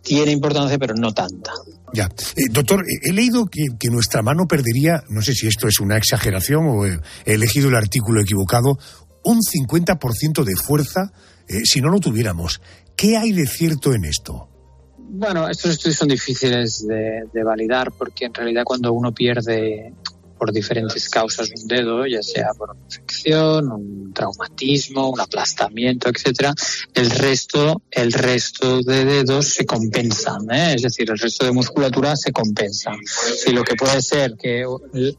tiene 0.10 0.32
importancia, 0.32 0.80
pero 0.80 0.96
no 0.96 1.14
tanta. 1.14 1.52
Ya. 1.94 2.06
Eh, 2.36 2.50
doctor, 2.50 2.84
he 3.04 3.14
leído 3.14 3.46
que, 3.46 3.68
que, 3.80 3.90
nuestra 3.90 4.24
mano 4.24 4.48
perdería, 4.48 5.04
no 5.08 5.22
sé 5.22 5.34
si 5.34 5.46
esto 5.46 5.68
es 5.68 5.80
una 5.80 5.98
exageración 5.98 6.66
o 6.68 6.84
he 6.88 7.00
elegido 7.26 7.70
el 7.70 7.76
artículo 7.76 8.20
equivocado, 8.20 8.80
un 9.24 9.40
50% 9.40 10.44
de 10.44 10.56
fuerza 10.56 11.12
eh, 11.48 11.62
si 11.64 11.80
no 11.80 11.90
lo 11.90 12.00
tuviéramos. 12.00 12.60
¿Qué 12.96 13.18
hay 13.18 13.34
de 13.34 13.46
cierto 13.46 13.94
en 13.94 14.06
esto? 14.06 14.50
Bueno, 14.98 15.48
estos 15.48 15.72
estudios 15.74 15.98
son 15.98 16.08
difíciles 16.08 16.88
de, 16.88 17.26
de 17.32 17.44
validar 17.44 17.92
porque 17.92 18.26
en 18.26 18.34
realidad 18.34 18.64
cuando 18.66 18.92
uno 18.92 19.14
pierde 19.14 19.94
por 20.40 20.54
diferentes 20.54 21.10
causas 21.10 21.52
un 21.56 21.68
dedo, 21.68 22.08
ya 22.08 22.24
sea 22.24 22.52
por 22.58 22.72
una 22.72 22.80
infección, 22.86 23.72
un 23.72 24.14
traumatismo, 24.14 25.10
un 25.10 25.20
aplastamiento, 25.20 26.10
etcétera, 26.10 26.54
el 26.94 27.12
resto, 27.12 27.82
el 27.92 28.14
resto 28.14 28.82
de 28.82 29.06
dedos 29.06 29.54
se 29.54 29.66
compensan, 29.66 30.50
¿eh? 30.52 30.76
es 30.76 30.82
decir, 30.82 31.12
el 31.12 31.20
resto 31.20 31.46
de 31.46 31.52
musculatura 31.52 32.16
se 32.16 32.32
compensa. 32.32 32.92
Si 33.06 33.52
lo 33.52 33.64
que 33.64 33.76
puede 33.76 34.02
ser 34.02 34.36
que 34.36 34.66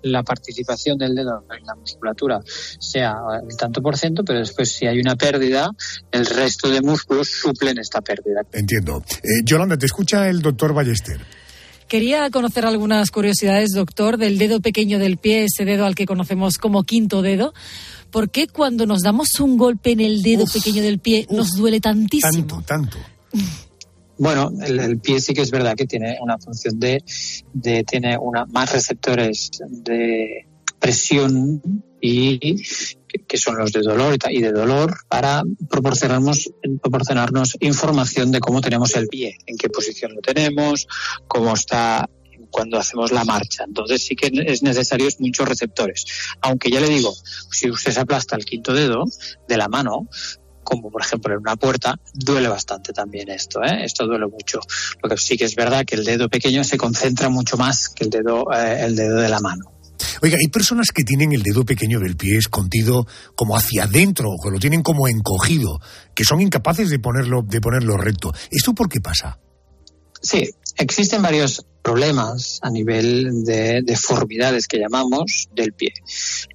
la 0.02 0.22
participación 0.22 0.98
del 0.98 1.14
dedo 1.14 1.44
en 1.56 1.66
la 1.66 1.74
musculatura 1.74 2.40
sea 2.78 3.16
el 3.48 3.56
tanto 3.56 3.82
por 3.82 3.98
ciento, 3.98 4.24
pero 4.24 4.38
después 4.38 4.72
si 4.72 4.86
hay 4.86 4.98
una 5.00 5.16
pérdida, 5.16 5.70
el 6.10 6.24
resto 6.24 6.70
de 6.70 6.80
músculos 6.80 7.28
suplen 7.28 7.78
esta 7.78 8.00
pérdida. 8.00 8.40
Entiendo. 8.52 9.02
Eh, 9.22 9.42
Yolanda, 9.44 9.76
te 9.76 9.86
escucha 9.86 10.28
el 10.28 10.40
doctor 10.40 10.72
Ballester. 10.72 11.20
Quería 11.90 12.30
conocer 12.30 12.64
algunas 12.66 13.10
curiosidades, 13.10 13.72
doctor, 13.74 14.16
del 14.16 14.38
dedo 14.38 14.60
pequeño 14.60 15.00
del 15.00 15.16
pie, 15.16 15.46
ese 15.46 15.64
dedo 15.64 15.86
al 15.86 15.96
que 15.96 16.06
conocemos 16.06 16.56
como 16.56 16.84
quinto 16.84 17.20
dedo. 17.20 17.52
¿Por 18.12 18.30
qué 18.30 18.46
cuando 18.46 18.86
nos 18.86 19.02
damos 19.02 19.40
un 19.40 19.56
golpe 19.56 19.90
en 19.90 20.00
el 20.00 20.22
dedo 20.22 20.44
pequeño 20.46 20.84
del 20.84 21.00
pie 21.00 21.26
nos 21.30 21.56
duele 21.56 21.80
tantísimo? 21.80 22.30
Tanto, 22.30 22.62
tanto. 22.64 22.96
Bueno, 24.18 24.52
el, 24.64 25.00
pie 25.00 25.20
sí 25.20 25.34
que 25.34 25.40
es 25.40 25.50
verdad 25.50 25.74
que 25.74 25.86
tiene 25.86 26.16
una 26.20 26.38
función 26.38 26.78
de, 26.78 27.02
de 27.54 27.82
tiene 27.82 28.16
una 28.16 28.46
más 28.46 28.72
receptores 28.72 29.50
de 29.68 30.46
presión 30.78 31.60
y 32.00 32.54
que 33.26 33.38
son 33.38 33.56
los 33.58 33.72
de 33.72 33.80
dolor 33.80 34.16
y 34.30 34.40
de 34.40 34.52
dolor 34.52 34.96
para 35.08 35.42
proporcionarnos, 35.68 36.50
proporcionarnos 36.82 37.56
información 37.60 38.30
de 38.30 38.40
cómo 38.40 38.60
tenemos 38.60 38.94
el 38.96 39.08
pie, 39.08 39.38
en 39.46 39.56
qué 39.56 39.68
posición 39.68 40.14
lo 40.14 40.20
tenemos, 40.20 40.86
cómo 41.26 41.54
está 41.54 42.08
cuando 42.50 42.78
hacemos 42.78 43.12
la 43.12 43.24
marcha. 43.24 43.64
Entonces 43.64 44.04
sí 44.04 44.16
que 44.16 44.30
es 44.46 44.62
necesario 44.62 45.08
muchos 45.18 45.48
receptores. 45.48 46.04
Aunque 46.40 46.70
ya 46.70 46.80
le 46.80 46.88
digo, 46.88 47.14
si 47.50 47.70
usted 47.70 47.92
se 47.92 48.00
aplasta 48.00 48.36
el 48.36 48.44
quinto 48.44 48.72
dedo 48.72 49.04
de 49.48 49.56
la 49.56 49.68
mano, 49.68 50.08
como 50.62 50.90
por 50.90 51.02
ejemplo 51.02 51.32
en 51.32 51.40
una 51.40 51.56
puerta, 51.56 51.98
duele 52.14 52.48
bastante 52.48 52.92
también 52.92 53.28
esto, 53.28 53.62
¿eh? 53.62 53.84
Esto 53.84 54.06
duele 54.06 54.26
mucho. 54.26 54.60
Lo 55.02 55.08
que 55.08 55.16
sí 55.16 55.36
que 55.36 55.44
es 55.44 55.54
verdad 55.54 55.84
que 55.84 55.96
el 55.96 56.04
dedo 56.04 56.28
pequeño 56.28 56.62
se 56.64 56.76
concentra 56.76 57.28
mucho 57.28 57.56
más 57.56 57.88
que 57.88 58.04
el 58.04 58.10
dedo, 58.10 58.52
eh, 58.52 58.84
el 58.84 58.94
dedo 58.94 59.16
de 59.16 59.28
la 59.28 59.40
mano. 59.40 59.79
Oiga, 60.22 60.36
hay 60.40 60.48
personas 60.48 60.88
que 60.94 61.04
tienen 61.04 61.32
el 61.32 61.42
dedo 61.42 61.64
pequeño 61.64 62.00
del 62.00 62.16
pie 62.16 62.38
escondido 62.38 63.06
como 63.34 63.56
hacia 63.56 63.84
adentro, 63.84 64.30
o 64.30 64.42
que 64.42 64.50
lo 64.50 64.58
tienen 64.58 64.82
como 64.82 65.08
encogido, 65.08 65.80
que 66.14 66.24
son 66.24 66.40
incapaces 66.40 66.90
de 66.90 66.98
ponerlo, 66.98 67.42
de 67.42 67.60
ponerlo 67.60 67.96
recto. 67.96 68.32
¿Esto 68.50 68.74
por 68.74 68.88
qué 68.88 69.00
pasa? 69.00 69.38
Sí, 70.22 70.50
existen 70.76 71.22
varios 71.22 71.64
problemas 71.82 72.58
a 72.62 72.70
nivel 72.70 73.44
de 73.44 73.82
deformidades 73.82 74.66
que 74.66 74.78
llamamos 74.78 75.48
del 75.54 75.72
pie. 75.72 75.92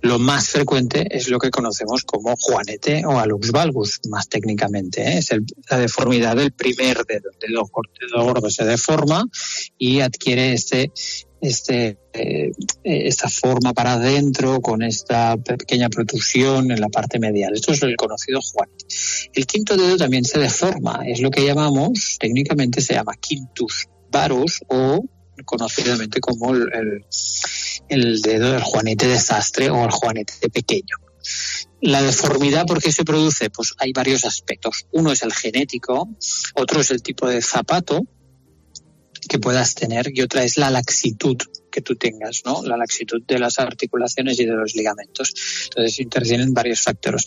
Lo 0.01 0.19
más 0.19 0.49
frecuente 0.49 1.07
es 1.09 1.29
lo 1.29 1.39
que 1.39 1.49
conocemos 1.49 2.03
como 2.03 2.35
juanete 2.39 3.03
o 3.05 3.19
alux 3.19 3.51
valgus, 3.51 4.01
más 4.09 4.29
técnicamente. 4.29 5.01
¿eh? 5.01 5.17
Es 5.17 5.29
la 5.69 5.79
deformidad 5.79 6.35
del 6.35 6.51
primer 6.51 7.05
dedo. 7.05 7.29
El 7.41 7.53
dedo, 7.53 7.69
dedo 7.99 8.23
gordo 8.23 8.49
se 8.49 8.65
deforma 8.65 9.25
y 9.77 10.01
adquiere 10.01 10.53
este 10.53 10.91
este, 11.47 11.97
eh, 12.13 12.51
esta 12.83 13.29
forma 13.29 13.73
para 13.73 13.93
adentro 13.93 14.61
con 14.61 14.81
esta 14.81 15.37
pequeña 15.37 15.89
protrusión 15.89 16.71
en 16.71 16.79
la 16.81 16.89
parte 16.89 17.19
medial. 17.19 17.53
Esto 17.53 17.71
es 17.71 17.81
el 17.83 17.95
conocido 17.95 18.39
Juan. 18.41 18.69
El 19.33 19.45
quinto 19.45 19.77
dedo 19.77 19.97
también 19.97 20.25
se 20.25 20.39
deforma, 20.39 21.01
es 21.05 21.21
lo 21.21 21.29
que 21.29 21.45
llamamos, 21.45 22.17
técnicamente 22.19 22.81
se 22.81 22.93
llama 22.93 23.13
quintus 23.19 23.87
varus 24.11 24.61
o 24.67 25.05
conocidamente 25.45 26.19
como 26.19 26.53
el, 26.53 27.03
el, 27.89 28.21
dedo 28.21 28.53
del 28.53 28.63
juanete 28.63 29.07
desastre 29.07 29.69
o 29.69 29.83
el 29.83 29.91
juanete 29.91 30.49
pequeño. 30.49 30.95
La 31.81 32.01
deformidad, 32.01 32.65
¿por 32.65 32.81
qué 32.81 32.91
se 32.91 33.03
produce? 33.03 33.49
Pues 33.49 33.73
hay 33.77 33.91
varios 33.91 34.25
aspectos. 34.25 34.87
Uno 34.91 35.11
es 35.11 35.21
el 35.23 35.33
genético, 35.33 36.09
otro 36.55 36.81
es 36.81 36.91
el 36.91 37.03
tipo 37.03 37.27
de 37.27 37.41
zapato, 37.41 38.01
que 39.27 39.39
puedas 39.39 39.75
tener 39.75 40.11
y 40.13 40.21
otra 40.21 40.43
es 40.43 40.57
la 40.57 40.69
laxitud 40.69 41.37
que 41.75 41.81
tú 41.81 41.95
tengas, 41.97 42.43
¿no? 42.45 42.63
La 42.63 42.77
laxitud 42.77 43.21
de 43.27 43.37
las 43.37 43.59
articulaciones 43.59 44.39
y 44.39 44.45
de 44.45 44.53
los 44.53 44.75
ligamentos. 44.75 45.33
Entonces 45.65 45.99
intervienen 45.99 46.53
varios 46.53 46.81
factores. 46.81 47.25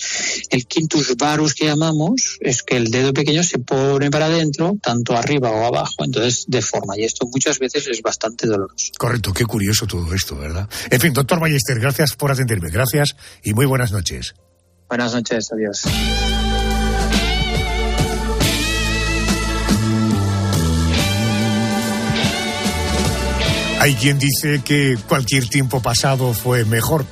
El 0.48 0.66
quintus 0.66 1.14
varus 1.16 1.54
que 1.54 1.66
llamamos 1.66 2.38
es 2.40 2.62
que 2.62 2.76
el 2.76 2.90
dedo 2.90 3.12
pequeño 3.12 3.42
se 3.42 3.58
pone 3.58 4.10
para 4.10 4.26
adentro, 4.26 4.78
tanto 4.82 5.14
arriba 5.14 5.50
o 5.50 5.66
abajo, 5.66 6.02
entonces 6.02 6.46
deforma 6.48 6.96
y 6.96 7.04
esto 7.04 7.26
muchas 7.26 7.58
veces 7.58 7.86
es 7.88 8.00
bastante 8.00 8.46
doloroso. 8.46 8.92
Correcto, 8.98 9.34
qué 9.34 9.44
curioso 9.44 9.86
todo 9.86 10.14
esto, 10.14 10.36
¿verdad? 10.36 10.68
En 10.90 11.00
fin, 11.00 11.12
doctor 11.12 11.40
Ballester, 11.40 11.78
gracias 11.78 12.14
por 12.16 12.32
atenderme, 12.32 12.70
gracias 12.70 13.16
y 13.42 13.52
muy 13.52 13.66
buenas 13.66 13.92
noches. 13.92 14.34
Buenas 14.88 15.12
noches, 15.12 15.52
adiós. 15.52 16.47
Hay 23.80 23.94
quien 23.94 24.18
dice 24.18 24.60
que 24.64 24.98
cualquier 25.08 25.48
tiempo 25.48 25.80
pasado 25.80 26.34
fue 26.34 26.64
mejor. 26.64 27.06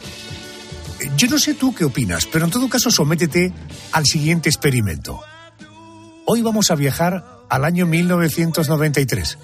Yo 1.17 1.29
no 1.29 1.39
sé 1.39 1.55
tú 1.55 1.73
qué 1.75 1.85
opinas, 1.85 2.27
pero 2.27 2.45
en 2.45 2.51
todo 2.51 2.69
caso 2.69 2.91
sométete 2.91 3.53
al 3.93 4.05
siguiente 4.05 4.49
experimento. 4.49 5.21
Hoy 6.25 6.43
vamos 6.43 6.73
a 6.73 6.75
viajar 6.75 7.25
al 7.49 7.65
año 7.65 7.87
1993. 7.87 9.39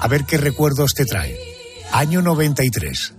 A 0.00 0.08
ver 0.08 0.24
qué 0.24 0.36
recuerdos 0.36 0.92
te 0.92 1.06
trae. 1.06 1.38
Año 1.92 2.20
93. 2.20 3.14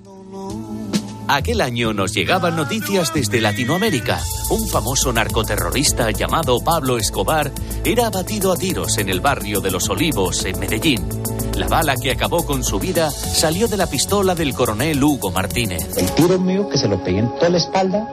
Aquel 1.28 1.62
año 1.62 1.94
nos 1.94 2.14
llegaban 2.14 2.56
noticias 2.56 3.12
desde 3.14 3.42
Latinoamérica. 3.42 4.22
Un 4.52 4.70
famoso 4.70 5.12
narcoterrorista 5.12 6.12
llamado 6.12 6.60
Pablo 6.64 6.98
Escobar 6.98 7.52
era 7.84 8.08
abatido 8.08 8.54
a 8.54 8.56
tiros 8.56 8.98
en 9.00 9.10
el 9.10 9.20
barrio 9.20 9.62
de 9.62 9.72
Los 9.72 9.90
Olivos, 9.90 10.46
en 10.46 10.60
Medellín. 10.60 11.27
La 11.58 11.68
bala 11.68 11.96
que 11.96 12.12
acabó 12.12 12.46
con 12.46 12.64
su 12.64 12.78
vida 12.78 13.10
salió 13.10 13.68
de 13.68 13.78
la 13.78 13.88
pistola 13.88 14.36
del 14.36 14.54
coronel 14.54 15.04
Hugo 15.04 15.32
Martínez. 15.32 15.98
El 15.98 16.14
tiro 16.14 16.38
mío, 16.38 16.70
que 16.70 16.78
se 16.78 16.88
lo 16.88 17.04
pegué 17.04 17.18
en 17.18 17.34
toda 17.34 17.50
la 17.50 17.58
espalda, 17.58 18.08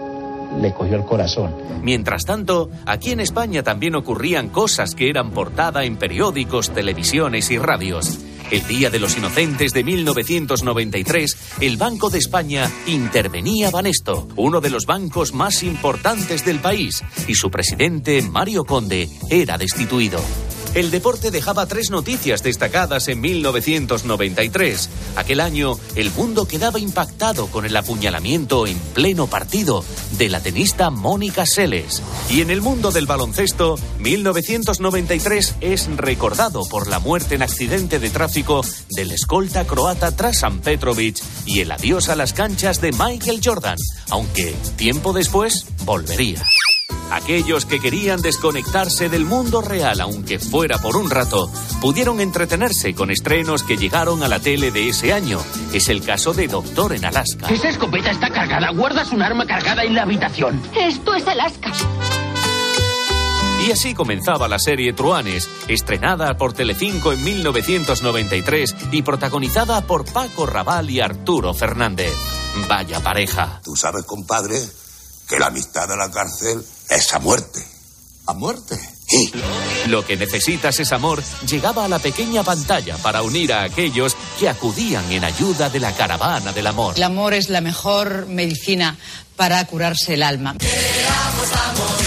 le 0.63 0.73
cogió 0.73 0.97
el 0.97 1.05
corazón. 1.05 1.55
Mientras 1.83 2.25
tanto, 2.25 2.71
aquí 2.87 3.11
en 3.11 3.21
España 3.21 3.63
también 3.63 3.97
ocurrían 3.97 4.49
cosas 4.49 4.95
que 4.95 5.11
eran 5.11 5.31
portada 5.33 5.85
en 5.85 5.99
periódicos, 5.99 6.71
televisiones 6.71 7.51
y 7.51 7.59
radios. 7.59 8.19
El 8.51 8.67
Día 8.67 8.89
de 8.89 8.99
los 8.99 9.17
Inocentes 9.19 9.73
de 9.73 9.85
1993, 9.85 11.37
el 11.61 11.77
Banco 11.77 12.09
de 12.09 12.21
España 12.21 12.71
intervenía 12.87 13.71
Banesto, 13.71 14.27
uno 14.37 14.63
de 14.63 14.71
los 14.71 14.87
bancos 14.87 15.35
más 15.35 15.63
importantes 15.63 16.47
del 16.47 16.61
país, 16.61 17.03
y 17.29 17.35
su 17.35 17.51
presidente, 17.51 18.23
Mario 18.23 18.65
Conde, 18.65 19.11
era 19.29 19.59
destituido. 19.59 20.19
El 20.75 20.91
deporte 20.91 21.31
dejaba 21.31 21.67
tres 21.67 21.91
noticias 21.91 22.43
destacadas 22.43 23.07
en 23.07 23.21
1993. 23.21 24.89
Aquel 25.15 25.41
año, 25.41 25.79
el 25.95 26.11
mundo 26.11 26.47
quedaba 26.49 26.81
impactado 26.81 27.47
con 27.47 27.65
el 27.65 27.77
apuñalamiento 27.77 28.67
en 28.67 28.77
pleno 28.93 29.29
partido 29.29 29.85
de 30.19 30.29
la 30.29 30.41
tenista 30.41 30.91
Mónica 30.91 31.47
Seles. 31.47 32.03
Y 32.29 32.41
en 32.41 32.51
el 32.51 32.61
mundo 32.61 32.91
del 32.91 33.07
baloncesto, 33.07 33.79
1993 34.01 35.57
es 35.61 35.97
recordado 35.97 36.65
por 36.69 36.89
la 36.89 36.99
muerte 36.99 37.37
en 37.37 37.43
accidente 37.43 38.01
de 38.01 38.11
tráfico 38.11 38.65
del 38.91 39.13
escolta 39.13 39.65
croata 39.65 40.17
Trasan 40.17 40.59
Petrovic 40.59 41.23
y 41.47 41.61
el 41.61 41.71
adiós 41.71 42.09
a 42.09 42.17
las 42.17 42.33
canchas 42.33 42.81
de 42.81 42.91
Michael 42.91 43.41
Jordan, 43.45 43.79
aunque 44.11 44.57
tiempo 44.77 45.13
después 45.13 45.67
volvería. 45.85 46.43
Aquellos 47.11 47.67
que 47.67 47.81
querían 47.81 48.23
desconectarse 48.23 49.09
del 49.09 49.25
mundo 49.25 49.63
real, 49.63 50.01
aunque 50.01 50.39
fuera 50.39 50.79
por 50.79 50.97
un 50.97 51.11
rato, 51.11 51.51
pudieron 51.81 52.21
entretenerse 52.21 52.95
con 52.95 53.11
estrenos 53.11 53.63
que 53.63 53.77
llegaron 53.77 54.23
a 54.23 54.29
la 54.29 54.41
tele 54.41 54.71
de 54.71 54.89
ese 54.89 55.13
año. 55.13 55.39
Es 55.73 55.89
el 55.89 56.03
caso 56.03 56.33
de 56.33 56.49
Doctor 56.49 56.95
en 56.95 57.05
Alaska. 57.05 57.49
Esa 57.49 57.69
escopeta 57.69 58.11
está 58.11 58.31
cargada. 58.31 58.71
Guardas 58.71 59.13
un 59.13 59.23
arma 59.23 59.47
cargada 59.47 59.85
en 59.85 59.95
la 59.95 60.03
habitación. 60.03 60.61
Esto 60.75 61.15
es 61.15 61.27
Alaska. 61.27 61.73
Y 63.67 63.73
así 63.73 63.95
comenzaba 63.95 64.47
la 64.47 64.59
serie 64.59 64.93
Truanes, 64.93 65.49
estrenada 65.69 66.37
por 66.37 66.53
Telecinco 66.53 67.13
en 67.15 67.25
1993 67.25 68.77
y 68.93 69.01
protagonizada 69.01 69.81
por 69.87 70.05
Paco 70.05 70.45
Raval 70.45 70.91
y 70.91 71.01
Arturo 71.01 71.55
Fernández. 71.55 72.13
Vaya 72.69 73.01
pareja. 73.01 73.63
Tú 73.65 73.75
sabes, 73.75 74.05
compadre, 74.05 74.59
que 75.29 75.39
la 75.39 75.47
amistad 75.47 75.89
de 75.89 75.97
la 75.97 76.11
cárcel 76.11 76.65
es 76.89 77.13
a 77.13 77.19
muerte. 77.19 77.65
A 78.27 78.33
muerte. 78.33 78.79
Lo 79.87 80.05
que 80.05 80.17
necesitas 80.17 80.81
es 80.81 80.93
amor 80.93 81.23
llegaba 81.47 81.85
a 81.85 81.89
la 81.89 81.99
pequeña 81.99 82.43
pantalla 82.43 82.97
para 82.99 83.23
unir 83.23 83.53
a 83.53 83.65
aquellos 83.65 84.17
que 84.39 84.49
acudían 84.49 85.11
en 85.13 85.25
ayuda 85.25 85.69
de 85.69 85.81
la 85.81 85.93
caravana 85.93 86.53
del 86.53 86.67
amor. 86.67 86.95
El 86.97 87.03
amor 87.03 87.35
es 87.35 87.51
la 87.51 87.61
mejor 87.61 88.27
medicina 88.27 88.97
para 89.37 89.65
curarse 89.67 90.15
el 90.15 90.23
alma. 90.23 90.57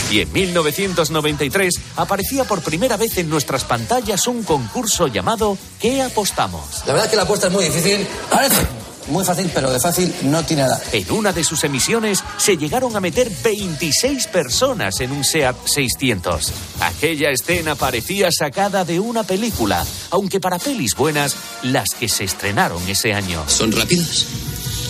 Y 0.10 0.22
en 0.22 0.32
1993 0.32 1.76
aparecía 1.98 2.46
por 2.46 2.62
primera 2.62 2.98
vez 2.98 3.18
en 3.18 3.30
nuestras 3.30 3.64
pantallas 3.66 4.26
un 4.28 4.44
concurso 4.44 5.08
llamado 5.08 5.58
¿Qué 5.80 6.02
apostamos? 6.02 6.84
La 6.86 6.94
verdad 6.94 7.06
es 7.06 7.12
que 7.12 7.18
la 7.18 7.24
apuesta 7.24 7.48
es 7.48 7.54
muy 7.54 7.66
difícil. 7.66 8.08
Parece 8.30 8.87
muy 9.10 9.24
fácil, 9.24 9.50
pero 9.54 9.72
de 9.72 9.80
fácil 9.80 10.14
no 10.24 10.44
tiene 10.44 10.64
nada. 10.64 10.82
En 10.92 11.12
una 11.12 11.32
de 11.32 11.44
sus 11.44 11.64
emisiones 11.64 12.24
se 12.38 12.58
llegaron 12.58 12.96
a 12.96 13.00
meter 13.00 13.32
26 13.44 14.28
personas 14.28 15.00
en 15.00 15.12
un 15.12 15.24
SEAT 15.24 15.56
600. 15.66 16.54
Aquella 16.82 17.32
escena 17.32 17.76
parecía 17.76 18.30
sacada 18.32 18.86
de 18.86 19.00
una 19.00 19.24
película, 19.24 19.86
aunque 20.12 20.40
para 20.40 20.60
pelis 20.60 20.96
buenas, 20.96 21.36
las 21.64 21.90
que 22.00 22.10
se 22.10 22.24
estrenaron 22.24 22.82
ese 22.88 23.14
año. 23.14 23.44
¿Son 23.48 23.72
rápidas? 23.72 24.28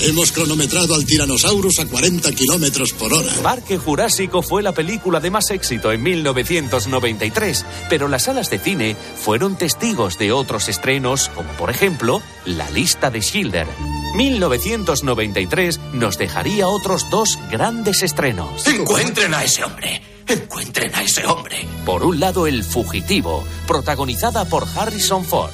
Hemos 0.02 0.32
cronometrado 0.32 0.94
al 0.94 1.06
Tyrannosaurus 1.06 1.80
a 1.80 1.86
40 1.88 2.32
kilómetros 2.32 2.94
por 2.94 3.14
hora. 3.14 3.32
Parque 3.42 3.78
Jurásico 3.78 4.42
fue 4.42 4.62
la 4.62 4.72
película 4.72 5.20
de 5.20 5.32
más 5.32 5.50
éxito 5.50 5.92
en 5.92 6.04
1993, 6.04 7.66
pero 7.90 8.08
las 8.08 8.24
salas 8.24 8.50
de 8.50 8.60
cine 8.60 8.96
fueron 9.16 9.58
testigos 9.58 10.18
de 10.20 10.32
otros 10.32 10.70
estrenos, 10.70 11.30
como 11.34 11.52
por 11.54 11.72
ejemplo 11.72 12.22
La 12.46 12.70
lista 12.70 13.10
de 13.10 13.22
Schilder. 13.22 13.68
1993 14.16 15.80
nos 15.94 16.18
dejaría 16.18 16.68
otros 16.68 17.10
dos 17.10 17.38
grandes 17.52 18.04
estrenos. 18.04 18.68
Encuentren 18.68 19.34
a 19.34 19.44
ese 19.44 19.64
hombre. 19.64 20.17
Encuentren 20.28 20.94
a 20.94 21.04
ese 21.04 21.26
hombre. 21.26 21.66
Por 21.86 22.04
un 22.04 22.20
lado, 22.20 22.48
El 22.48 22.64
Fugitivo, 22.64 23.44
protagonizada 23.66 24.46
por 24.46 24.66
Harrison 24.76 25.24
Ford. 25.24 25.52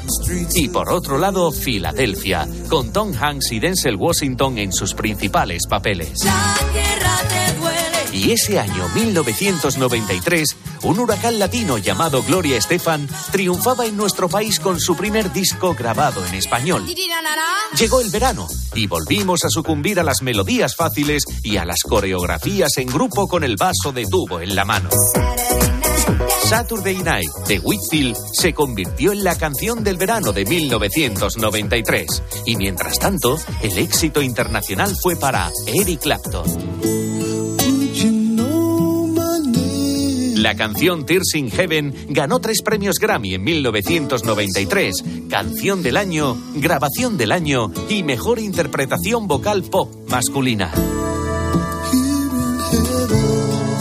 Y 0.55 0.67
por 0.69 0.89
otro 0.89 1.17
lado, 1.19 1.51
Filadelfia, 1.51 2.47
con 2.69 2.91
Tom 2.91 3.13
Hanks 3.13 3.51
y 3.51 3.59
Denzel 3.59 3.95
Washington 3.95 4.57
en 4.57 4.73
sus 4.73 4.93
principales 4.93 5.67
papeles. 5.69 6.19
Y 8.13 8.31
ese 8.31 8.59
año 8.59 8.87
1993, 8.89 10.55
un 10.83 10.99
huracán 10.99 11.39
latino 11.39 11.79
llamado 11.79 12.21
Gloria 12.21 12.57
Estefan 12.57 13.07
triunfaba 13.31 13.85
en 13.85 13.97
nuestro 13.97 14.29
país 14.29 14.59
con 14.59 14.79
su 14.79 14.95
primer 14.95 15.33
disco 15.33 15.73
grabado 15.73 16.23
en 16.25 16.35
español. 16.35 16.85
Llegó 17.77 18.01
el 18.01 18.11
verano 18.11 18.47
y 18.75 18.85
volvimos 18.85 19.43
a 19.45 19.49
sucumbir 19.49 19.99
a 19.99 20.03
las 20.03 20.21
melodías 20.21 20.75
fáciles 20.75 21.23
y 21.41 21.57
a 21.57 21.65
las 21.65 21.81
coreografías 21.81 22.77
en 22.77 22.87
grupo 22.87 23.27
con 23.27 23.43
el 23.43 23.55
vaso 23.57 23.91
de 23.91 24.05
tubo 24.05 24.39
en 24.39 24.55
la 24.55 24.63
mano. 24.63 24.89
Saturday 26.43 26.97
Night 26.97 27.31
de 27.47 27.59
Whitfield 27.59 28.15
se 28.33 28.53
convirtió 28.53 29.11
en 29.11 29.23
la 29.23 29.35
canción 29.35 29.83
del 29.83 29.97
verano 29.97 30.33
de 30.33 30.45
1993 30.45 32.23
y 32.45 32.57
mientras 32.57 32.99
tanto 32.99 33.39
el 33.61 33.77
éxito 33.77 34.21
internacional 34.21 34.95
fue 35.01 35.15
para 35.15 35.49
Eric 35.65 36.01
Clapton. 36.01 36.92
La 40.43 40.55
canción 40.55 41.05
Tears 41.05 41.35
in 41.35 41.49
Heaven 41.49 42.07
ganó 42.09 42.39
tres 42.39 42.61
premios 42.63 42.99
Grammy 42.99 43.33
en 43.33 43.45
1993, 43.45 45.05
Canción 45.29 45.81
del 45.81 45.95
Año, 45.95 46.35
Grabación 46.55 47.15
del 47.15 47.31
Año 47.31 47.71
y 47.87 48.03
Mejor 48.03 48.39
Interpretación 48.39 49.25
Vocal 49.25 49.63
Pop 49.63 49.89
Masculina. 50.09 50.69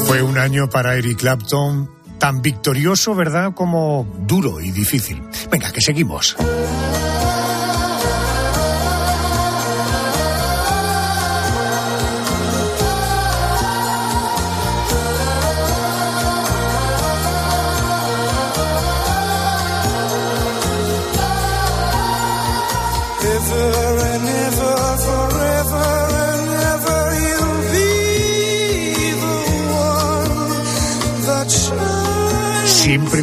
Fue 0.06 0.22
un 0.22 0.38
año 0.38 0.70
para 0.70 0.94
Eric 0.94 1.18
Clapton 1.18 1.90
tan 2.20 2.42
victorioso, 2.42 3.16
¿verdad?, 3.16 3.54
como 3.54 4.06
duro 4.28 4.60
y 4.60 4.70
difícil. 4.70 5.20
Venga, 5.50 5.72
que 5.72 5.80
seguimos. 5.80 6.36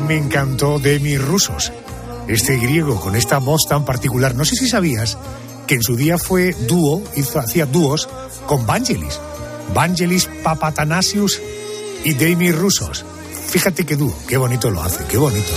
Me 0.10 0.18
encantó 0.18 0.80
Demi 0.80 1.20
Rusos, 1.20 1.72
este 2.28 2.58
griego 2.58 3.00
con 3.00 3.16
esta 3.16 3.38
voz 3.38 3.68
tan 3.70 3.86
particular. 3.86 4.34
No 4.34 4.44
sé 4.44 4.56
si 4.56 4.68
sabías 4.68 5.20
que 5.68 5.76
en 5.76 5.84
su 5.84 5.96
día 5.96 6.18
fue 6.18 6.56
dúo, 6.68 7.04
hizo, 7.16 7.38
hacía 7.38 7.68
dúos 7.68 8.10
con 8.48 8.66
Vangelis. 8.66 9.20
Vangelis 9.76 10.28
Papatanasius 10.44 11.40
y 12.04 12.14
Demi 12.14 12.52
Rusos. 12.52 13.06
Fíjate 13.50 13.86
qué 13.86 13.96
dúo, 13.96 14.16
qué 14.28 14.38
bonito 14.38 14.72
lo 14.72 14.82
hace, 14.82 15.06
qué 15.06 15.18
bonito. 15.18 15.54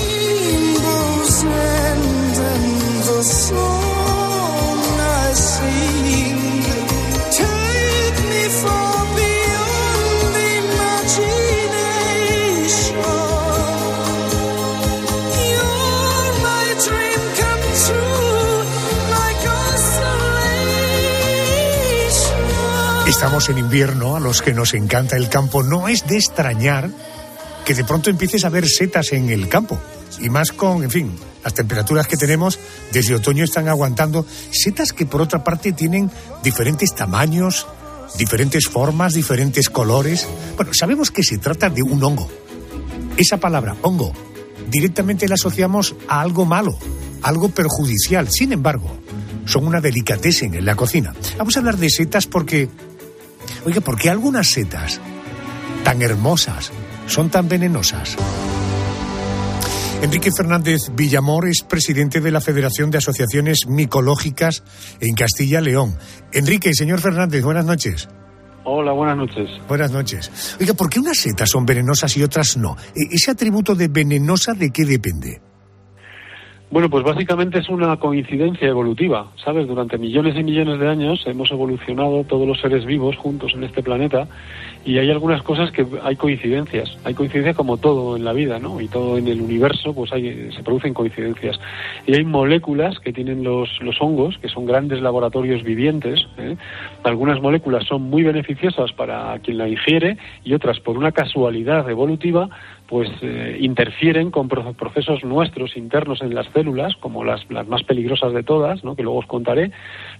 Estamos 23.22 23.50
en 23.50 23.58
invierno, 23.58 24.16
a 24.16 24.20
los 24.20 24.42
que 24.42 24.52
nos 24.52 24.74
encanta 24.74 25.16
el 25.16 25.28
campo, 25.28 25.62
no 25.62 25.86
es 25.86 26.08
de 26.08 26.16
extrañar 26.16 26.90
que 27.64 27.72
de 27.72 27.84
pronto 27.84 28.10
empieces 28.10 28.44
a 28.44 28.48
ver 28.48 28.66
setas 28.66 29.12
en 29.12 29.30
el 29.30 29.48
campo. 29.48 29.78
Y 30.20 30.28
más 30.28 30.50
con, 30.50 30.82
en 30.82 30.90
fin, 30.90 31.12
las 31.44 31.54
temperaturas 31.54 32.08
que 32.08 32.16
tenemos 32.16 32.58
desde 32.90 33.14
otoño 33.14 33.44
están 33.44 33.68
aguantando 33.68 34.26
setas 34.50 34.92
que 34.92 35.06
por 35.06 35.22
otra 35.22 35.44
parte 35.44 35.70
tienen 35.70 36.10
diferentes 36.42 36.96
tamaños, 36.96 37.68
diferentes 38.18 38.66
formas, 38.66 39.14
diferentes 39.14 39.70
colores. 39.70 40.26
Bueno, 40.56 40.74
sabemos 40.74 41.12
que 41.12 41.22
se 41.22 41.38
trata 41.38 41.70
de 41.70 41.84
un 41.84 42.02
hongo. 42.02 42.28
Esa 43.16 43.36
palabra, 43.36 43.76
hongo, 43.82 44.12
directamente 44.68 45.28
la 45.28 45.34
asociamos 45.34 45.94
a 46.08 46.22
algo 46.22 46.44
malo, 46.44 46.76
algo 47.22 47.50
perjudicial. 47.50 48.28
Sin 48.32 48.52
embargo, 48.52 48.96
son 49.44 49.66
una 49.66 49.80
delicatessen 49.80 50.54
en 50.54 50.64
la 50.64 50.74
cocina. 50.74 51.14
Vamos 51.38 51.56
a 51.56 51.60
hablar 51.60 51.76
de 51.76 51.88
setas 51.88 52.26
porque, 52.26 52.68
oiga, 53.64 53.80
¿por 53.80 53.98
qué 53.98 54.10
algunas 54.10 54.48
setas 54.48 55.00
tan 55.84 56.02
hermosas 56.02 56.70
son 57.06 57.30
tan 57.30 57.48
venenosas? 57.48 58.16
Enrique 60.02 60.30
Fernández 60.36 60.80
Villamor 60.94 61.46
es 61.46 61.62
presidente 61.62 62.20
de 62.20 62.32
la 62.32 62.40
Federación 62.40 62.90
de 62.90 62.98
Asociaciones 62.98 63.66
Micológicas 63.68 64.64
en 64.98 65.14
Castilla-León. 65.14 65.96
Enrique, 66.32 66.74
señor 66.74 67.00
Fernández, 67.00 67.44
buenas 67.44 67.64
noches. 67.64 68.08
Hola, 68.64 68.92
buenas 68.92 69.16
noches. 69.16 69.48
Buenas 69.68 69.90
noches. 69.92 70.56
Oiga, 70.60 70.74
¿por 70.74 70.88
qué 70.90 70.98
unas 70.98 71.18
setas 71.18 71.50
son 71.50 71.66
venenosas 71.66 72.16
y 72.16 72.22
otras 72.22 72.56
no? 72.56 72.76
E- 72.96 73.14
¿Ese 73.14 73.30
atributo 73.30 73.74
de 73.76 73.88
venenosa 73.88 74.54
de 74.54 74.70
qué 74.70 74.84
depende? 74.84 75.40
Bueno, 76.72 76.88
pues 76.88 77.04
básicamente 77.04 77.58
es 77.58 77.68
una 77.68 77.98
coincidencia 77.98 78.66
evolutiva, 78.66 79.26
¿sabes? 79.44 79.68
Durante 79.68 79.98
millones 79.98 80.34
y 80.36 80.42
millones 80.42 80.80
de 80.80 80.88
años 80.88 81.22
hemos 81.26 81.50
evolucionado 81.50 82.24
todos 82.24 82.48
los 82.48 82.62
seres 82.62 82.86
vivos 82.86 83.14
juntos 83.18 83.52
en 83.54 83.64
este 83.64 83.82
planeta 83.82 84.26
y 84.82 84.96
hay 84.96 85.10
algunas 85.10 85.42
cosas 85.42 85.70
que 85.70 85.86
hay 86.02 86.16
coincidencias. 86.16 86.96
Hay 87.04 87.12
coincidencias 87.12 87.56
como 87.56 87.76
todo 87.76 88.16
en 88.16 88.24
la 88.24 88.32
vida, 88.32 88.58
¿no? 88.58 88.80
Y 88.80 88.88
todo 88.88 89.18
en 89.18 89.28
el 89.28 89.42
universo, 89.42 89.94
pues 89.94 90.14
hay, 90.14 90.50
se 90.50 90.62
producen 90.62 90.94
coincidencias. 90.94 91.60
Y 92.06 92.14
hay 92.14 92.24
moléculas 92.24 92.98
que 93.00 93.12
tienen 93.12 93.44
los, 93.44 93.68
los 93.82 94.00
hongos, 94.00 94.38
que 94.38 94.48
son 94.48 94.64
grandes 94.64 95.02
laboratorios 95.02 95.62
vivientes. 95.62 96.26
¿eh? 96.38 96.56
Algunas 97.04 97.42
moléculas 97.42 97.84
son 97.84 98.00
muy 98.02 98.22
beneficiosas 98.22 98.92
para 98.92 99.38
quien 99.40 99.58
la 99.58 99.68
ingiere 99.68 100.16
y 100.42 100.54
otras, 100.54 100.80
por 100.80 100.96
una 100.96 101.12
casualidad 101.12 101.88
evolutiva, 101.90 102.48
pues 102.92 103.08
eh, 103.22 103.56
interfieren 103.58 104.30
con 104.30 104.48
pro- 104.48 104.74
procesos 104.74 105.24
nuestros 105.24 105.78
internos 105.78 106.20
en 106.20 106.34
las 106.34 106.46
células, 106.52 106.94
como 106.96 107.24
las, 107.24 107.50
las 107.50 107.66
más 107.66 107.82
peligrosas 107.84 108.34
de 108.34 108.42
todas, 108.42 108.84
¿no? 108.84 108.94
que 108.94 109.02
luego 109.02 109.20
os 109.20 109.24
contaré, 109.26 109.70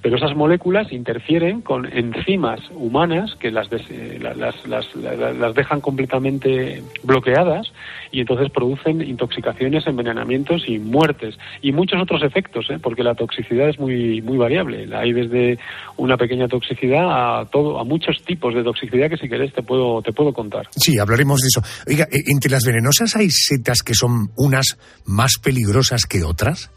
pero 0.01 0.17
esas 0.17 0.35
moléculas 0.35 0.91
interfieren 0.91 1.61
con 1.61 1.85
enzimas 1.85 2.61
humanas 2.75 3.35
que 3.35 3.51
las, 3.51 3.69
eh, 3.91 4.19
la- 4.23 4.33
las, 4.33 4.67
las, 4.67 4.97
la- 4.97 5.35
las 5.35 5.55
dejan 5.55 5.83
completamente 5.83 6.83
bloqueadas 7.03 7.71
y 8.13 8.21
entonces 8.21 8.51
producen 8.53 9.01
intoxicaciones, 9.01 9.87
envenenamientos 9.87 10.63
y 10.69 10.79
muertes 10.79 11.37
y 11.63 11.73
muchos 11.73 12.01
otros 12.01 12.23
efectos, 12.23 12.67
¿eh? 12.71 12.79
porque 12.81 13.03
la 13.03 13.15
toxicidad 13.15 13.69
es 13.71 13.79
muy 13.79 14.21
muy 14.21 14.39
variable. 14.39 14.89
Hay 14.95 15.13
desde 15.13 15.59
una 15.97 16.17
pequeña 16.17 16.47
toxicidad 16.47 17.41
a 17.41 17.47
todo 17.47 17.81
a 17.81 17.85
muchos 17.85 18.23
tipos 18.25 18.55
de 18.55 18.63
toxicidad 18.63 19.09
que 19.09 19.17
si 19.17 19.29
querés 19.29 19.53
te 19.53 19.63
puedo 19.63 20.03
te 20.03 20.13
puedo 20.13 20.33
contar. 20.33 20.69
Sí, 20.77 20.99
hablaremos 20.99 21.41
de 21.41 21.49
eso. 21.49 21.63
Oiga, 21.89 22.05
eh, 22.13 22.23
entre 22.27 22.51
las 22.51 22.65
venenosas 22.65 23.17
hay 23.17 23.31
setas 23.31 23.83
que 23.83 23.95
son 23.95 24.31
unas 24.37 24.79
más 25.07 25.39
peligrosas 25.43 26.05
que 26.05 26.23
otras? 26.23 26.71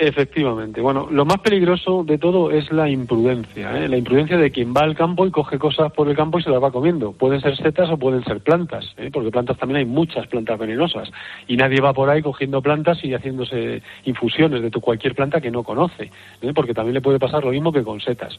Efectivamente. 0.00 0.80
Bueno, 0.80 1.08
lo 1.10 1.24
más 1.24 1.38
peligroso 1.40 2.04
de 2.04 2.18
todo 2.18 2.52
es 2.52 2.70
la 2.70 2.88
imprudencia. 2.88 3.76
¿eh? 3.76 3.88
La 3.88 3.96
imprudencia 3.96 4.36
de 4.36 4.52
quien 4.52 4.72
va 4.72 4.82
al 4.82 4.94
campo 4.94 5.26
y 5.26 5.32
coge 5.32 5.58
cosas 5.58 5.90
por 5.90 6.08
el 6.08 6.14
campo 6.14 6.38
y 6.38 6.42
se 6.44 6.50
las 6.50 6.62
va 6.62 6.70
comiendo. 6.70 7.10
Pueden 7.10 7.40
ser 7.40 7.56
setas 7.56 7.90
o 7.90 7.98
pueden 7.98 8.22
ser 8.22 8.38
plantas, 8.38 8.94
¿eh? 8.96 9.10
porque 9.12 9.32
plantas 9.32 9.58
también 9.58 9.78
hay 9.78 9.84
muchas 9.86 10.28
plantas 10.28 10.56
venenosas. 10.56 11.10
Y 11.48 11.56
nadie 11.56 11.80
va 11.80 11.92
por 11.94 12.10
ahí 12.10 12.22
cogiendo 12.22 12.62
plantas 12.62 13.04
y 13.04 13.12
haciéndose 13.12 13.82
infusiones 14.04 14.62
de 14.62 14.70
tu 14.70 14.80
cualquier 14.80 15.16
planta 15.16 15.40
que 15.40 15.50
no 15.50 15.64
conoce, 15.64 16.12
¿eh? 16.42 16.52
porque 16.54 16.74
también 16.74 16.94
le 16.94 17.00
puede 17.00 17.18
pasar 17.18 17.42
lo 17.42 17.50
mismo 17.50 17.72
que 17.72 17.82
con 17.82 18.00
setas. 18.00 18.38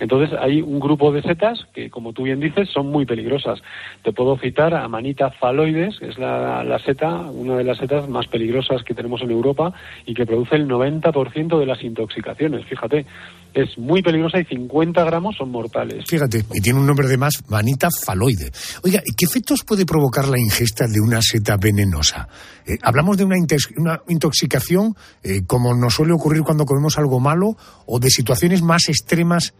Entonces 0.00 0.36
hay 0.40 0.60
un 0.60 0.80
grupo 0.80 1.12
de 1.12 1.22
setas 1.22 1.68
que, 1.72 1.88
como 1.88 2.14
tú 2.14 2.24
bien 2.24 2.40
dices, 2.40 2.68
son 2.68 2.90
muy 2.90 3.06
peligrosas. 3.06 3.62
Te 4.02 4.12
puedo 4.12 4.36
citar 4.38 4.74
a 4.74 4.88
Manita 4.88 5.30
faloides, 5.30 6.00
que 6.00 6.08
es 6.08 6.18
la, 6.18 6.64
la 6.64 6.80
seta, 6.80 7.14
una 7.30 7.56
de 7.56 7.62
las 7.62 7.78
setas 7.78 8.08
más 8.08 8.26
peligrosas 8.26 8.82
que 8.82 8.92
tenemos 8.92 9.22
en 9.22 9.30
Europa 9.30 9.72
y 10.04 10.12
que 10.12 10.26
produce 10.26 10.56
el 10.56 10.66
90 10.66 10.95
90% 11.00 11.58
de 11.58 11.66
las 11.66 11.82
intoxicaciones. 11.82 12.66
Fíjate, 12.66 13.06
es 13.54 13.78
muy 13.78 14.02
peligrosa 14.02 14.38
y 14.38 14.44
50 14.44 15.04
gramos 15.04 15.36
son 15.36 15.50
mortales. 15.50 16.04
Fíjate, 16.08 16.44
y 16.54 16.60
tiene 16.60 16.78
un 16.78 16.86
nombre 16.86 17.08
de 17.08 17.16
más, 17.16 17.42
manita 17.48 17.88
faloide. 18.04 18.50
Oiga, 18.82 19.00
¿qué 19.16 19.24
efectos 19.24 19.64
puede 19.64 19.86
provocar 19.86 20.28
la 20.28 20.38
ingesta 20.38 20.86
de 20.86 21.00
una 21.00 21.20
seta 21.22 21.56
venenosa? 21.56 22.28
Eh, 22.66 22.76
¿Hablamos 22.82 23.16
de 23.16 23.24
una, 23.24 23.36
una 23.78 24.00
intoxicación 24.08 24.94
eh, 25.22 25.42
como 25.46 25.74
nos 25.74 25.94
suele 25.94 26.12
ocurrir 26.12 26.42
cuando 26.42 26.66
comemos 26.66 26.98
algo 26.98 27.20
malo 27.20 27.56
o 27.86 27.98
de 27.98 28.10
situaciones 28.10 28.62
más 28.62 28.88
extremas, 28.88 29.54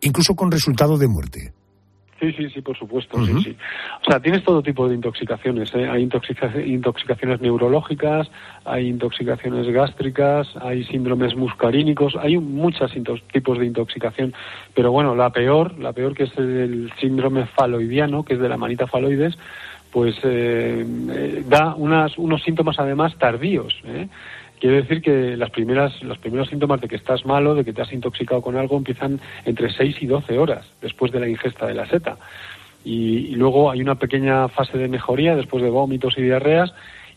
incluso 0.00 0.34
con 0.34 0.50
resultado 0.50 0.98
de 0.98 1.08
muerte? 1.08 1.52
Sí, 2.22 2.32
sí, 2.34 2.50
sí, 2.50 2.60
por 2.60 2.78
supuesto, 2.78 3.18
sí, 3.26 3.32
sí. 3.42 3.56
O 4.00 4.04
sea, 4.08 4.20
tienes 4.20 4.44
todo 4.44 4.62
tipo 4.62 4.88
de 4.88 4.94
intoxicaciones. 4.94 5.74
¿eh? 5.74 5.88
Hay 5.88 6.02
intoxicaciones 6.02 7.40
neurológicas, 7.40 8.30
hay 8.64 8.86
intoxicaciones 8.86 9.66
gástricas, 9.66 10.46
hay 10.60 10.84
síndromes 10.84 11.34
muscarínicos, 11.34 12.14
hay 12.14 12.38
muchos 12.38 12.92
tipos 13.32 13.58
de 13.58 13.66
intoxicación. 13.66 14.34
Pero 14.72 14.92
bueno, 14.92 15.16
la 15.16 15.30
peor, 15.30 15.76
la 15.80 15.92
peor 15.92 16.14
que 16.14 16.24
es 16.24 16.38
el 16.38 16.92
síndrome 17.00 17.46
faloidiano, 17.46 18.22
que 18.24 18.34
es 18.34 18.40
de 18.40 18.48
la 18.48 18.56
manita 18.56 18.86
faloides, 18.86 19.36
pues 19.90 20.14
eh, 20.22 20.86
eh, 21.10 21.44
da 21.44 21.74
unas, 21.74 22.16
unos 22.18 22.40
síntomas 22.44 22.78
además 22.78 23.16
tardíos. 23.18 23.80
¿eh? 23.84 24.06
Quiere 24.62 24.82
decir 24.82 25.02
que 25.02 25.36
las 25.36 25.50
primeras, 25.50 26.00
los 26.04 26.18
primeros 26.18 26.48
síntomas 26.48 26.80
de 26.80 26.86
que 26.86 26.94
estás 26.94 27.26
malo, 27.26 27.56
de 27.56 27.64
que 27.64 27.72
te 27.72 27.82
has 27.82 27.92
intoxicado 27.92 28.40
con 28.42 28.56
algo, 28.56 28.76
empiezan 28.76 29.18
entre 29.44 29.72
6 29.72 29.96
y 30.00 30.06
12 30.06 30.38
horas 30.38 30.72
después 30.80 31.10
de 31.10 31.18
la 31.18 31.28
ingesta 31.28 31.66
de 31.66 31.74
la 31.74 31.84
seta. 31.86 32.16
Y, 32.84 33.34
luego 33.34 33.72
hay 33.72 33.82
una 33.82 33.96
pequeña 33.96 34.46
fase 34.46 34.78
de 34.78 34.86
mejoría 34.86 35.34
después 35.34 35.64
de 35.64 35.68
vómitos 35.68 36.16
y 36.16 36.22
diarreas 36.22 36.72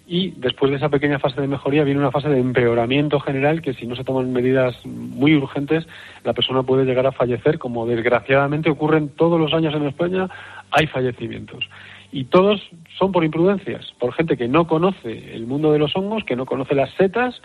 y 0.08 0.32
después 0.38 0.72
de 0.72 0.78
esa 0.78 0.90
pequeña 0.90 1.20
fase 1.20 1.40
de 1.40 1.48
mejoría 1.48 1.84
viene 1.84 2.00
una 2.00 2.10
fase 2.10 2.30
de 2.30 2.40
empeoramiento 2.40 3.20
general 3.20 3.62
que 3.62 3.76
si 3.76 3.86
no 3.86 3.96
se 3.96 4.04
toman 4.04 4.34
medidas 4.34 4.84
muy 4.84 5.36
urgentes 5.36 5.88
la 6.24 6.34
persona 6.34 6.64
puede 6.64 6.86
llegar 6.86 7.06
a 7.06 7.12
fallecer 7.12 7.58
como 7.58 7.88
desgraciadamente 7.88 8.70
ocurren 8.72 9.10
todos 9.10 9.40
los 9.40 9.52
años 9.54 9.74
en 9.74 9.88
España 9.88 10.30
hay 10.70 10.86
fallecimientos 10.86 11.68
y 12.16 12.24
todos 12.24 12.62
son 12.98 13.12
por 13.12 13.26
imprudencias, 13.26 13.84
por 14.00 14.14
gente 14.14 14.38
que 14.38 14.48
no 14.48 14.68
conoce 14.68 15.36
el 15.36 15.46
mundo 15.46 15.74
de 15.74 15.80
los 15.80 15.92
hongos, 15.98 16.24
que 16.26 16.38
no 16.38 16.46
conoce 16.46 16.74
las 16.74 16.90
setas 16.96 17.36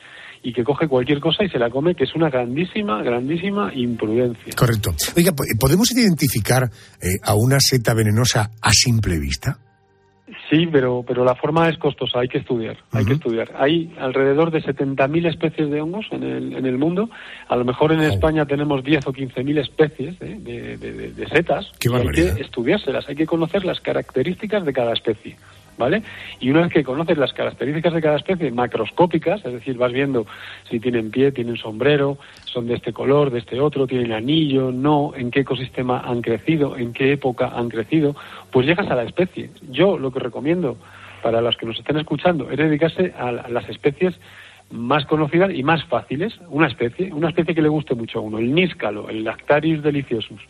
y 0.45 0.53
que 0.53 0.63
coge 0.63 0.87
cualquier 0.87 1.19
cosa 1.19 1.43
y 1.43 1.49
se 1.49 1.59
la 1.59 1.71
come, 1.71 1.97
que 1.97 2.05
es 2.05 2.15
una 2.15 2.31
grandísima, 2.31 3.03
grandísima 3.03 3.73
imprudencia. 3.75 4.53
Correcto. 4.57 4.95
Oiga, 5.17 5.33
¿podemos 5.59 5.91
identificar 5.91 6.71
eh, 7.03 7.19
a 7.25 7.35
una 7.35 7.59
seta 7.59 7.95
venenosa 7.95 8.53
a 8.63 8.71
simple 8.71 9.19
vista? 9.19 9.59
Sí, 10.49 10.69
pero, 10.71 11.05
pero 11.07 11.25
la 11.25 11.35
forma 11.35 11.69
es 11.69 11.79
costosa, 11.79 12.21
hay 12.21 12.29
que 12.29 12.39
estudiar, 12.39 12.77
hay 12.93 13.05
que 13.05 13.15
estudiar. 13.15 13.51
Hay 13.57 13.93
alrededor 13.99 14.51
de 14.51 14.63
70.000 14.63 15.27
especies 15.29 15.71
de 15.71 15.81
hongos 15.81 16.07
en 16.11 16.23
el, 16.23 16.57
en 16.57 16.67
el 16.67 16.79
mundo. 16.79 17.11
A 17.49 17.57
lo 17.57 17.65
mejor 17.65 17.93
en 17.93 18.01
España 18.01 18.47
tenemos 18.47 18.85
10 18.85 19.07
o 19.07 19.13
15.000 19.13 19.59
especies 19.59 20.19
de, 20.19 20.77
de, 20.77 21.29
setas. 21.29 21.71
y 21.83 21.95
hay 21.95 22.09
que 22.09 22.43
estudiárselas, 22.43 23.09
hay 23.09 23.17
que 23.17 23.27
conocer 23.27 23.65
las 23.65 23.81
características 23.81 24.65
de 24.65 24.73
cada 24.73 24.93
especie. 24.93 25.37
¿Vale? 25.81 26.03
Y 26.39 26.51
una 26.51 26.61
vez 26.61 26.73
que 26.73 26.85
conoces 26.85 27.19
las 27.19 27.33
características 27.33 27.95
de 27.95 28.03
cada 28.03 28.17
especie 28.17 28.53
macroscópicas, 28.53 29.45
es 29.45 29.53
decir, 29.53 29.77
vas 29.79 29.91
viendo 29.91 30.27
si 30.69 30.79
tienen 30.79 31.11
pie, 31.11 31.33
tienen 31.33 31.57
sombrero, 31.57 32.19
son 32.45 32.69
de 32.69 32.75
este 32.75 32.93
color, 32.93 33.31
de 33.31 33.39
este 33.39 33.59
otro, 33.59 33.87
tienen 33.87 34.13
anillo, 34.13 34.71
no, 34.71 35.13
en 35.17 35.31
qué 35.31 35.41
ecosistema 35.41 36.01
han 36.01 36.21
crecido, 36.21 36.77
en 36.77 36.93
qué 36.93 37.13
época 37.13 37.51
han 37.55 37.71
crecido, 37.71 38.15
pues 38.53 38.67
llegas 38.67 38.89
a 38.91 38.95
la 38.95 39.05
especie. 39.05 39.51
Yo 39.71 39.99
lo 39.99 40.13
que 40.13 40.21
recomiendo 40.21 40.77
para 41.23 41.41
los 41.41 41.57
que 41.57 41.67
nos 41.67 41.79
estén 41.79 41.97
escuchando 41.97 42.51
es 42.51 42.59
dedicarse 42.59 43.13
a 43.19 43.33
las 43.33 43.69
especies 43.69 44.15
más 44.71 45.07
conocidas 45.07 45.51
y 45.53 45.63
más 45.63 45.83
fáciles. 45.85 46.39
Una 46.49 46.69
especie, 46.69 47.13
una 47.13 47.31
especie 47.31 47.55
que 47.55 47.63
le 47.63 47.69
guste 47.69 47.95
mucho 47.95 48.19
a 48.19 48.23
uno, 48.23 48.39
el 48.39 48.55
níscalo, 48.55 49.09
el 49.09 49.25
Lactarius 49.25 49.83
deliciosus 49.83 50.41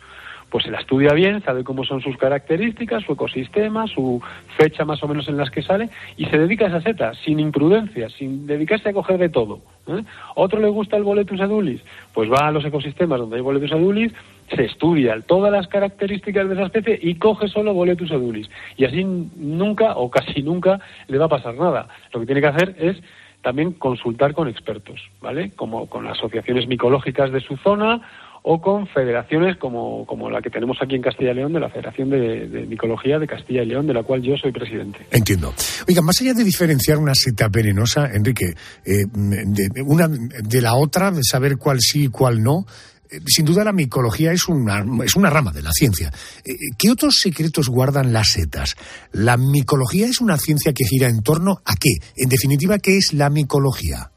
pues 0.51 0.65
se 0.65 0.71
la 0.71 0.79
estudia 0.79 1.13
bien, 1.13 1.41
sabe 1.41 1.63
cómo 1.63 1.85
son 1.85 2.01
sus 2.01 2.17
características, 2.17 3.03
su 3.03 3.13
ecosistema, 3.13 3.87
su 3.87 4.21
fecha 4.57 4.83
más 4.83 5.01
o 5.01 5.07
menos 5.07 5.27
en 5.29 5.37
las 5.37 5.49
que 5.49 5.63
sale, 5.63 5.89
y 6.17 6.25
se 6.25 6.37
dedica 6.37 6.65
a 6.65 6.67
esa 6.67 6.81
seta, 6.81 7.13
sin 7.13 7.39
imprudencia, 7.39 8.09
sin 8.09 8.45
dedicarse 8.45 8.89
a 8.89 8.93
coger 8.93 9.17
de 9.17 9.29
todo. 9.29 9.61
¿eh? 9.87 10.03
¿Otro 10.35 10.59
le 10.59 10.67
gusta 10.67 10.97
el 10.97 11.03
boletus 11.03 11.39
edulis? 11.39 11.81
Pues 12.13 12.29
va 12.29 12.47
a 12.47 12.51
los 12.51 12.65
ecosistemas 12.65 13.19
donde 13.19 13.37
hay 13.37 13.41
boletus 13.41 13.71
edulis, 13.71 14.13
se 14.53 14.65
estudia 14.65 15.17
todas 15.21 15.53
las 15.53 15.69
características 15.69 16.49
de 16.49 16.55
esa 16.55 16.65
especie 16.65 16.99
y 17.01 17.15
coge 17.15 17.47
solo 17.47 17.73
boletus 17.73 18.11
edulis. 18.11 18.49
Y 18.75 18.83
así 18.83 19.05
nunca 19.05 19.95
o 19.95 20.11
casi 20.11 20.43
nunca 20.43 20.81
le 21.07 21.17
va 21.17 21.25
a 21.25 21.29
pasar 21.29 21.55
nada. 21.55 21.87
Lo 22.13 22.19
que 22.19 22.25
tiene 22.25 22.41
que 22.41 22.47
hacer 22.47 22.75
es 22.77 23.01
también 23.41 23.71
consultar 23.71 24.33
con 24.33 24.49
expertos, 24.49 25.01
¿vale? 25.21 25.51
Como 25.55 25.87
con 25.87 26.07
asociaciones 26.07 26.67
micológicas 26.67 27.31
de 27.31 27.39
su 27.39 27.57
zona 27.57 28.01
o 28.43 28.59
con 28.59 28.87
federaciones 28.87 29.57
como, 29.57 30.05
como 30.05 30.29
la 30.29 30.41
que 30.41 30.49
tenemos 30.49 30.77
aquí 30.81 30.95
en 30.95 31.01
Castilla 31.01 31.31
y 31.31 31.35
León, 31.35 31.53
de 31.53 31.59
la 31.59 31.69
Federación 31.69 32.09
de, 32.09 32.65
Micología 32.67 33.19
de 33.19 33.27
Castilla 33.27 33.61
y 33.61 33.67
León, 33.67 33.85
de 33.85 33.93
la 33.93 34.03
cual 34.03 34.21
yo 34.21 34.35
soy 34.35 34.51
presidente. 34.51 34.99
Entiendo. 35.11 35.53
Oiga, 35.87 36.01
más 36.01 36.19
allá 36.21 36.33
de 36.33 36.43
diferenciar 36.43 36.97
una 36.97 37.13
seta 37.13 37.47
venenosa, 37.49 38.09
Enrique, 38.13 38.53
eh, 38.85 39.05
de, 39.13 39.81
una 39.85 40.07
de 40.07 40.61
la 40.61 40.75
otra, 40.75 41.11
de 41.11 41.21
saber 41.23 41.57
cuál 41.57 41.79
sí 41.79 42.05
y 42.05 42.07
cuál 42.07 42.41
no, 42.41 42.65
eh, 43.11 43.19
sin 43.27 43.45
duda 43.45 43.63
la 43.63 43.73
micología 43.73 44.31
es 44.31 44.47
una, 44.47 44.83
es 45.03 45.15
una 45.15 45.29
rama 45.29 45.51
de 45.51 45.61
la 45.61 45.71
ciencia. 45.71 46.11
Eh, 46.43 46.53
¿Qué 46.77 46.89
otros 46.89 47.19
secretos 47.21 47.67
guardan 47.67 48.13
las 48.13 48.31
setas? 48.31 48.75
¿La 49.11 49.37
micología 49.37 50.07
es 50.07 50.21
una 50.21 50.37
ciencia 50.37 50.73
que 50.73 50.85
gira 50.85 51.09
en 51.09 51.21
torno 51.21 51.61
a 51.65 51.75
qué? 51.75 51.91
En 52.15 52.29
definitiva, 52.29 52.79
¿qué 52.79 52.97
es 52.97 53.13
la 53.13 53.29
micología? 53.29 54.10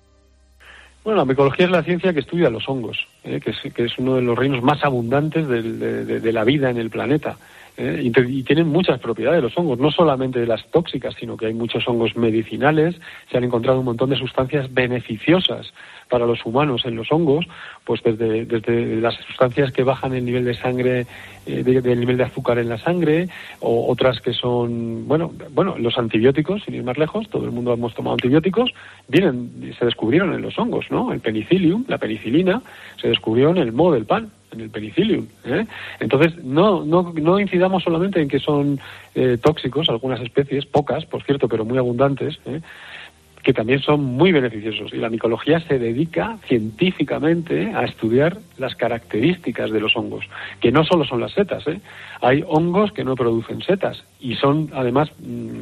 Bueno, 1.04 1.18
la 1.18 1.26
micología 1.26 1.66
es 1.66 1.70
la 1.70 1.82
ciencia 1.82 2.14
que 2.14 2.20
estudia 2.20 2.48
los 2.48 2.66
hongos, 2.66 3.06
¿eh? 3.24 3.38
que, 3.38 3.50
es, 3.50 3.74
que, 3.74 3.84
es, 3.84 3.98
uno 3.98 4.16
de 4.16 4.22
los 4.22 4.38
reinos 4.38 4.62
más 4.62 4.82
abundantes 4.82 5.46
de, 5.46 6.32
la 6.32 6.44
vida 6.44 6.70
en 6.70 6.78
el 6.78 6.88
planeta. 6.88 7.36
¿eh? 7.76 8.00
Y, 8.02 8.42
tienen 8.42 8.68
muchas 8.68 9.00
propiedades 9.00 9.42
los 9.42 9.56
hongos, 9.58 9.78
no 9.78 9.90
solamente 9.90 10.40
de 10.40 10.46
las 10.46 10.66
tóxicas, 10.70 11.14
sino 11.20 11.36
que 11.36 11.44
hay 11.44 11.52
muchos 11.52 11.86
hongos 11.86 12.16
medicinales, 12.16 12.96
se 13.30 13.36
han 13.36 13.44
encontrado 13.44 13.80
un 13.80 13.84
montón 13.84 14.08
de 14.08 14.16
sustancias 14.16 14.72
beneficiosas 14.72 15.74
para 16.08 16.26
los 16.26 16.44
humanos 16.44 16.82
en 16.84 16.96
los 16.96 17.10
hongos, 17.10 17.46
pues 17.84 18.02
desde, 18.02 18.44
desde 18.44 18.96
las 18.96 19.14
sustancias 19.14 19.72
que 19.72 19.82
bajan 19.82 20.14
el 20.14 20.24
nivel 20.24 20.44
de 20.44 20.54
sangre, 20.54 21.06
eh, 21.46 21.62
del 21.62 22.00
nivel 22.00 22.16
de 22.16 22.24
azúcar 22.24 22.58
en 22.58 22.68
la 22.68 22.78
sangre, 22.78 23.28
o 23.60 23.90
otras 23.90 24.20
que 24.20 24.32
son, 24.32 25.06
bueno, 25.06 25.32
bueno, 25.50 25.76
los 25.78 25.98
antibióticos, 25.98 26.62
sin 26.64 26.74
ir 26.74 26.82
más 26.82 26.98
lejos, 26.98 27.28
todo 27.28 27.44
el 27.44 27.50
mundo 27.50 27.72
hemos 27.72 27.94
tomado 27.94 28.14
antibióticos, 28.14 28.70
vienen, 29.08 29.74
se 29.78 29.84
descubrieron 29.84 30.34
en 30.34 30.42
los 30.42 30.58
hongos, 30.58 30.86
¿no? 30.90 31.12
El 31.12 31.20
penicillium, 31.20 31.84
la 31.88 31.98
penicilina, 31.98 32.62
se 33.00 33.08
descubrió 33.08 33.50
en 33.50 33.58
el 33.58 33.72
moho 33.72 33.92
del 33.92 34.06
pan, 34.06 34.30
en 34.54 34.60
el 34.60 34.70
penicillium. 34.70 35.26
¿eh? 35.44 35.66
Entonces, 36.00 36.42
no, 36.42 36.84
no, 36.84 37.12
no 37.14 37.40
incidamos 37.40 37.82
solamente 37.82 38.20
en 38.20 38.28
que 38.28 38.38
son 38.38 38.80
eh, 39.14 39.38
tóxicos 39.40 39.88
algunas 39.88 40.20
especies, 40.20 40.66
pocas, 40.66 41.04
por 41.04 41.22
cierto, 41.22 41.48
pero 41.48 41.64
muy 41.64 41.78
abundantes, 41.78 42.38
¿eh? 42.46 42.60
Que 43.44 43.52
también 43.52 43.80
son 43.80 44.02
muy 44.02 44.32
beneficiosos. 44.32 44.92
Y 44.92 44.96
la 44.96 45.10
micología 45.10 45.60
se 45.60 45.78
dedica 45.78 46.38
científicamente 46.46 47.72
a 47.74 47.84
estudiar 47.84 48.38
las 48.56 48.74
características 48.74 49.70
de 49.70 49.80
los 49.80 49.94
hongos, 49.96 50.24
que 50.60 50.72
no 50.72 50.82
solo 50.84 51.04
son 51.04 51.20
las 51.20 51.32
setas. 51.32 51.66
¿eh? 51.68 51.80
Hay 52.22 52.42
hongos 52.48 52.92
que 52.92 53.04
no 53.04 53.14
producen 53.14 53.60
setas 53.60 54.02
y 54.18 54.34
son, 54.36 54.70
además, 54.72 55.10
mm, 55.20 55.60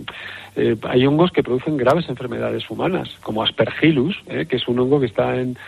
eh, 0.54 0.76
hay 0.88 1.06
hongos 1.06 1.32
que 1.32 1.42
producen 1.42 1.76
graves 1.76 2.08
enfermedades 2.08 2.70
humanas, 2.70 3.18
como 3.20 3.42
Aspergillus, 3.42 4.16
¿eh? 4.28 4.46
que 4.48 4.56
es 4.56 4.68
un 4.68 4.78
hongo 4.78 5.00
que 5.00 5.06
está 5.06 5.40
en, 5.40 5.58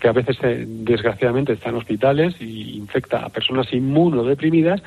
que 0.00 0.08
a 0.08 0.12
veces, 0.12 0.38
desgraciadamente, 0.40 1.52
está 1.52 1.70
en 1.70 1.76
hospitales 1.76 2.40
y 2.40 2.76
infecta 2.76 3.26
a 3.26 3.28
personas 3.28 3.72
inmunodeprimidas 3.72 4.82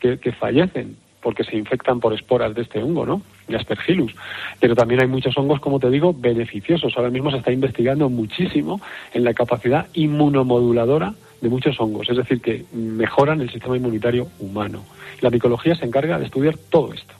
que, 0.00 0.18
que 0.18 0.32
fallecen 0.32 0.96
porque 1.22 1.44
se 1.44 1.56
infectan 1.56 2.00
por 2.00 2.12
esporas 2.12 2.54
de 2.54 2.62
este 2.62 2.82
hongo, 2.82 3.06
¿no? 3.06 3.22
De 3.48 3.56
Aspergillus. 3.56 4.14
Pero 4.60 4.74
también 4.74 5.00
hay 5.00 5.08
muchos 5.08 5.36
hongos, 5.38 5.60
como 5.60 5.78
te 5.78 5.88
digo, 5.88 6.12
beneficiosos. 6.12 6.92
Ahora 6.96 7.10
mismo 7.10 7.30
se 7.30 7.38
está 7.38 7.52
investigando 7.52 8.10
muchísimo 8.10 8.80
en 9.14 9.24
la 9.24 9.32
capacidad 9.32 9.86
inmunomoduladora 9.94 11.14
de 11.40 11.48
muchos 11.48 11.78
hongos, 11.80 12.08
es 12.10 12.16
decir, 12.16 12.40
que 12.40 12.64
mejoran 12.72 13.40
el 13.40 13.50
sistema 13.50 13.76
inmunitario 13.76 14.28
humano. 14.38 14.84
La 15.20 15.30
micología 15.30 15.74
se 15.74 15.84
encarga 15.84 16.18
de 16.18 16.26
estudiar 16.26 16.56
todo 16.70 16.92
esto. 16.92 17.14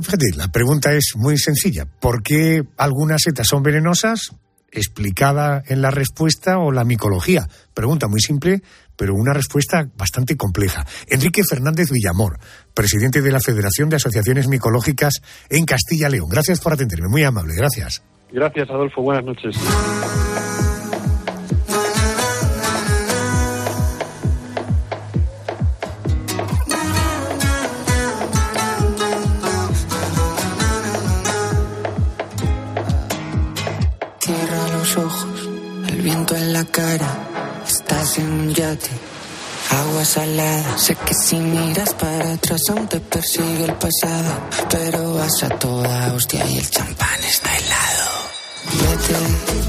Fíjate, 0.00 0.26
la 0.36 0.48
pregunta 0.48 0.92
es 0.92 1.12
muy 1.16 1.38
sencilla. 1.38 1.86
¿Por 2.00 2.22
qué 2.22 2.62
algunas 2.76 3.22
setas 3.22 3.46
son 3.46 3.62
venenosas? 3.62 4.32
Explicada 4.72 5.62
en 5.68 5.82
la 5.82 5.92
respuesta 5.92 6.58
o 6.58 6.72
la 6.72 6.84
micología. 6.84 7.46
Pregunta 7.74 8.08
muy 8.08 8.20
simple, 8.20 8.62
pero 8.96 9.14
una 9.14 9.32
respuesta 9.32 9.88
bastante 9.96 10.36
compleja. 10.36 10.84
Enrique 11.08 11.42
Fernández 11.48 11.90
Villamor, 11.90 12.38
presidente 12.74 13.22
de 13.22 13.32
la 13.32 13.40
Federación 13.40 13.88
de 13.88 13.96
Asociaciones 13.96 14.48
Micológicas 14.48 15.20
en 15.50 15.64
Castilla 15.64 16.08
León. 16.08 16.28
Gracias 16.30 16.60
por 16.60 16.72
atenderme, 16.72 17.08
muy 17.08 17.22
amable, 17.22 17.54
gracias. 17.56 18.02
Gracias, 18.30 18.68
Adolfo. 18.68 19.02
Buenas 19.02 19.24
noches. 19.24 19.56
Cierra 34.18 34.68
los 34.78 34.96
ojos, 34.96 35.50
el 35.90 36.02
viento 36.02 36.34
en 36.34 36.52
la 36.54 36.64
cara, 36.64 37.28
en 38.18 38.30
un 38.30 38.54
yate. 38.54 38.90
Agua 39.70 40.04
salada, 40.04 40.78
sé 40.78 40.94
que 40.94 41.14
si 41.14 41.36
miras 41.36 41.94
para 41.94 42.34
atrás 42.34 42.60
aún 42.70 42.86
te 42.86 43.00
persigue 43.00 43.64
el 43.64 43.74
pasado, 43.74 44.48
pero 44.70 45.14
vas 45.14 45.42
a 45.42 45.48
toda 45.48 46.12
hostia 46.12 46.46
y 46.46 46.58
el 46.58 46.70
champán 46.70 47.24
está 47.24 47.56
helado. 47.56 48.10
Vete, 48.80 49.63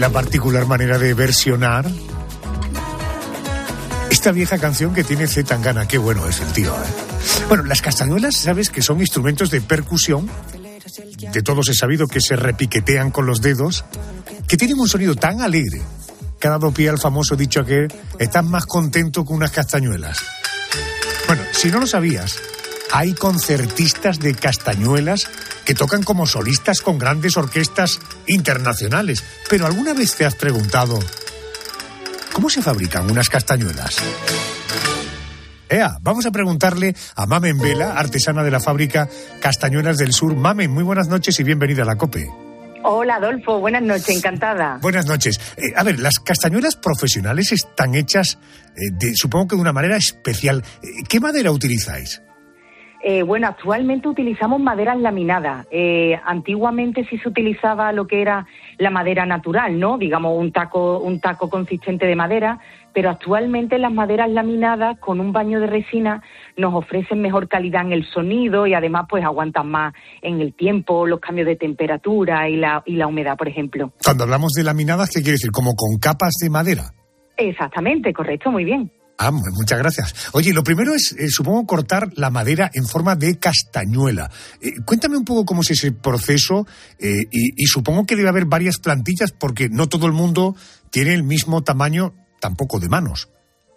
la 0.00 0.08
particular 0.08 0.66
manera 0.66 0.98
de 0.98 1.12
versionar 1.12 1.84
esta 4.10 4.32
vieja 4.32 4.56
canción 4.56 4.94
que 4.94 5.04
tiene 5.04 5.26
Z 5.26 5.46
Tangana. 5.46 5.86
Qué 5.86 5.98
bueno 5.98 6.26
es 6.26 6.40
el 6.40 6.50
tío, 6.54 6.74
¿eh? 6.74 6.88
Bueno, 7.48 7.64
las 7.64 7.82
castañuelas, 7.82 8.34
sabes 8.34 8.70
que 8.70 8.80
son 8.80 9.00
instrumentos 9.00 9.50
de 9.50 9.60
percusión. 9.60 10.28
De 11.32 11.42
todos 11.42 11.68
he 11.68 11.74
sabido 11.74 12.06
que 12.06 12.22
se 12.22 12.34
repiquetean 12.34 13.10
con 13.10 13.26
los 13.26 13.42
dedos, 13.42 13.84
que 14.48 14.56
tienen 14.56 14.80
un 14.80 14.88
sonido 14.88 15.14
tan 15.16 15.42
alegre 15.42 15.82
que 16.40 16.48
ha 16.48 16.52
dado 16.52 16.72
pie 16.72 16.88
al 16.88 16.98
famoso 16.98 17.36
dicho 17.36 17.62
que 17.66 17.86
estás 18.18 18.44
más 18.44 18.64
contento 18.64 19.26
que 19.26 19.34
unas 19.34 19.50
castañuelas. 19.50 20.18
Bueno, 21.26 21.42
si 21.52 21.68
no 21.68 21.78
lo 21.78 21.86
sabías, 21.86 22.38
hay 22.90 23.12
concertistas 23.12 24.18
de 24.18 24.34
castañuelas 24.34 25.28
que 25.70 25.74
tocan 25.76 26.02
como 26.02 26.26
solistas 26.26 26.80
con 26.80 26.98
grandes 26.98 27.36
orquestas 27.36 28.00
internacionales. 28.26 29.22
Pero 29.48 29.66
¿alguna 29.66 29.94
vez 29.94 30.16
te 30.16 30.24
has 30.26 30.34
preguntado 30.34 30.98
cómo 32.32 32.50
se 32.50 32.60
fabrican 32.60 33.08
unas 33.08 33.28
castañuelas? 33.28 33.98
Ea, 35.68 35.92
vamos 36.00 36.26
a 36.26 36.32
preguntarle 36.32 36.96
a 37.14 37.24
Mamen 37.26 37.60
Vela, 37.60 37.92
artesana 37.92 38.42
de 38.42 38.50
la 38.50 38.58
fábrica 38.58 39.08
Castañuelas 39.38 39.96
del 39.96 40.12
Sur. 40.12 40.34
Mamen, 40.34 40.72
muy 40.72 40.82
buenas 40.82 41.06
noches 41.06 41.38
y 41.38 41.44
bienvenida 41.44 41.84
a 41.84 41.86
la 41.86 41.94
COPE. 41.94 42.28
Hola 42.82 43.14
Adolfo, 43.14 43.60
buenas 43.60 43.82
noches, 43.82 44.08
encantada. 44.08 44.78
Buenas 44.82 45.06
noches. 45.06 45.38
Eh, 45.56 45.72
a 45.76 45.84
ver, 45.84 46.00
las 46.00 46.18
castañuelas 46.18 46.74
profesionales 46.74 47.52
están 47.52 47.94
hechas, 47.94 48.38
eh, 48.74 48.90
de, 48.90 49.14
supongo 49.14 49.46
que 49.46 49.54
de 49.54 49.62
una 49.62 49.72
manera 49.72 49.96
especial. 49.96 50.64
Eh, 50.82 51.04
¿Qué 51.08 51.20
madera 51.20 51.52
utilizáis? 51.52 52.22
Eh, 53.02 53.22
bueno, 53.22 53.46
actualmente 53.46 54.08
utilizamos 54.08 54.60
maderas 54.60 54.98
laminadas. 54.98 55.66
Eh, 55.70 56.20
antiguamente 56.24 57.06
sí 57.08 57.16
se 57.18 57.28
utilizaba 57.28 57.92
lo 57.92 58.06
que 58.06 58.20
era 58.20 58.46
la 58.76 58.90
madera 58.90 59.24
natural, 59.24 59.78
¿no? 59.78 59.96
Digamos 59.96 60.38
un 60.38 60.52
taco, 60.52 60.98
un 60.98 61.18
taco 61.18 61.48
consistente 61.48 62.04
de 62.06 62.14
madera, 62.14 62.58
pero 62.92 63.08
actualmente 63.08 63.78
las 63.78 63.92
maderas 63.92 64.30
laminadas 64.30 64.98
con 64.98 65.18
un 65.20 65.32
baño 65.32 65.60
de 65.60 65.66
resina 65.66 66.22
nos 66.58 66.74
ofrecen 66.74 67.22
mejor 67.22 67.48
calidad 67.48 67.86
en 67.86 67.92
el 67.92 68.04
sonido 68.04 68.66
y 68.66 68.74
además 68.74 69.06
pues 69.08 69.24
aguantan 69.24 69.68
más 69.68 69.94
en 70.20 70.40
el 70.42 70.52
tiempo, 70.52 71.06
los 71.06 71.20
cambios 71.20 71.46
de 71.46 71.56
temperatura 71.56 72.50
y 72.50 72.56
la, 72.56 72.82
y 72.84 72.96
la 72.96 73.06
humedad, 73.06 73.38
por 73.38 73.48
ejemplo. 73.48 73.92
Cuando 74.04 74.24
hablamos 74.24 74.52
de 74.52 74.64
laminadas, 74.64 75.08
¿qué 75.08 75.20
quiere 75.20 75.32
decir? 75.32 75.50
¿Como 75.52 75.72
con 75.74 75.98
capas 75.98 76.34
de 76.42 76.50
madera? 76.50 76.82
Exactamente, 77.38 78.12
correcto, 78.12 78.50
muy 78.50 78.64
bien. 78.64 78.90
Ah, 79.22 79.32
muchas 79.32 79.78
gracias. 79.78 80.30
Oye, 80.32 80.54
lo 80.54 80.64
primero 80.64 80.94
es, 80.94 81.12
eh, 81.12 81.28
supongo, 81.28 81.66
cortar 81.66 82.08
la 82.16 82.30
madera 82.30 82.70
en 82.72 82.86
forma 82.86 83.16
de 83.16 83.38
castañuela. 83.38 84.30
Eh, 84.62 84.80
cuéntame 84.86 85.18
un 85.18 85.26
poco 85.26 85.44
cómo 85.44 85.60
es 85.60 85.72
ese 85.72 85.92
proceso 85.92 86.66
eh, 86.98 87.26
y, 87.30 87.62
y, 87.62 87.66
supongo 87.66 88.06
que 88.06 88.16
debe 88.16 88.30
haber 88.30 88.46
varias 88.46 88.78
plantillas 88.78 89.32
porque 89.32 89.68
no 89.68 89.90
todo 89.90 90.06
el 90.06 90.12
mundo 90.12 90.54
tiene 90.88 91.12
el 91.12 91.22
mismo 91.22 91.62
tamaño 91.62 92.14
tampoco 92.40 92.80
de 92.80 92.88
manos. 92.88 93.28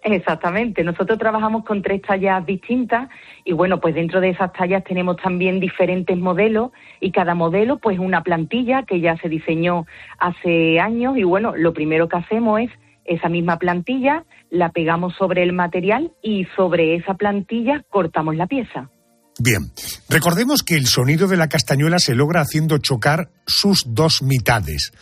Exactamente, 0.02 0.82
nosotros 0.82 1.18
trabajamos 1.18 1.64
con 1.64 1.82
tres 1.82 2.00
tallas 2.00 2.44
distintas 2.46 3.10
y 3.44 3.52
bueno, 3.52 3.80
pues 3.80 3.94
dentro 3.94 4.22
de 4.22 4.30
esas 4.30 4.50
tallas 4.54 4.82
tenemos 4.84 5.18
también 5.18 5.60
diferentes 5.60 6.16
modelos 6.16 6.72
y 7.00 7.10
cada 7.10 7.34
modelo 7.34 7.78
pues 7.78 7.98
una 7.98 8.22
plantilla 8.22 8.84
que 8.84 9.00
ya 9.00 9.18
se 9.18 9.28
diseñó 9.28 9.86
hace 10.18 10.80
años 10.80 11.18
y 11.18 11.24
bueno, 11.24 11.54
lo 11.54 11.74
primero 11.74 12.08
que 12.08 12.16
hacemos 12.16 12.60
es 12.60 12.70
esa 13.04 13.28
misma 13.28 13.58
plantilla, 13.58 14.24
la 14.50 14.70
pegamos 14.70 15.14
sobre 15.16 15.42
el 15.42 15.52
material 15.52 16.12
y 16.22 16.46
sobre 16.56 16.96
esa 16.96 17.14
plantilla 17.14 17.84
cortamos 17.90 18.36
la 18.36 18.46
pieza. 18.46 18.90
Bien, 19.38 19.72
recordemos 20.08 20.62
que 20.62 20.76
el 20.76 20.86
sonido 20.86 21.26
de 21.26 21.36
la 21.36 21.48
castañuela 21.48 21.98
se 21.98 22.14
logra 22.14 22.40
haciendo 22.40 22.78
chocar 22.78 23.30
sus 23.46 23.84
dos 23.86 24.22
mitades. 24.22 24.92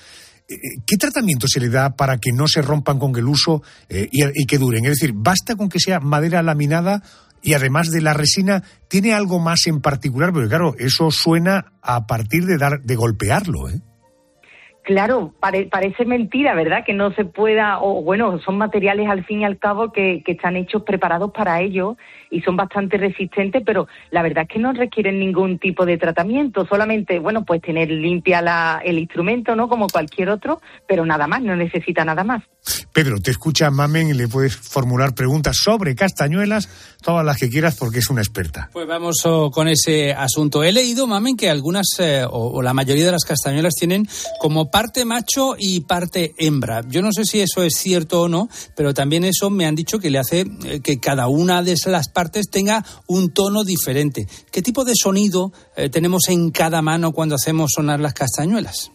¿Qué 0.86 0.96
tratamiento 0.96 1.46
se 1.48 1.60
le 1.60 1.68
da 1.68 1.96
para 1.96 2.18
que 2.18 2.32
no 2.32 2.46
se 2.46 2.62
rompan 2.62 2.98
con 2.98 3.16
el 3.16 3.26
uso 3.26 3.62
eh, 3.88 4.08
y, 4.10 4.42
y, 4.42 4.46
que 4.46 4.58
duren? 4.58 4.84
Es 4.84 4.98
decir, 4.98 5.12
¿basta 5.14 5.56
con 5.56 5.68
que 5.68 5.78
sea 5.78 6.00
madera 6.00 6.42
laminada 6.42 7.02
y 7.42 7.54
además 7.54 7.90
de 7.90 8.00
la 8.00 8.14
resina, 8.14 8.62
tiene 8.88 9.14
algo 9.14 9.38
más 9.38 9.66
en 9.66 9.80
particular? 9.80 10.32
Porque 10.32 10.48
claro, 10.48 10.74
eso 10.78 11.10
suena 11.10 11.72
a 11.82 12.06
partir 12.06 12.44
de, 12.44 12.56
dar, 12.56 12.82
de 12.82 12.96
golpearlo, 12.96 13.68
¿eh? 13.68 13.80
Claro, 14.82 15.32
pare, 15.38 15.66
parece 15.70 16.04
mentira, 16.04 16.54
¿verdad? 16.54 16.84
Que 16.84 16.92
no 16.92 17.12
se 17.12 17.24
pueda, 17.24 17.80
o 17.80 18.02
bueno, 18.02 18.40
son 18.40 18.58
materiales 18.58 19.08
al 19.08 19.24
fin 19.24 19.42
y 19.42 19.44
al 19.44 19.58
cabo 19.58 19.92
que, 19.92 20.22
que, 20.24 20.32
están 20.32 20.56
hechos 20.56 20.82
preparados 20.82 21.30
para 21.30 21.60
ello 21.60 21.96
y 22.32 22.40
son 22.40 22.56
bastante 22.56 22.96
resistentes, 22.96 23.62
pero 23.64 23.86
la 24.10 24.22
verdad 24.22 24.44
es 24.44 24.48
que 24.48 24.58
no 24.58 24.72
requieren 24.72 25.20
ningún 25.20 25.58
tipo 25.58 25.84
de 25.84 25.98
tratamiento, 25.98 26.66
solamente, 26.66 27.18
bueno, 27.18 27.44
pues 27.44 27.60
tener 27.60 27.90
limpia 27.90 28.40
la, 28.40 28.80
el 28.82 28.98
instrumento, 28.98 29.54
¿no? 29.54 29.68
Como 29.68 29.86
cualquier 29.86 30.30
otro, 30.30 30.60
pero 30.88 31.04
nada 31.04 31.26
más, 31.26 31.42
no 31.42 31.54
necesita 31.54 32.04
nada 32.04 32.24
más. 32.24 32.42
Pedro, 32.92 33.20
te 33.20 33.32
escucha 33.32 33.70
Mamen 33.70 34.08
y 34.08 34.14
le 34.14 34.28
puedes 34.28 34.56
formular 34.56 35.14
preguntas 35.14 35.56
sobre 35.62 35.94
castañuelas, 35.94 36.68
todas 37.02 37.24
las 37.24 37.36
que 37.36 37.50
quieras 37.50 37.76
porque 37.76 37.98
es 37.98 38.08
una 38.08 38.22
experta. 38.22 38.70
Pues 38.72 38.86
vamos 38.86 39.16
oh, 39.24 39.50
con 39.50 39.68
ese 39.68 40.12
asunto. 40.12 40.62
He 40.62 40.72
leído, 40.72 41.06
Mamen, 41.06 41.36
que 41.36 41.50
algunas 41.50 41.86
eh, 41.98 42.24
o, 42.24 42.52
o 42.52 42.62
la 42.62 42.72
mayoría 42.72 43.06
de 43.06 43.12
las 43.12 43.24
castañuelas 43.24 43.74
tienen 43.74 44.06
como 44.40 44.70
parte 44.70 45.04
macho 45.04 45.54
y 45.58 45.80
parte 45.80 46.34
hembra. 46.38 46.82
Yo 46.88 47.02
no 47.02 47.12
sé 47.12 47.24
si 47.24 47.40
eso 47.40 47.62
es 47.62 47.74
cierto 47.74 48.22
o 48.22 48.28
no, 48.28 48.48
pero 48.76 48.94
también 48.94 49.24
eso 49.24 49.50
me 49.50 49.66
han 49.66 49.74
dicho 49.74 49.98
que 49.98 50.10
le 50.10 50.18
hace 50.18 50.46
eh, 50.64 50.80
que 50.82 51.00
cada 51.00 51.26
una 51.26 51.62
de 51.62 51.74
las 51.86 52.08
partes 52.08 52.21
tenga 52.30 52.84
un 53.06 53.32
tono 53.32 53.64
diferente. 53.64 54.26
¿Qué 54.50 54.62
tipo 54.62 54.84
de 54.84 54.92
sonido 54.94 55.52
eh, 55.76 55.88
tenemos 55.88 56.28
en 56.28 56.50
cada 56.50 56.82
mano 56.82 57.12
cuando 57.12 57.34
hacemos 57.34 57.72
sonar 57.74 58.00
las 58.00 58.14
castañuelas? 58.14 58.92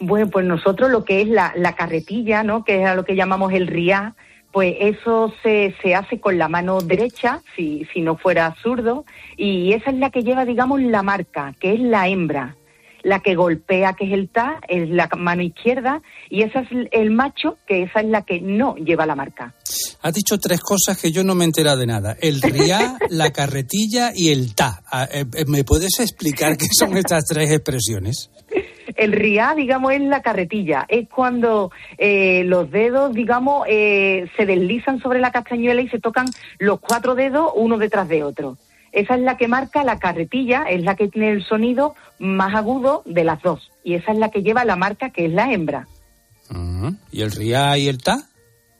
Bueno, 0.00 0.28
pues 0.30 0.44
nosotros 0.46 0.90
lo 0.90 1.04
que 1.04 1.22
es 1.22 1.28
la, 1.28 1.52
la 1.56 1.74
carretilla, 1.74 2.42
¿no? 2.42 2.64
Que 2.64 2.82
es 2.82 2.96
lo 2.96 3.04
que 3.04 3.14
llamamos 3.14 3.52
el 3.52 3.68
riá, 3.68 4.14
pues 4.50 4.74
eso 4.80 5.32
se, 5.42 5.74
se 5.82 5.94
hace 5.94 6.20
con 6.20 6.38
la 6.38 6.48
mano 6.48 6.80
derecha, 6.80 7.40
si, 7.56 7.86
si 7.92 8.00
no 8.00 8.16
fuera 8.16 8.54
zurdo, 8.62 9.04
y 9.36 9.72
esa 9.72 9.90
es 9.90 9.96
la 9.96 10.10
que 10.10 10.22
lleva, 10.22 10.44
digamos, 10.44 10.82
la 10.82 11.02
marca, 11.02 11.54
que 11.58 11.74
es 11.74 11.80
la 11.80 12.08
hembra 12.08 12.56
la 13.02 13.20
que 13.20 13.34
golpea, 13.34 13.94
que 13.94 14.06
es 14.06 14.12
el 14.12 14.28
ta, 14.28 14.60
es 14.68 14.88
la 14.88 15.08
mano 15.16 15.42
izquierda, 15.42 16.02
y 16.30 16.42
esa 16.42 16.60
es 16.60 16.68
el 16.90 17.10
macho, 17.10 17.58
que 17.66 17.82
esa 17.82 18.00
es 18.00 18.06
la 18.06 18.22
que 18.22 18.40
no 18.40 18.76
lleva 18.76 19.06
la 19.06 19.14
marca. 19.14 19.54
Has 20.02 20.14
dicho 20.14 20.38
tres 20.38 20.60
cosas 20.60 21.00
que 21.00 21.12
yo 21.12 21.24
no 21.24 21.34
me 21.34 21.44
he 21.44 21.46
enterado 21.46 21.78
de 21.78 21.86
nada. 21.86 22.16
El 22.20 22.42
riá, 22.42 22.96
la 23.10 23.30
carretilla 23.30 24.12
y 24.14 24.30
el 24.30 24.54
ta. 24.54 24.82
¿Me 25.46 25.64
puedes 25.64 26.00
explicar 26.00 26.56
qué 26.56 26.66
son 26.76 26.96
estas 26.96 27.24
tres 27.24 27.50
expresiones? 27.50 28.30
El 28.96 29.12
riá, 29.12 29.54
digamos, 29.56 29.92
es 29.92 30.00
la 30.02 30.22
carretilla. 30.22 30.84
Es 30.88 31.08
cuando 31.08 31.70
eh, 31.98 32.44
los 32.44 32.70
dedos, 32.70 33.14
digamos, 33.14 33.66
eh, 33.68 34.28
se 34.36 34.44
deslizan 34.46 35.00
sobre 35.00 35.20
la 35.20 35.30
castañuela 35.30 35.80
y 35.82 35.88
se 35.88 36.00
tocan 36.00 36.26
los 36.58 36.80
cuatro 36.80 37.14
dedos 37.14 37.52
uno 37.54 37.78
detrás 37.78 38.08
de 38.08 38.22
otro. 38.22 38.58
Esa 38.92 39.14
es 39.14 39.22
la 39.22 39.36
que 39.36 39.48
marca 39.48 39.82
la 39.84 39.98
carretilla, 39.98 40.64
es 40.64 40.82
la 40.82 40.96
que 40.96 41.08
tiene 41.08 41.30
el 41.30 41.44
sonido 41.44 41.94
más 42.18 42.54
agudo 42.54 43.02
de 43.06 43.24
las 43.24 43.42
dos. 43.42 43.70
Y 43.82 43.94
esa 43.94 44.12
es 44.12 44.18
la 44.18 44.30
que 44.30 44.42
lleva 44.42 44.64
la 44.64 44.76
marca 44.76 45.10
que 45.10 45.26
es 45.26 45.32
la 45.32 45.50
hembra. 45.52 45.88
Uh 46.50 46.54
-huh. 46.54 46.98
¿Y 47.10 47.22
el 47.22 47.32
riá 47.32 47.78
y 47.78 47.88
el 47.88 47.98
ta? 48.02 48.18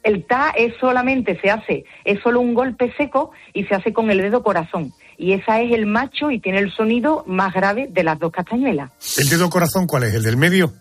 El 0.02 0.24
ta 0.26 0.52
es 0.56 0.74
solamente, 0.80 1.40
se 1.40 1.50
hace, 1.50 1.84
es 2.04 2.20
solo 2.22 2.40
un 2.40 2.54
golpe 2.54 2.92
seco 2.96 3.30
y 3.54 3.64
se 3.64 3.74
hace 3.74 3.92
con 3.92 4.10
el 4.10 4.18
dedo 4.18 4.42
corazón. 4.42 4.92
Y 5.16 5.32
esa 5.32 5.60
es 5.60 5.72
el 5.72 5.86
macho 5.86 6.30
y 6.30 6.40
tiene 6.40 6.58
el 6.58 6.72
sonido 6.72 7.22
más 7.26 7.54
grave 7.54 7.86
de 7.88 8.02
las 8.02 8.18
dos 8.18 8.32
castañuelas. 8.32 8.90
¿El 9.16 9.28
dedo 9.28 9.48
corazón 9.48 9.86
cuál 9.86 10.04
es? 10.04 10.14
¿El 10.14 10.24
del 10.24 10.36
medio? 10.36 10.72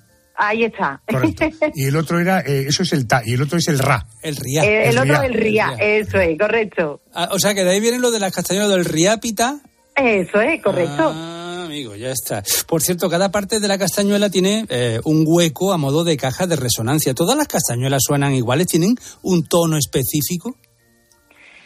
Ahí 0.43 0.63
está. 0.63 0.99
Correcto. 1.07 1.45
Y 1.75 1.85
el 1.85 1.95
otro 1.95 2.19
era, 2.19 2.39
eh, 2.39 2.65
eso 2.67 2.81
es 2.81 2.93
el 2.93 3.05
ta, 3.05 3.21
y 3.23 3.33
el 3.33 3.43
otro 3.43 3.59
es 3.59 3.67
el 3.67 3.77
ra. 3.77 4.07
El 4.23 4.35
ria. 4.35 4.63
Eh, 4.63 4.89
el, 4.89 4.89
El 4.89 4.97
otro 4.97 5.21
ria. 5.21 5.25
el 5.25 5.33
ría, 5.35 5.75
eso 5.79 6.19
es, 6.19 6.35
correcto. 6.39 6.99
Ah, 7.13 7.29
o 7.31 7.37
sea 7.37 7.53
que 7.53 7.63
de 7.63 7.69
ahí 7.69 7.79
viene 7.79 7.99
lo 7.99 8.09
de 8.09 8.19
las 8.19 8.33
castañuelas 8.33 8.71
del 8.71 8.85
riápita. 8.85 9.59
Eso 9.95 10.41
es, 10.41 10.59
correcto. 10.63 11.13
Ah, 11.13 11.65
amigo, 11.65 11.95
ya 11.95 12.09
está. 12.09 12.41
Por 12.67 12.81
cierto, 12.81 13.07
cada 13.07 13.29
parte 13.29 13.59
de 13.59 13.67
la 13.67 13.77
castañuela 13.77 14.31
tiene 14.31 14.65
eh, 14.69 14.99
un 15.05 15.25
hueco 15.27 15.73
a 15.73 15.77
modo 15.77 16.03
de 16.03 16.17
caja 16.17 16.47
de 16.47 16.55
resonancia. 16.55 17.13
¿Todas 17.13 17.37
las 17.37 17.47
castañuelas 17.47 18.01
suenan 18.03 18.33
iguales? 18.33 18.65
¿Tienen 18.65 18.95
un 19.21 19.45
tono 19.47 19.77
específico? 19.77 20.55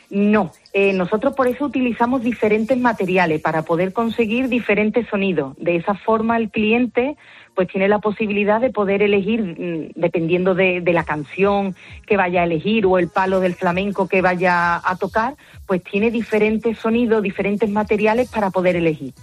No, 0.09 0.51
eh, 0.73 0.91
nosotros 0.93 1.33
por 1.33 1.47
eso 1.47 1.65
utilizamos 1.65 2.21
diferentes 2.21 2.77
materiales 2.77 3.41
para 3.41 3.63
poder 3.63 3.93
conseguir 3.93 4.49
diferentes 4.49 5.07
sonidos. 5.07 5.55
De 5.57 5.77
esa 5.77 5.95
forma 5.95 6.37
el 6.37 6.51
cliente 6.51 7.15
pues 7.55 7.67
tiene 7.69 7.87
la 7.87 7.99
posibilidad 7.99 8.59
de 8.59 8.69
poder 8.69 9.01
elegir, 9.01 9.41
mm, 9.41 9.99
dependiendo 9.99 10.53
de, 10.55 10.81
de 10.81 10.93
la 10.93 11.03
canción 11.05 11.75
que 12.05 12.17
vaya 12.17 12.41
a 12.41 12.43
elegir 12.43 12.85
o 12.85 12.97
el 12.97 13.07
palo 13.07 13.39
del 13.39 13.55
flamenco 13.55 14.07
que 14.07 14.21
vaya 14.21 14.75
a 14.83 14.95
tocar, 14.97 15.35
pues 15.65 15.81
tiene 15.83 16.11
diferentes 16.11 16.77
sonidos, 16.79 17.23
diferentes 17.23 17.69
materiales 17.69 18.29
para 18.29 18.49
poder 18.51 18.75
elegir. 18.75 19.13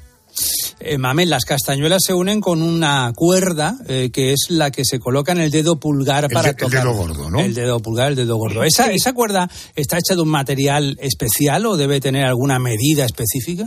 Eh, 0.81 0.99
Mamen, 0.99 1.31
las 1.31 1.45
castañuelas 1.45 2.03
se 2.05 2.15
unen 2.15 2.41
con 2.41 2.61
una 2.63 3.13
cuerda 3.15 3.77
eh, 3.87 4.11
que 4.13 4.33
es 4.33 4.47
la 4.49 4.71
que 4.73 4.85
se 4.85 4.99
coloca 4.99 5.31
en 5.33 5.39
el 5.41 5.51
dedo 5.51 5.79
pulgar 5.79 6.25
El 6.25 6.31
para 6.31 6.45
de- 6.45 6.51
el 6.51 6.57
tocar. 6.57 6.83
dedo 6.83 6.95
gordo, 6.95 7.31
¿no? 7.31 7.39
El 7.41 7.55
dedo 7.55 7.79
pulgar, 7.81 8.09
el 8.09 8.17
dedo 8.17 8.37
gordo. 8.37 8.65
¿Esa, 8.65 8.91
¿Esa 8.91 9.13
cuerda 9.13 9.49
está 9.77 9.99
hecha 9.99 10.17
de 10.17 10.23
un 10.23 10.29
material 10.31 10.97
especial 11.01 11.67
o 11.67 11.77
debe 11.77 12.01
tener 12.01 12.25
alguna 12.25 12.59
medida 12.59 13.05
específica? 13.05 13.67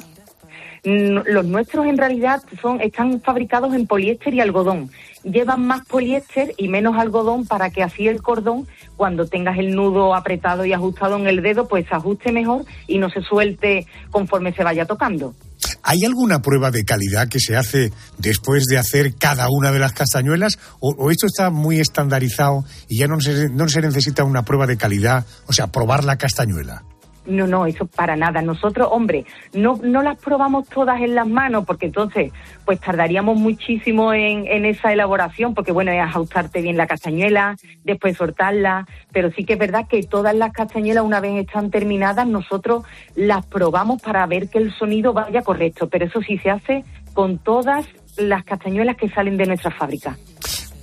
Los 0.86 1.46
nuestros 1.46 1.88
en 1.88 1.98
realidad 1.98 2.44
son 2.62 2.80
están 2.80 3.20
fabricados 3.20 3.74
en 3.74 3.88
poliéster 3.88 4.34
y 4.36 4.40
algodón. 4.40 4.92
Llevan 5.24 5.66
más 5.66 5.84
poliéster 5.86 6.54
y 6.58 6.68
menos 6.68 6.96
algodón 6.96 7.48
para 7.48 7.72
que 7.72 7.82
así 7.82 8.08
el 8.08 8.22
cordón, 8.22 8.68
cuando 8.96 9.26
tengas 9.26 9.58
el 9.58 9.76
nudo 9.76 10.14
apretado 10.14 10.64
y 10.64 10.74
ajustado 10.74 11.18
en 11.18 11.26
el 11.26 11.42
dedo, 11.42 11.68
pues 11.68 11.88
se 11.88 11.96
ajuste 11.96 12.32
mejor 12.32 12.66
y 12.86 13.00
no 13.00 13.10
se 13.10 13.22
suelte 13.22 13.88
conforme 14.12 14.54
se 14.54 14.64
vaya 14.64 14.86
tocando. 14.86 15.34
¿Hay 15.82 16.04
alguna 16.04 16.44
prueba 16.44 16.70
de 16.70 16.86
calidad 16.86 17.30
que 17.30 17.40
se 17.40 17.56
hace 17.56 17.92
después 18.20 18.66
de 18.66 18.78
hacer 18.78 19.16
cada 19.16 19.48
una 19.50 19.72
de 19.72 19.80
las 19.80 19.94
castañuelas? 19.94 20.60
¿O, 20.80 20.92
o 20.92 21.10
esto 21.10 21.26
está 21.26 21.50
muy 21.50 21.80
estandarizado 21.80 22.64
y 22.88 23.00
ya 23.00 23.08
no 23.08 23.20
se, 23.20 23.50
no 23.50 23.68
se 23.68 23.82
necesita 23.82 24.24
una 24.24 24.46
prueba 24.46 24.68
de 24.68 24.78
calidad? 24.78 25.26
O 25.48 25.54
sea, 25.54 25.68
probar 25.68 26.04
la 26.04 26.18
castañuela. 26.18 26.84
No, 27.26 27.48
no, 27.48 27.66
eso 27.66 27.86
para 27.86 28.16
nada. 28.16 28.42
Nosotros, 28.42 28.88
hombre, 28.92 29.26
no, 29.54 29.80
no 29.84 30.02
las 30.02 30.18
probamos 30.20 30.68
todas 30.68 31.02
en 31.02 31.16
las 31.16 31.28
manos 31.28 31.66
porque 31.66 31.88
entonces 31.88 32.32
pues 32.66 32.80
tardaríamos 32.80 33.38
muchísimo 33.38 34.14
en, 34.14 34.46
en 34.48 34.66
esa 34.66 34.94
elaboración 34.94 35.54
porque 35.54 35.72
bueno, 35.72 35.92
es 35.92 36.02
ajustarte 36.02 36.62
bien 36.62 36.78
la 36.78 36.88
castañuela, 36.88 37.56
después 37.84 38.18
soltarla, 38.18 38.88
pero 39.12 39.32
sí 39.32 39.44
que 39.44 39.54
es 39.54 39.60
verdad 39.60 39.88
que 39.88 40.04
todas 40.04 40.36
las 40.36 40.52
castañuelas 40.54 41.04
una 41.04 41.20
vez 41.20 41.46
están 41.46 41.72
terminadas 41.72 42.28
nosotros 42.28 42.84
las 43.16 43.46
probamos 43.46 44.02
para 44.02 44.26
ver 44.26 44.50
que 44.50 44.58
el 44.58 44.74
sonido 44.74 45.14
vaya 45.14 45.42
correcto, 45.42 45.90
pero 45.90 46.06
eso 46.06 46.22
sí 46.22 46.38
se 46.38 46.50
hace 46.50 46.84
con 47.14 47.38
todas 47.40 47.86
las 48.18 48.44
castañuelas 48.44 48.98
que 48.98 49.10
salen 49.10 49.38
de 49.38 49.46
nuestra 49.46 49.72
fábrica. 49.72 50.18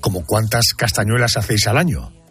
¿Como 0.00 0.24
cuántas 0.26 0.74
castañuelas 0.74 1.36
hacéis 1.36 1.66
al 1.68 1.78
año? 1.78 2.21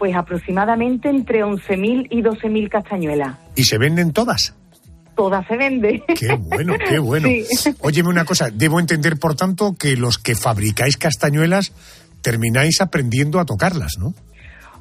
Pues 0.00 0.16
aproximadamente 0.16 1.10
entre 1.10 1.44
11.000 1.44 2.06
y 2.08 2.22
12.000 2.22 2.70
castañuelas. 2.70 3.36
¿Y 3.54 3.64
se 3.64 3.76
venden 3.76 4.14
todas? 4.14 4.54
Todas 5.14 5.46
se 5.46 5.58
venden. 5.58 6.02
Qué 6.18 6.34
bueno, 6.40 6.72
qué 6.88 6.98
bueno. 6.98 7.28
Sí. 7.28 7.74
Óyeme 7.80 8.08
una 8.08 8.24
cosa, 8.24 8.48
debo 8.50 8.80
entender, 8.80 9.18
por 9.18 9.34
tanto, 9.34 9.76
que 9.78 9.98
los 9.98 10.16
que 10.16 10.34
fabricáis 10.34 10.96
castañuelas 10.96 11.74
termináis 12.22 12.80
aprendiendo 12.80 13.40
a 13.40 13.44
tocarlas, 13.44 13.98
¿no? 13.98 14.14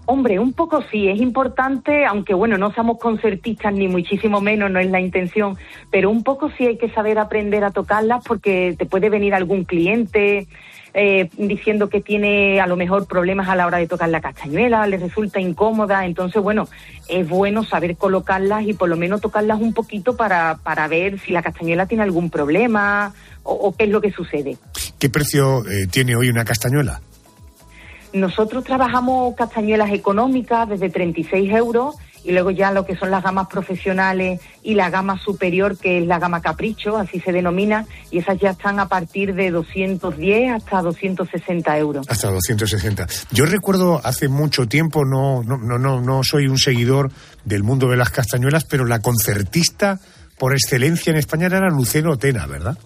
Hombre, 0.06 0.40
un 0.40 0.54
poco 0.54 0.82
sí, 0.90 1.10
es 1.10 1.20
importante, 1.20 2.06
aunque 2.06 2.34
bueno, 2.34 2.58
no 2.58 2.74
somos 2.74 2.98
concertistas 2.98 3.74
ni 3.74 3.90
muchísimo 3.90 4.40
menos, 4.40 4.72
no 4.72 4.80
es 4.80 4.90
la 4.90 5.02
intención, 5.02 5.58
pero 5.92 6.10
un 6.10 6.24
poco 6.24 6.50
sí 6.58 6.66
hay 6.66 6.78
que 6.78 6.90
saber 6.92 7.20
aprender 7.20 7.66
a 7.66 7.72
tocarlas 7.72 8.24
porque 8.26 8.74
te 8.78 8.86
puede 8.86 9.10
venir 9.10 9.36
algún 9.36 9.66
cliente 9.66 10.48
eh, 10.94 11.30
diciendo 11.38 11.90
que 11.90 12.02
tiene 12.02 12.60
a 12.60 12.68
lo 12.68 12.76
mejor 12.76 13.08
problemas 13.08 13.48
a 13.50 13.56
la 13.56 13.66
hora 13.66 13.78
de 13.78 13.88
tocar 13.88 14.10
la 14.10 14.22
castañuela, 14.22 14.88
le 14.88 14.98
resulta 14.98 15.40
incómoda, 15.40 16.06
entonces 16.06 16.42
bueno, 16.42 16.68
es 17.08 17.28
bueno 17.28 17.64
saber 17.64 17.96
colocarlas 17.96 18.64
y 18.66 18.74
por 18.74 18.90
lo 18.90 18.98
menos 18.98 19.22
tocarlas 19.22 19.60
un 19.60 19.74
poquito 19.74 20.16
para, 20.16 20.60
para 20.64 20.88
ver 20.88 21.20
si 21.20 21.32
la 21.32 21.42
castañuela 21.42 21.86
tiene 21.86 22.04
algún 22.04 22.30
problema 22.30 23.14
o, 23.44 23.54
o 23.54 23.76
qué 23.76 23.86
es 23.86 23.90
lo 23.90 24.02
que 24.02 24.12
sucede. 24.12 24.58
¿Qué 24.98 25.10
precio 25.10 25.66
eh, 25.70 25.88
tiene 25.88 26.16
hoy 26.16 26.30
una 26.30 26.44
castañuela? 26.44 27.02
Nosotros 28.14 28.64
trabajamos 28.64 29.36
castañuelas 29.36 29.92
económicas 29.92 30.68
desde 30.68 30.90
36 30.90 31.52
euros 31.54 31.96
y 32.24 32.32
luego 32.32 32.52
ya 32.52 32.72
lo 32.72 32.86
que 32.86 32.96
son 32.96 33.12
las 33.12 33.24
gamas 33.24 33.48
profesionales 33.48 34.42
y 34.64 34.76
la 34.76 34.90
gama 34.90 35.18
superior, 35.18 35.78
que 35.78 36.00
es 36.00 36.08
la 36.08 36.20
gama 36.20 36.42
capricho, 36.42 36.98
así 36.98 37.20
se 37.20 37.32
denomina, 37.32 37.86
y 38.12 38.20
esas 38.20 38.40
ya 38.40 38.52
están 38.52 38.80
a 38.80 38.88
partir 38.88 39.34
de 39.34 39.52
210 39.52 40.52
hasta 40.52 40.82
260 40.82 41.78
euros. 41.78 42.06
Hasta 42.10 42.30
260. 42.30 43.08
Yo 43.32 43.46
recuerdo 43.46 44.02
hace 44.04 44.28
mucho 44.28 44.68
tiempo, 44.68 45.06
no, 45.06 45.44
no, 45.44 45.58
no, 45.58 45.78
no, 45.78 46.02
no 46.02 46.24
soy 46.24 46.48
un 46.48 46.58
seguidor 46.58 47.12
del 47.46 47.64
mundo 47.64 47.90
de 47.90 47.98
las 47.98 48.10
castañuelas, 48.10 48.66
pero 48.66 48.86
la 48.86 49.00
concertista 49.00 50.00
por 50.38 50.54
excelencia 50.54 51.12
en 51.12 51.18
España 51.18 51.48
era 51.48 51.70
Lucero 51.70 52.18
Tena, 52.18 52.48
¿verdad? 52.48 52.78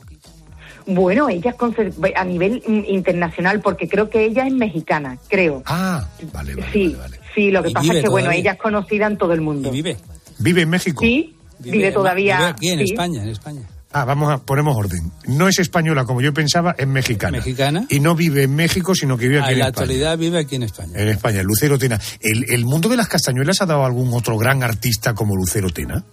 Bueno, 0.86 1.30
ella 1.30 1.56
es 1.78 2.16
a 2.16 2.24
nivel 2.26 2.62
mm, 2.66 2.84
internacional, 2.88 3.62
porque 3.62 3.88
creo 3.88 4.10
que 4.10 4.26
ella 4.26 4.46
es 4.46 4.54
mexicana, 4.54 5.18
creo. 5.30 5.64
Ah, 5.66 6.06
vale, 6.34 6.56
vale. 6.56 6.72
sí, 6.74 6.96
sí, 7.36 7.52
lo 7.52 7.62
que 7.64 7.70
Y 7.70 7.74
pasa 7.74 7.94
es 7.94 8.04
que, 8.04 8.10
bueno, 8.10 8.32
ella 8.32 8.52
es 8.54 8.60
conocida 8.60 9.08
en 9.08 9.18
todo 9.18 9.34
el 9.34 9.42
mundo. 9.42 9.70
vive? 9.72 9.98
¿Vive 10.40 10.62
en 10.64 10.70
México? 10.70 11.02
Sí, 11.04 11.36
vive, 11.60 11.92
todavía. 11.92 12.38
Vive 12.38 12.50
aquí 12.50 12.70
en 12.70 12.80
sí. 12.80 12.86
España, 12.94 13.24
en 13.24 13.30
España. 13.30 13.62
Ah, 13.96 14.06
vamos 14.06 14.32
a, 14.32 14.40
ponemos 14.40 14.76
orden. 14.76 15.12
No 15.28 15.48
es 15.48 15.60
española 15.60 16.04
como 16.06 16.20
yo 16.20 16.34
pensaba, 16.34 16.74
es 16.78 16.88
mexicana. 16.88 17.38
¿Mexicana? 17.38 17.86
Y 17.90 18.00
no 18.00 18.16
vive 18.16 18.44
en 18.44 18.56
México, 18.56 18.96
sino 18.96 19.16
que 19.18 19.28
vive 19.28 19.40
Ah, 19.42 19.44
aquí 19.44 19.52
en 19.54 19.54
en 19.54 19.60
la 19.60 19.66
España. 19.68 19.84
actualidad 19.84 20.18
vive 20.18 20.40
aquí 20.40 20.56
en 20.56 20.64
España. 20.64 20.94
En 21.00 21.10
España, 21.10 21.44
Lucero 21.44 21.78
Tena. 21.78 22.00
¿El, 22.20 22.46
¿El 22.50 22.66
mundo 22.66 22.90
de 22.90 22.98
las 22.98 23.08
castañuelas 23.08 23.62
ha 23.62 23.68
dado 23.68 23.86
algún 23.86 24.12
otro 24.14 24.36
gran 24.38 24.64
artista 24.64 25.14
como 25.14 25.36
Lucero 25.36 25.70
Tena? 25.70 26.04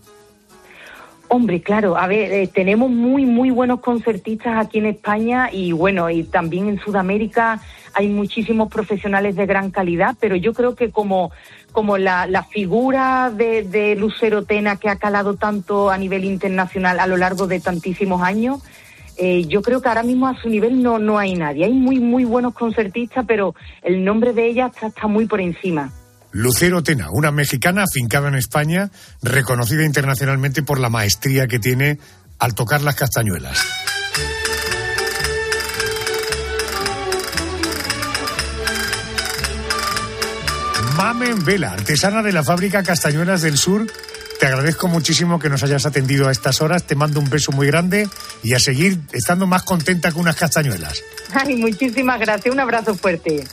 Hombre, 1.28 1.62
claro, 1.62 1.96
a 1.96 2.08
ver, 2.08 2.32
eh, 2.32 2.48
tenemos 2.52 2.90
muy, 2.90 3.24
muy 3.24 3.50
buenos 3.50 3.80
concertistas 3.80 4.66
aquí 4.66 4.78
en 4.78 4.86
España 4.86 5.48
y 5.52 5.70
bueno, 5.70 6.10
y 6.10 6.24
también 6.24 6.68
en 6.68 6.80
Sudamérica 6.80 7.62
hay 7.94 8.08
muchísimos 8.08 8.70
profesionales 8.70 9.36
de 9.36 9.46
gran 9.46 9.70
calidad, 9.70 10.16
pero 10.20 10.36
yo 10.36 10.52
creo 10.52 10.74
que 10.74 10.90
como, 10.90 11.30
como 11.72 11.98
la, 11.98 12.26
la 12.26 12.44
figura 12.44 13.30
de, 13.30 13.62
de 13.62 13.94
Lucero 13.96 14.44
Tena 14.44 14.76
que 14.76 14.88
ha 14.88 14.96
calado 14.96 15.34
tanto 15.34 15.90
a 15.90 15.98
nivel 15.98 16.24
internacional 16.24 17.00
a 17.00 17.06
lo 17.06 17.16
largo 17.16 17.46
de 17.46 17.60
tantísimos 17.60 18.22
años, 18.22 18.60
eh, 19.16 19.44
yo 19.46 19.60
creo 19.60 19.82
que 19.82 19.88
ahora 19.88 20.02
mismo 20.02 20.28
a 20.28 20.40
su 20.40 20.48
nivel 20.48 20.82
no, 20.82 20.98
no 20.98 21.18
hay 21.18 21.34
nadie. 21.34 21.66
Hay 21.66 21.72
muy, 21.74 22.00
muy 22.00 22.24
buenos 22.24 22.54
concertistas, 22.54 23.24
pero 23.28 23.54
el 23.82 24.02
nombre 24.02 24.32
de 24.32 24.46
ella 24.46 24.70
está, 24.74 24.86
está 24.86 25.06
muy 25.06 25.26
por 25.26 25.40
encima. 25.40 25.92
Lucero 26.32 26.82
Tena, 26.82 27.08
una 27.10 27.30
mexicana 27.30 27.84
afincada 27.84 28.28
en 28.28 28.36
España, 28.36 28.90
reconocida 29.22 29.84
internacionalmente 29.84 30.62
por 30.62 30.78
la 30.78 30.88
maestría 30.88 31.48
que 31.48 31.58
tiene 31.58 31.98
al 32.38 32.54
tocar 32.54 32.82
las 32.82 32.94
castañuelas. 32.94 33.89
Mamen 41.00 41.42
Vela, 41.46 41.72
artesana 41.72 42.22
de 42.22 42.30
la 42.30 42.44
fábrica 42.44 42.82
Castañuelas 42.82 43.40
del 43.40 43.56
Sur, 43.56 43.90
te 44.38 44.44
agradezco 44.44 44.86
muchísimo 44.86 45.38
que 45.38 45.48
nos 45.48 45.62
hayas 45.62 45.86
atendido 45.86 46.28
a 46.28 46.30
estas 46.30 46.60
horas, 46.60 46.82
te 46.82 46.94
mando 46.94 47.20
un 47.20 47.30
beso 47.30 47.52
muy 47.52 47.66
grande 47.68 48.06
y 48.42 48.52
a 48.52 48.58
seguir 48.58 49.00
estando 49.10 49.46
más 49.46 49.62
contenta 49.62 50.12
que 50.12 50.18
unas 50.18 50.36
castañuelas. 50.36 51.02
Ay, 51.32 51.56
muchísimas 51.56 52.20
gracias. 52.20 52.52
Un 52.52 52.60
abrazo 52.60 52.94
fuerte. 52.94 53.48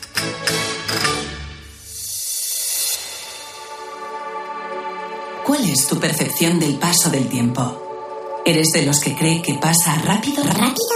¿Cuál 5.45 5.69
es 5.69 5.87
tu 5.87 5.97
percepción 6.01 6.59
del 6.59 6.77
paso 6.77 7.09
del 7.09 7.29
tiempo? 7.29 8.41
¿Eres 8.45 8.71
de 8.73 8.81
los 8.81 8.99
que 8.99 9.15
cree 9.15 9.41
que 9.41 9.53
pasa 9.53 9.95
rápido, 10.03 10.43
rápido 10.43 10.95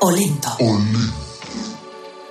o 0.00 0.10
lento? 0.10 0.58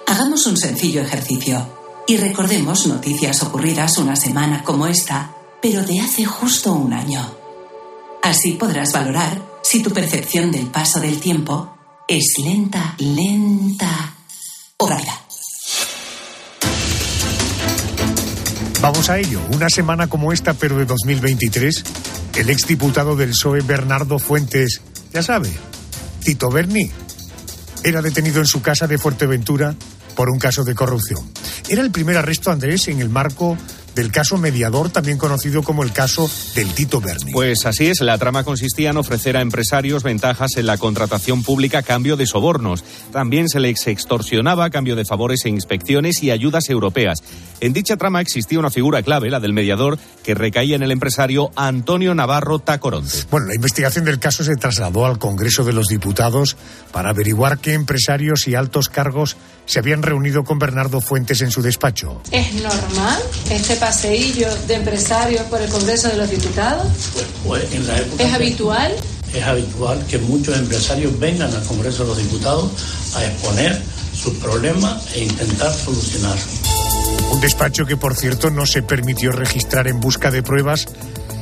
Hagamos 0.05 0.45
un 0.45 0.55
sencillo 0.55 1.01
ejercicio 1.01 1.78
y 2.09 2.17
recordemos 2.17 2.87
noticias 2.87 3.43
ocurridas 3.43 3.99
una 3.99 4.15
semana 4.15 4.63
como 4.63 4.87
esta, 4.87 5.31
pero 5.61 5.85
de 5.85 5.99
hace 5.99 6.25
justo 6.25 6.73
un 6.73 6.91
año. 6.91 7.35
Así 8.23 8.53
podrás 8.53 8.91
valorar 8.93 9.39
si 9.61 9.83
tu 9.83 9.91
percepción 9.91 10.49
del 10.49 10.65
paso 10.65 10.99
del 10.99 11.19
tiempo 11.19 11.77
es 12.07 12.33
lenta, 12.43 12.95
lenta 12.97 14.15
o 14.77 14.89
rápida. 14.89 15.21
Vamos 18.81 19.07
a 19.11 19.19
ello. 19.19 19.39
Una 19.53 19.69
semana 19.69 20.07
como 20.07 20.33
esta, 20.33 20.55
pero 20.55 20.79
de 20.79 20.85
2023, 20.85 21.83
el 22.37 22.49
exdiputado 22.49 23.15
del 23.17 23.29
PSOE, 23.29 23.61
Bernardo 23.61 24.17
Fuentes, 24.17 24.81
ya 25.13 25.21
sabe, 25.21 25.51
Tito 26.23 26.49
Berni, 26.49 26.89
era 27.83 28.01
detenido 28.01 28.39
en 28.39 28.47
su 28.47 28.63
casa 28.63 28.87
de 28.87 28.97
Fuerteventura 28.97 29.75
por 30.19 30.31
un 30.31 30.37
caso 30.37 30.65
de 30.65 30.75
corrupción. 30.75 31.21
Era 31.69 31.81
el 31.81 31.91
primer 31.91 32.17
arresto, 32.17 32.51
Andrés, 32.51 32.89
en 32.89 32.99
el 32.99 33.07
marco 33.07 33.57
del 33.95 34.11
caso 34.11 34.37
mediador, 34.37 34.89
también 34.89 35.17
conocido 35.17 35.63
como 35.63 35.81
el 35.81 35.93
caso 35.93 36.29
del 36.55 36.73
Tito 36.73 36.99
Berni. 36.99 37.31
Pues 37.31 37.65
así 37.65 37.87
es, 37.87 38.01
la 38.01 38.17
trama 38.17 38.43
consistía 38.43 38.89
en 38.89 38.97
ofrecer 38.97 39.37
a 39.37 39.41
empresarios 39.41 40.03
ventajas 40.03 40.51
en 40.57 40.65
la 40.65 40.77
contratación 40.77 41.43
pública 41.43 41.79
a 41.79 41.83
cambio 41.83 42.17
de 42.17 42.25
sobornos. 42.25 42.83
También 43.13 43.47
se 43.47 43.61
les 43.61 43.87
extorsionaba 43.87 44.65
a 44.65 44.69
cambio 44.69 44.97
de 44.97 45.05
favores 45.05 45.45
e 45.45 45.49
inspecciones 45.49 46.21
y 46.21 46.31
ayudas 46.31 46.69
europeas. 46.69 47.19
En 47.61 47.71
dicha 47.71 47.97
trama 47.97 48.19
existía 48.21 48.59
una 48.59 48.69
figura 48.69 49.01
clave, 49.03 49.29
la 49.29 49.39
del 49.39 49.53
mediador, 49.53 49.97
que 50.23 50.35
recaía 50.35 50.75
en 50.75 50.83
el 50.83 50.91
empresario 50.91 51.51
Antonio 51.55 52.13
Navarro 52.13 52.59
Tacoronte. 52.59 53.25
Bueno, 53.31 53.47
la 53.47 53.55
investigación 53.55 54.05
del 54.05 54.19
caso 54.19 54.43
se 54.43 54.55
trasladó 54.55 55.05
al 55.05 55.17
Congreso 55.17 55.63
de 55.63 55.73
los 55.73 55.87
Diputados 55.87 56.57
para 56.91 57.09
averiguar 57.09 57.59
qué 57.59 57.73
empresarios 57.73 58.47
y 58.47 58.55
altos 58.55 58.89
cargos 58.89 59.37
se 59.69 59.77
habían 59.77 60.01
reunido 60.01 60.43
con 60.43 60.57
Bernardo 60.57 60.99
Fuentes 60.99 61.41
en 61.41 61.51
su 61.51 61.61
despacho. 61.61 62.23
¿Es 62.31 62.55
normal 62.55 63.21
este 63.51 63.75
paseillo 63.75 64.47
de 64.65 64.73
empresarios 64.73 65.43
por 65.43 65.61
el 65.61 65.69
Congreso 65.69 66.07
de 66.09 66.17
los 66.17 66.31
Diputados? 66.31 66.87
Pues 67.45 67.71
en 67.71 67.85
la 67.85 67.99
época 67.99 68.23
¿Es 68.23 68.33
habitual? 68.33 68.91
es 69.31 69.43
habitual 69.43 70.03
que 70.07 70.17
muchos 70.17 70.57
empresarios 70.57 71.19
vengan 71.19 71.53
al 71.53 71.63
Congreso 71.65 72.01
de 72.01 72.09
los 72.09 72.17
Diputados 72.17 72.71
a 73.15 73.23
exponer 73.23 73.79
sus 74.11 74.33
problemas 74.37 75.03
e 75.13 75.25
intentar 75.25 75.71
solucionarlos. 75.71 76.47
Un 77.31 77.39
despacho 77.39 77.85
que, 77.85 77.95
por 77.95 78.15
cierto, 78.15 78.49
no 78.49 78.65
se 78.65 78.81
permitió 78.81 79.31
registrar 79.31 79.87
en 79.87 79.99
busca 79.99 80.31
de 80.31 80.41
pruebas 80.41 80.87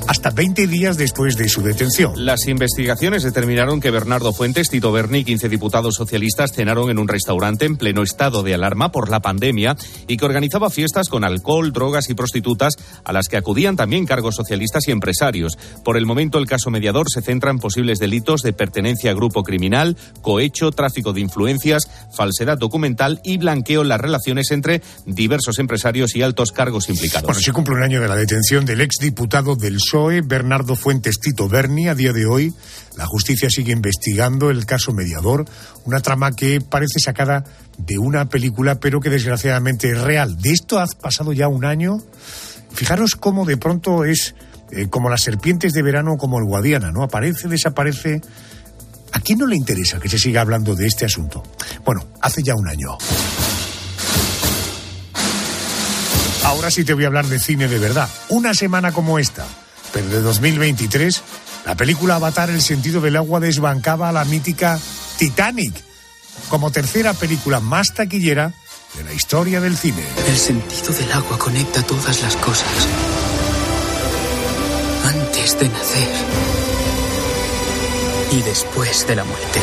hasta 0.08 0.30
20 0.30 0.68
días 0.68 0.98
después 0.98 1.36
de 1.36 1.50
su 1.50 1.62
detención. 1.62 2.14
Las 2.16 2.48
investigaciones 2.48 3.24
determinaron 3.24 3.82
que 3.82 3.92
Bernardo 3.92 4.32
Fuentes, 4.32 4.70
Tito 4.70 4.92
Berni 4.92 5.20
y 5.20 5.24
15 5.26 5.50
diputados 5.50 5.96
socialistas 5.96 6.54
cenaron 6.54 6.90
en 6.90 6.98
un 6.98 7.08
restaurante 7.08 7.66
en 7.66 7.76
pleno 7.76 8.04
estado 8.04 8.42
de 8.42 8.54
alarma 8.54 8.92
por 8.92 9.10
la 9.10 9.20
pandemia 9.20 9.76
y 10.08 10.18
que 10.18 10.26
organizaba 10.26 10.70
fiestas 10.70 11.10
con 11.10 11.24
alcohol, 11.24 11.74
drogas 11.74 12.10
y 12.10 12.14
prostitutas 12.14 12.76
a 13.04 13.12
las 13.12 13.28
que 13.28 13.38
acudían 13.38 13.76
también 13.76 14.06
cargos 14.06 14.36
socialistas 14.36 14.88
y 14.88 14.92
empresarios. 14.92 15.58
Por 15.84 15.98
el 15.98 16.06
momento, 16.06 16.38
el 16.38 16.48
caso 16.48 16.72
mediador 16.72 17.10
se 17.10 17.22
centra 17.22 17.52
en 17.52 17.60
posibles 17.60 18.00
delitos 18.00 18.42
de 18.42 18.54
pertenencia 18.54 19.12
a 19.12 19.14
grupo 19.14 19.44
criminal, 19.44 19.98
cohecho, 20.22 20.72
tráfico 20.72 21.12
de 21.12 21.22
influencias, 21.22 21.88
falsedad 22.16 22.58
documental 22.58 23.20
y 23.24 23.38
blanqueo 23.38 23.82
en 23.82 23.90
las 23.90 24.02
relaciones 24.02 24.52
entre 24.52 24.82
diversos 25.06 25.60
empresarios 25.60 26.16
y 26.16 26.22
altos 26.22 26.52
cargos 26.52 26.90
implicados. 26.90 27.26
Bueno, 27.26 27.42
se 27.42 27.52
cumple 27.52 27.76
un 27.76 27.84
año 27.84 28.02
de 28.02 28.08
la 28.08 28.16
detención 28.16 28.66
del 28.66 28.82
exdiputado 28.82 29.56
del 29.56 29.76
PSOE, 29.76 29.97
Bernardo 30.24 30.76
Fuentes 30.76 31.20
Tito 31.20 31.50
Berni. 31.50 31.88
A 31.88 31.96
día 31.96 32.14
de 32.14 32.26
hoy, 32.26 32.54
la 32.96 33.06
justicia 33.06 33.50
sigue 33.50 33.74
investigando 33.74 34.52
el 34.52 34.66
caso 34.66 34.94
mediador, 34.94 35.46
una 35.86 36.02
trama 36.02 36.32
que 36.32 36.62
parece 36.62 37.00
sacada 37.00 37.44
de 37.78 37.98
una 37.98 38.30
película, 38.30 38.80
pero 38.80 39.00
que 39.00 39.10
desgraciadamente 39.10 39.92
es 39.92 40.00
real. 40.00 40.38
De 40.38 40.52
esto 40.52 40.80
ha 40.80 40.86
pasado 40.86 41.34
ya 41.34 41.48
un 41.48 41.66
año. 41.66 41.98
Fijaros 42.72 43.16
cómo 43.16 43.46
de 43.46 43.58
pronto 43.58 44.06
es 44.06 44.36
eh, 44.72 44.88
como 44.90 45.10
las 45.10 45.24
serpientes 45.24 45.74
de 45.74 45.82
verano, 45.82 46.18
como 46.18 46.38
el 46.38 46.46
Guadiana, 46.46 46.92
¿no? 46.92 47.04
Aparece, 47.04 47.48
desaparece. 47.48 48.22
¿A 49.14 49.20
quién 49.20 49.40
no 49.40 49.48
le 49.48 49.56
interesa 49.56 50.00
que 50.00 50.10
se 50.10 50.20
siga 50.20 50.42
hablando 50.42 50.76
de 50.76 50.86
este 50.86 51.06
asunto? 51.06 51.42
Bueno, 51.84 52.06
hace 52.22 52.44
ya 52.44 52.54
un 52.56 52.68
año. 52.68 52.98
Ahora 56.44 56.70
sí 56.70 56.84
te 56.84 56.94
voy 56.94 57.04
a 57.04 57.08
hablar 57.08 57.26
de 57.26 57.40
cine 57.40 57.68
de 57.68 57.80
verdad. 57.80 58.08
Una 58.30 58.54
semana 58.54 58.92
como 58.92 59.18
esta, 59.18 59.46
pero 59.94 60.08
de 60.08 60.22
2023, 60.22 61.22
la 61.66 61.76
película 61.76 62.16
Avatar 62.16 62.50
El 62.50 62.62
sentido 62.62 63.02
del 63.02 63.16
agua 63.16 63.40
desbancaba 63.40 64.10
a 64.10 64.12
la 64.12 64.26
mítica 64.26 64.80
Titanic 65.18 65.74
como 66.50 66.72
tercera 66.72 67.14
película 67.14 67.60
más 67.60 67.94
taquillera 67.94 68.54
de 68.96 69.04
la 69.04 69.14
historia 69.14 69.60
del 69.60 69.78
cine. 69.78 70.04
El 70.28 70.38
sentido 70.38 70.94
del 70.94 71.12
agua 71.12 71.38
conecta 71.38 71.84
todas 71.84 72.22
las 72.22 72.36
cosas. 72.38 72.88
Antes 75.06 75.60
de 75.60 75.70
nacer 75.70 76.10
y 78.32 78.42
después 78.42 79.08
de 79.08 79.16
la 79.16 79.24
muerte. 79.24 79.60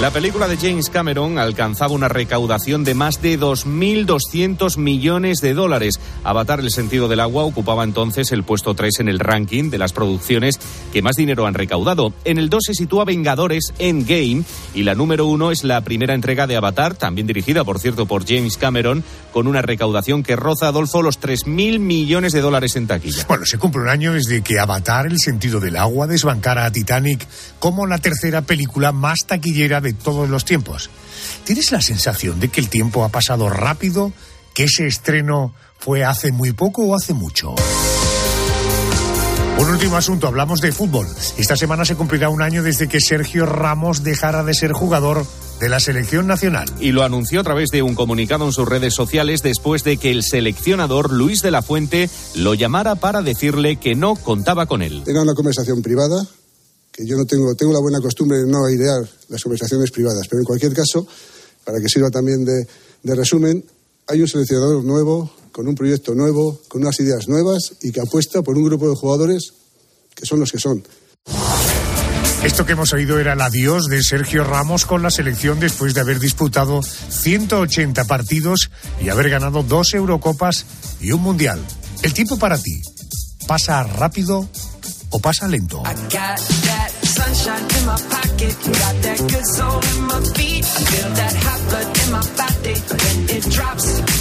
La 0.00 0.10
película 0.10 0.46
de 0.46 0.58
James 0.58 0.90
Cameron 0.90 1.38
alcanzaba 1.38 1.94
una 1.94 2.08
recaudación 2.08 2.84
de 2.84 2.92
más 2.92 3.22
de 3.22 3.40
2.200 3.40 4.76
millones 4.76 5.40
de 5.40 5.54
dólares. 5.54 5.98
Avatar 6.22 6.60
el 6.60 6.70
sentido 6.70 7.08
del 7.08 7.20
agua 7.20 7.44
ocupaba 7.44 7.82
entonces 7.82 8.30
el 8.30 8.44
puesto 8.44 8.74
3 8.74 9.00
en 9.00 9.08
el 9.08 9.18
ranking 9.18 9.70
de 9.70 9.78
las 9.78 9.94
producciones 9.94 10.60
que 10.92 11.00
más 11.00 11.16
dinero 11.16 11.46
han 11.46 11.54
recaudado. 11.54 12.12
En 12.26 12.36
el 12.36 12.50
2 12.50 12.64
se 12.66 12.74
sitúa 12.74 13.06
Vengadores 13.06 13.72
Endgame 13.78 14.44
y 14.74 14.82
la 14.82 14.94
número 14.94 15.24
1 15.24 15.50
es 15.50 15.64
la 15.64 15.80
primera 15.80 16.12
entrega 16.12 16.46
de 16.46 16.56
Avatar, 16.56 16.94
también 16.94 17.26
dirigida, 17.26 17.64
por 17.64 17.78
cierto, 17.78 18.04
por 18.04 18.26
James 18.26 18.58
Cameron, 18.58 19.02
con 19.32 19.46
una 19.46 19.62
recaudación 19.62 20.22
que 20.22 20.36
roza, 20.36 20.68
Adolfo, 20.68 21.00
los 21.00 21.20
3.000 21.20 21.78
millones 21.78 22.34
de 22.34 22.42
dólares 22.42 22.76
en 22.76 22.86
taquilla. 22.86 23.24
Bueno, 23.28 23.46
se 23.46 23.56
cumple 23.56 23.80
un 23.80 23.88
año 23.88 24.12
desde 24.12 24.42
que 24.42 24.58
Avatar 24.58 25.06
el 25.06 25.18
sentido 25.18 25.58
del 25.58 25.76
agua 25.76 26.06
desbancara 26.06 26.66
a 26.66 26.70
Titanic 26.70 27.26
como 27.58 27.86
la 27.86 27.96
tercera 27.96 28.42
película 28.42 28.92
más 28.92 29.20
taquillera 29.26 29.80
de 29.80 29.85
todos 29.92 30.28
los 30.28 30.44
tiempos. 30.44 30.90
¿Tienes 31.44 31.72
la 31.72 31.80
sensación 31.80 32.40
de 32.40 32.48
que 32.48 32.60
el 32.60 32.68
tiempo 32.68 33.04
ha 33.04 33.08
pasado 33.08 33.48
rápido? 33.48 34.12
¿Que 34.54 34.64
ese 34.64 34.86
estreno 34.86 35.54
fue 35.78 36.04
hace 36.04 36.32
muy 36.32 36.52
poco 36.52 36.84
o 36.84 36.94
hace 36.94 37.14
mucho? 37.14 37.54
Un 39.58 39.70
último 39.70 39.96
asunto, 39.96 40.26
hablamos 40.26 40.60
de 40.60 40.70
fútbol. 40.70 41.06
Esta 41.38 41.56
semana 41.56 41.86
se 41.86 41.94
cumplirá 41.94 42.28
un 42.28 42.42
año 42.42 42.62
desde 42.62 42.88
que 42.88 43.00
Sergio 43.00 43.46
Ramos 43.46 44.02
dejara 44.02 44.44
de 44.44 44.52
ser 44.52 44.72
jugador 44.72 45.26
de 45.60 45.70
la 45.70 45.80
selección 45.80 46.26
nacional. 46.26 46.68
Y 46.78 46.92
lo 46.92 47.02
anunció 47.02 47.40
a 47.40 47.44
través 47.44 47.70
de 47.70 47.80
un 47.80 47.94
comunicado 47.94 48.44
en 48.44 48.52
sus 48.52 48.68
redes 48.68 48.92
sociales 48.92 49.42
después 49.42 49.82
de 49.82 49.96
que 49.96 50.10
el 50.10 50.22
seleccionador 50.22 51.10
Luis 51.10 51.40
de 51.40 51.50
la 51.50 51.62
Fuente 51.62 52.10
lo 52.34 52.52
llamara 52.52 52.96
para 52.96 53.22
decirle 53.22 53.76
que 53.76 53.94
no 53.94 54.16
contaba 54.16 54.66
con 54.66 54.82
él. 54.82 55.02
Era 55.06 55.22
una 55.22 55.34
conversación 55.34 55.80
privada, 55.80 56.26
que 56.96 57.06
yo 57.06 57.16
no 57.16 57.26
tengo, 57.26 57.54
tengo 57.54 57.72
la 57.72 57.80
buena 57.80 58.00
costumbre 58.00 58.38
de 58.38 58.46
no 58.46 58.64
airear 58.64 59.06
las 59.28 59.42
conversaciones 59.42 59.90
privadas, 59.90 60.26
pero 60.28 60.40
en 60.40 60.46
cualquier 60.46 60.72
caso, 60.72 61.06
para 61.62 61.78
que 61.78 61.88
sirva 61.88 62.10
también 62.10 62.44
de, 62.44 62.66
de 63.02 63.14
resumen, 63.14 63.62
hay 64.08 64.22
un 64.22 64.28
seleccionador 64.28 64.82
nuevo, 64.82 65.30
con 65.52 65.68
un 65.68 65.74
proyecto 65.74 66.14
nuevo, 66.14 66.60
con 66.68 66.82
unas 66.82 66.98
ideas 67.00 67.28
nuevas 67.28 67.74
y 67.82 67.92
que 67.92 68.00
apuesta 68.00 68.42
por 68.42 68.56
un 68.56 68.64
grupo 68.64 68.88
de 68.88 68.96
jugadores 68.96 69.52
que 70.14 70.24
son 70.24 70.40
los 70.40 70.50
que 70.52 70.58
son. 70.58 70.82
Esto 72.44 72.64
que 72.64 72.72
hemos 72.72 72.92
oído 72.92 73.18
era 73.18 73.32
el 73.32 73.40
adiós 73.40 73.86
de 73.86 74.02
Sergio 74.02 74.44
Ramos 74.44 74.86
con 74.86 75.02
la 75.02 75.10
selección 75.10 75.58
después 75.58 75.94
de 75.94 76.00
haber 76.00 76.20
disputado 76.20 76.82
180 76.82 78.04
partidos 78.04 78.70
y 79.00 79.08
haber 79.08 79.30
ganado 79.30 79.62
dos 79.62 79.94
Eurocopas 79.94 80.64
y 81.00 81.12
un 81.12 81.22
Mundial. 81.22 81.60
El 82.02 82.12
tiempo 82.12 82.38
para 82.38 82.56
ti, 82.58 82.80
¿pasa 83.46 83.82
rápido 83.82 84.48
o 85.10 85.18
pasa 85.18 85.48
lento? 85.48 85.82
Sunshine 87.36 87.78
in 87.78 87.86
my 87.86 87.96
pocket, 88.08 88.56
got 88.64 88.96
that 89.02 89.18
good 89.30 89.46
soul 89.46 89.80
in 89.92 90.06
my 90.06 90.20
feet. 90.34 90.64
I 90.64 90.80
feel 90.88 91.10
that 91.10 91.34
hot 91.36 91.60
blood 91.68 91.88
in 92.02 92.12
my 92.12 92.22
body 92.36 92.74
when 92.90 93.36
it 93.36 93.44
drops. 93.52 94.15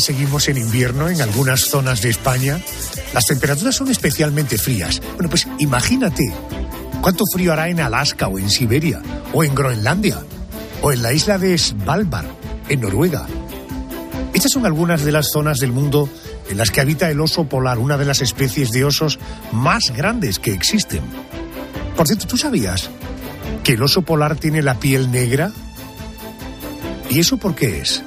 Seguimos 0.00 0.48
en 0.48 0.56
invierno 0.56 1.08
en 1.08 1.20
algunas 1.20 1.60
zonas 1.60 2.02
de 2.02 2.10
España. 2.10 2.60
Las 3.12 3.24
temperaturas 3.24 3.74
son 3.74 3.90
especialmente 3.90 4.58
frías. 4.58 5.00
Bueno, 5.14 5.28
pues 5.28 5.46
imagínate 5.58 6.32
cuánto 7.00 7.24
frío 7.32 7.52
hará 7.52 7.68
en 7.68 7.80
Alaska 7.80 8.28
o 8.28 8.38
en 8.38 8.50
Siberia 8.50 9.02
o 9.32 9.44
en 9.44 9.54
Groenlandia 9.54 10.20
o 10.82 10.92
en 10.92 11.02
la 11.02 11.12
isla 11.12 11.38
de 11.38 11.56
Svalbard, 11.56 12.26
en 12.68 12.80
Noruega. 12.80 13.26
Estas 14.34 14.52
son 14.52 14.66
algunas 14.66 15.04
de 15.04 15.12
las 15.12 15.30
zonas 15.30 15.58
del 15.58 15.72
mundo 15.72 16.08
en 16.50 16.58
las 16.58 16.70
que 16.70 16.80
habita 16.80 17.10
el 17.10 17.20
oso 17.20 17.44
polar, 17.44 17.78
una 17.78 17.96
de 17.96 18.04
las 18.04 18.20
especies 18.20 18.70
de 18.72 18.84
osos 18.84 19.18
más 19.52 19.92
grandes 19.94 20.38
que 20.38 20.52
existen. 20.52 21.02
Por 21.96 22.06
cierto, 22.06 22.26
¿tú 22.26 22.36
sabías 22.36 22.90
que 23.62 23.72
el 23.72 23.82
oso 23.82 24.02
polar 24.02 24.36
tiene 24.36 24.62
la 24.62 24.78
piel 24.78 25.10
negra? 25.10 25.52
¿Y 27.10 27.20
eso 27.20 27.36
por 27.36 27.54
qué 27.54 27.80
es? 27.80 28.02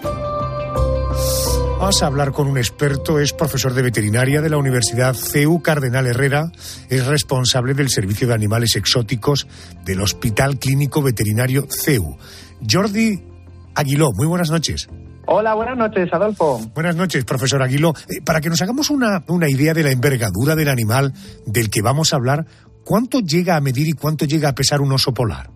Vamos 1.86 2.02
a 2.02 2.08
hablar 2.08 2.32
con 2.32 2.48
un 2.48 2.58
experto, 2.58 3.20
es 3.20 3.32
profesor 3.32 3.76
de 3.76 3.84
veterinaria 3.84 4.42
de 4.42 4.50
la 4.50 4.58
Universidad 4.58 5.14
CEU 5.14 5.62
Cardenal 5.62 6.08
Herrera, 6.08 6.52
es 6.90 7.06
responsable 7.06 7.76
del 7.76 7.92
Servicio 7.92 8.28
de 8.28 8.34
Animales 8.34 8.76
Exóticos 8.76 9.46
del 9.86 10.02
Hospital 10.02 10.58
Clínico 10.58 11.04
Veterinario 11.04 11.68
CEU. 11.70 12.18
Jordi 12.68 13.22
Aguiló, 13.76 14.14
muy 14.14 14.26
buenas 14.26 14.50
noches. 14.50 14.90
Hola, 15.28 15.54
buenas 15.54 15.78
noches, 15.78 16.12
Adolfo. 16.12 16.60
Buenas 16.74 16.96
noches, 16.96 17.24
profesor 17.24 17.62
Aguiló. 17.62 17.94
Eh, 18.10 18.20
para 18.26 18.42
que 18.42 18.50
nos 18.50 18.64
hagamos 18.64 18.90
una, 18.90 19.24
una 19.28 19.48
idea 19.48 19.76
de 19.76 19.84
la 19.84 19.92
envergadura 19.92 20.56
del 20.56 20.70
animal 20.70 21.14
del 21.46 21.70
que 21.70 21.84
vamos 21.84 22.14
a 22.14 22.16
hablar, 22.16 22.48
¿cuánto 22.84 23.20
llega 23.20 23.58
a 23.58 23.62
medir 23.62 23.88
y 23.88 23.94
cuánto 23.94 24.26
llega 24.26 24.50
a 24.50 24.56
pesar 24.56 24.82
un 24.82 24.92
oso 24.92 25.14
polar? 25.14 25.55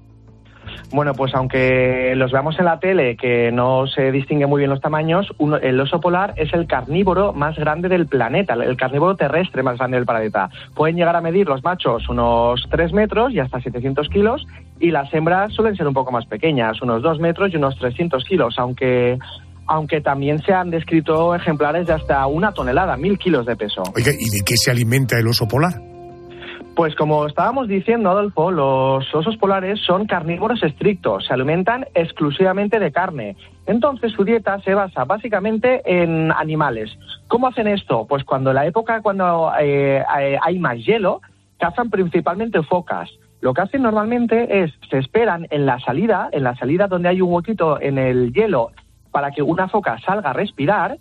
Bueno, 0.92 1.14
pues 1.14 1.36
aunque 1.36 2.14
los 2.16 2.32
veamos 2.32 2.58
en 2.58 2.66
la 2.66 2.80
tele, 2.80 3.16
que 3.16 3.52
no 3.52 3.86
se 3.86 4.12
distingue 4.12 4.48
muy 4.48 4.60
bien 4.60 4.72
los 4.72 4.82
tamaños, 4.82 5.28
el 5.62 5.80
oso 5.80 6.00
polar 6.00 6.34
es 6.36 6.52
el 6.54 6.66
carnívoro 6.66 7.32
más 7.32 7.56
grande 7.58 7.90
del 7.90 8.08
planeta, 8.08 8.56
el 8.56 8.76
carnívoro 8.76 9.16
terrestre 9.16 9.62
más 9.62 9.78
grande 9.78 9.98
del 9.98 10.08
planeta. 10.08 10.50
Pueden 10.74 10.96
llegar 10.96 11.16
a 11.16 11.22
medir 11.22 11.48
los 11.48 11.64
machos 11.64 12.10
unos 12.10 12.66
3 12.72 12.94
metros 12.94 13.32
y 13.34 13.40
hasta 13.40 13.62
700 13.62 14.10
kilos, 14.10 14.48
y 14.80 14.90
las 14.90 15.14
hembras 15.14 15.54
suelen 15.54 15.76
ser 15.76 15.88
un 15.88 15.94
poco 15.94 16.12
más 16.12 16.26
pequeñas, 16.26 16.82
unos 16.82 17.04
2 17.04 17.20
metros 17.20 17.54
y 17.54 17.58
unos 17.58 17.78
300 17.78 18.24
kilos, 18.26 18.56
aunque, 18.58 19.20
aunque 19.68 20.02
también 20.02 20.42
se 20.42 20.54
han 20.54 20.72
descrito 20.72 21.36
ejemplares 21.36 21.86
de 21.86 21.94
hasta 21.94 22.26
una 22.26 22.52
tonelada, 22.52 22.98
mil 22.98 23.20
kilos 23.20 23.46
de 23.46 23.56
peso. 23.56 23.84
Oiga, 23.96 24.12
¿y 24.12 24.30
de 24.30 24.44
qué 24.44 24.56
se 24.58 24.72
alimenta 24.72 25.20
el 25.20 25.28
oso 25.28 25.48
polar? 25.48 25.89
Pues 26.80 26.96
como 26.96 27.26
estábamos 27.26 27.68
diciendo, 27.68 28.10
Adolfo, 28.10 28.52
los 28.52 29.14
osos 29.14 29.36
polares 29.36 29.82
son 29.82 30.06
carnívoros 30.06 30.64
estrictos, 30.64 31.26
se 31.26 31.34
alimentan 31.34 31.86
exclusivamente 31.94 32.80
de 32.80 32.94
carne. 32.94 33.36
Entonces 33.66 34.14
su 34.14 34.24
dieta 34.24 34.62
se 34.62 34.74
basa 34.76 35.04
básicamente 35.04 35.82
en 35.84 36.32
animales. 36.32 36.98
¿Cómo 37.28 37.48
hacen 37.48 37.68
esto? 37.68 38.06
Pues 38.08 38.24
cuando 38.24 38.54
la 38.54 38.66
época 38.66 39.02
cuando 39.02 39.52
eh, 39.60 40.02
hay 40.08 40.58
más 40.58 40.78
hielo, 40.78 41.20
cazan 41.58 41.90
principalmente 41.90 42.64
focas. 42.64 43.10
Lo 43.42 43.54
que 43.54 43.60
hacen 43.60 43.82
normalmente 43.82 44.64
es 44.64 44.72
se 44.90 45.00
esperan 45.00 45.48
en 45.50 45.66
la 45.66 45.82
salida, 45.82 46.30
en 46.32 46.46
la 46.46 46.56
salida 46.56 46.88
donde 46.88 47.10
hay 47.10 47.20
un 47.20 47.34
huequito 47.34 47.78
en 47.82 47.98
el 47.98 48.32
hielo 48.32 48.72
para 49.12 49.32
que 49.32 49.42
una 49.42 49.68
foca 49.68 50.00
salga 50.00 50.30
a 50.30 50.34
respirar 50.34 50.98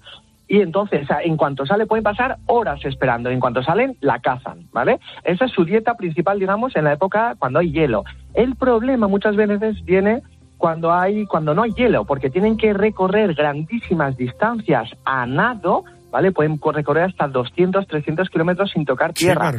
y 0.49 0.63
entonces, 0.63 1.07
en 1.23 1.37
cuanto 1.37 1.67
sale, 1.67 1.87
pueden 1.87 2.03
pasar 2.03 2.39
horas 2.47 2.83
esperando. 2.85 3.29
En 3.29 3.39
cuanto 3.39 3.63
salen, 3.63 3.97
la 4.01 4.19
cazan, 4.21 4.67
¿vale? 4.73 4.99
Esa 5.23 5.45
es 5.45 5.53
su 5.53 5.65
dieta 5.65 5.95
principal, 5.95 6.41
digamos, 6.41 6.75
en 6.75 6.85
la 6.85 6.95
época 6.95 7.37
cuando 7.39 7.59
hay 7.59 7.71
hielo. 7.71 8.05
El 8.33 8.57
problema 8.57 9.09
muchas 9.09 9.37
veces 9.37 9.85
viene 9.85 10.23
cuando 10.57 10.91
hay, 10.93 11.27
cuando 11.27 11.55
no 11.55 11.63
hay 11.63 11.73
hielo, 11.73 12.05
porque 12.05 12.31
tienen 12.31 12.57
que 12.57 12.73
recorrer 12.73 13.35
grandísimas 13.35 14.17
distancias 14.17 14.91
a 15.05 15.27
nado, 15.27 15.85
¿vale? 16.11 16.33
Pueden 16.33 16.59
co- 16.59 16.73
recorrer 16.73 17.05
hasta 17.05 17.29
200, 17.29 17.87
300 17.87 18.29
kilómetros 18.31 18.71
sin 18.71 18.85
tocar 18.85 19.13
tierra 19.13 19.51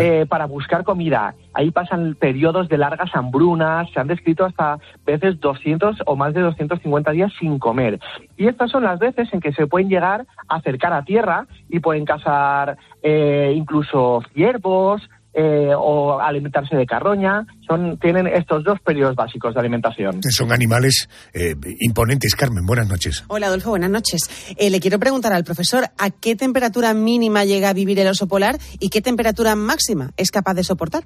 eh, 0.00 0.26
para 0.26 0.46
buscar 0.46 0.84
comida. 0.84 1.34
Ahí 1.54 1.70
pasan 1.70 2.14
periodos 2.14 2.68
de 2.68 2.78
largas 2.78 3.10
hambrunas, 3.14 3.90
se 3.92 4.00
han 4.00 4.06
descrito 4.06 4.44
hasta 4.44 4.78
veces 5.06 5.40
200 5.40 6.02
o 6.06 6.16
más 6.16 6.34
de 6.34 6.40
250 6.40 7.10
días 7.12 7.32
sin 7.38 7.58
comer. 7.58 7.98
Y 8.36 8.46
estas 8.46 8.70
son 8.70 8.84
las 8.84 8.98
veces 8.98 9.28
en 9.32 9.40
que 9.40 9.52
se 9.52 9.66
pueden 9.66 9.88
llegar 9.88 10.26
a 10.48 10.56
acercar 10.56 10.92
a 10.92 11.02
tierra 11.02 11.46
y 11.68 11.80
pueden 11.80 12.04
cazar 12.04 12.76
eh, 13.02 13.52
incluso 13.54 14.22
ciervos 14.34 15.08
eh, 15.34 15.72
o 15.76 16.20
alimentarse 16.20 16.76
de 16.76 16.86
carroña. 16.86 17.46
Son, 17.66 17.98
tienen 17.98 18.26
estos 18.26 18.64
dos 18.64 18.80
periodos 18.80 19.14
básicos 19.14 19.54
de 19.54 19.60
alimentación. 19.60 20.22
Son 20.22 20.52
animales 20.52 21.08
eh, 21.34 21.54
imponentes. 21.80 22.34
Carmen, 22.34 22.64
buenas 22.66 22.88
noches. 22.88 23.24
Hola 23.28 23.46
Adolfo, 23.46 23.70
buenas 23.70 23.90
noches. 23.90 24.54
Eh, 24.56 24.70
le 24.70 24.80
quiero 24.80 24.98
preguntar 24.98 25.32
al 25.32 25.44
profesor 25.44 25.84
a 25.98 26.10
qué 26.10 26.36
temperatura 26.36 26.94
mínima 26.94 27.44
llega 27.44 27.68
a 27.68 27.72
vivir 27.72 27.98
el 28.00 28.08
oso 28.08 28.26
polar 28.26 28.58
y 28.80 28.88
qué 28.88 29.00
temperatura 29.00 29.54
máxima 29.54 30.10
es 30.16 30.30
capaz 30.30 30.54
de 30.54 30.64
soportar. 30.64 31.04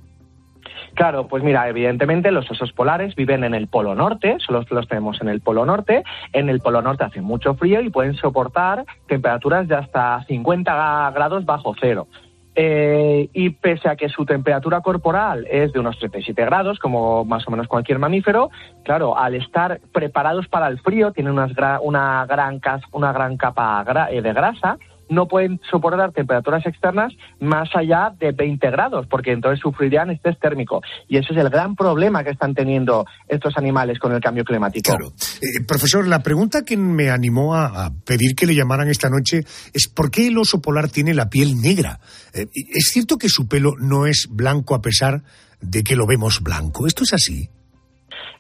Claro, 0.95 1.27
pues 1.27 1.43
mira, 1.43 1.69
evidentemente 1.69 2.31
los 2.31 2.51
osos 2.51 2.73
polares 2.73 3.15
viven 3.15 3.45
en 3.45 3.55
el 3.55 3.67
Polo 3.67 3.95
Norte, 3.95 4.37
solo 4.45 4.63
los 4.71 4.89
tenemos 4.89 5.21
en 5.23 5.29
el 5.29 5.41
Polo 5.41 5.65
Norte. 5.65 6.05
En 6.33 6.51
el 6.51 6.61
Polo 6.61 6.83
Norte 6.83 7.05
hace 7.05 7.23
mucho 7.23 7.55
frío 7.55 7.81
y 7.81 7.91
pueden 7.91 8.15
soportar 8.15 8.85
temperaturas 9.09 9.67
de 9.69 9.77
hasta 9.77 10.23
50 10.27 11.11
grados 11.13 11.47
bajo 11.47 11.75
cero. 11.81 12.09
Eh, 12.55 13.31
y 13.33 13.49
pese 13.51 13.89
a 13.89 13.97
que 13.97 14.11
su 14.11 14.27
temperatura 14.27 14.83
corporal 14.83 15.47
es 15.51 15.73
de 15.73 15.81
unos 15.81 15.99
37 15.99 16.45
grados, 16.45 16.79
como 16.79 17.25
más 17.25 17.49
o 17.49 17.51
menos 17.51 17.67
cualquier 17.67 17.99
mamífero, 17.99 18.51
claro, 18.85 19.17
al 19.17 19.35
estar 19.35 19.81
preparados 19.93 20.49
para 20.49 20.69
el 20.69 20.79
frío, 20.81 21.13
tienen 21.13 21.33
unas 21.33 21.53
gra- 21.53 21.81
una, 21.83 22.27
gran 22.27 22.61
una 22.93 23.11
gran 23.13 23.39
capa 23.39 23.83
eh, 24.11 24.21
de 24.21 24.33
grasa, 24.35 24.77
no 25.13 25.29
pueden 25.29 25.61
soportar 25.71 26.13
temperaturas 26.13 26.65
externas 26.67 27.13
más 27.41 27.69
allá 27.75 28.15
de 28.19 28.33
20 28.33 28.71
grados, 28.71 29.07
porque 29.09 29.33
entonces 29.33 29.61
sufrirían 29.61 30.11
estrés 30.11 30.39
térmico. 30.39 30.83
Y 31.09 31.19
ese 31.19 31.33
es 31.33 31.39
el 31.39 31.51
gran 31.51 31.77
problema 31.77 32.25
que 32.25 32.31
están 32.31 32.55
teniendo 32.55 33.05
estos 33.29 33.57
animales 33.57 33.99
con 33.99 34.13
el 34.13 34.21
cambio 34.21 34.45
climático. 34.45 34.93
Eh, 34.93 35.65
profesor, 35.67 36.07
la 36.07 36.23
pregunta 36.23 36.65
que 36.65 36.77
me 36.77 37.11
animó 37.11 37.55
a, 37.55 37.87
a 37.87 37.91
pedir 38.05 38.35
que 38.35 38.47
le 38.47 38.55
llamaran 38.55 38.89
esta 38.89 39.09
noche 39.09 39.41
es 39.73 39.89
¿por 39.89 40.11
qué 40.11 40.29
el 40.29 40.39
oso 40.39 40.61
polar 40.61 40.89
tiene 40.89 41.15
la 41.15 41.29
piel 41.29 41.61
negra? 41.61 42.01
Eh, 42.35 42.47
¿Es 42.53 42.91
cierto 42.93 43.19
que 43.19 43.29
su 43.29 43.47
pelo 43.49 43.75
no 43.79 44.07
es 44.07 44.29
blanco 44.31 44.75
a 44.75 44.83
pesar 44.83 45.23
de 45.61 45.85
que 45.85 45.97
lo 45.97 46.07
vemos 46.07 46.43
blanco? 46.43 46.87
¿Esto 46.87 47.05
es 47.05 47.13
así? 47.13 47.51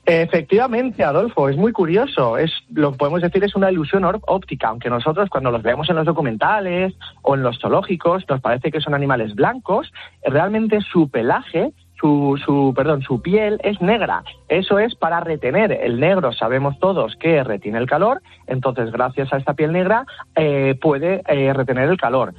Efectivamente, 0.05 1.05
Adolfo, 1.05 1.49
es 1.49 1.57
muy 1.57 1.71
curioso. 1.71 2.37
Es, 2.37 2.51
lo 2.75 2.93
podemos 2.93 3.23
decir 3.23 3.43
es 3.45 3.55
una 3.55 3.71
ilusión 3.71 4.05
óptica, 4.05 4.69
aunque 4.69 4.91
nosotros 4.91 5.29
cuando 5.31 5.53
los 5.53 5.63
vemos 5.63 5.89
en 5.89 5.97
los 5.97 6.07
documentales 6.07 6.95
o 7.23 7.37
en 7.37 7.43
los 7.43 7.61
zoológicos 7.61 8.25
nos 8.29 8.41
parece 8.41 8.73
que 8.73 8.81
son 8.81 8.95
animales 8.95 9.35
blancos, 9.37 9.93
realmente 10.25 10.81
su 10.81 11.09
pelaje, 11.09 11.73
su, 12.01 12.37
su, 12.45 12.73
perdón, 12.75 13.03
su 13.03 13.23
piel 13.23 13.61
es 13.63 13.81
negra. 13.81 14.25
Eso 14.49 14.81
es 14.81 14.97
para 14.97 15.21
retener. 15.21 15.71
El 15.71 16.01
negro 16.01 16.33
sabemos 16.33 16.81
todos 16.81 17.15
que 17.15 17.45
retiene 17.45 17.79
el 17.79 17.87
calor, 17.87 18.23
entonces 18.49 18.91
gracias 18.91 19.33
a 19.33 19.37
esta 19.37 19.55
piel 19.55 19.71
negra 19.71 20.05
eh, 20.35 20.77
puede 20.81 21.23
eh, 21.29 21.53
retener 21.53 21.89
el 21.89 21.97
calor 21.97 22.35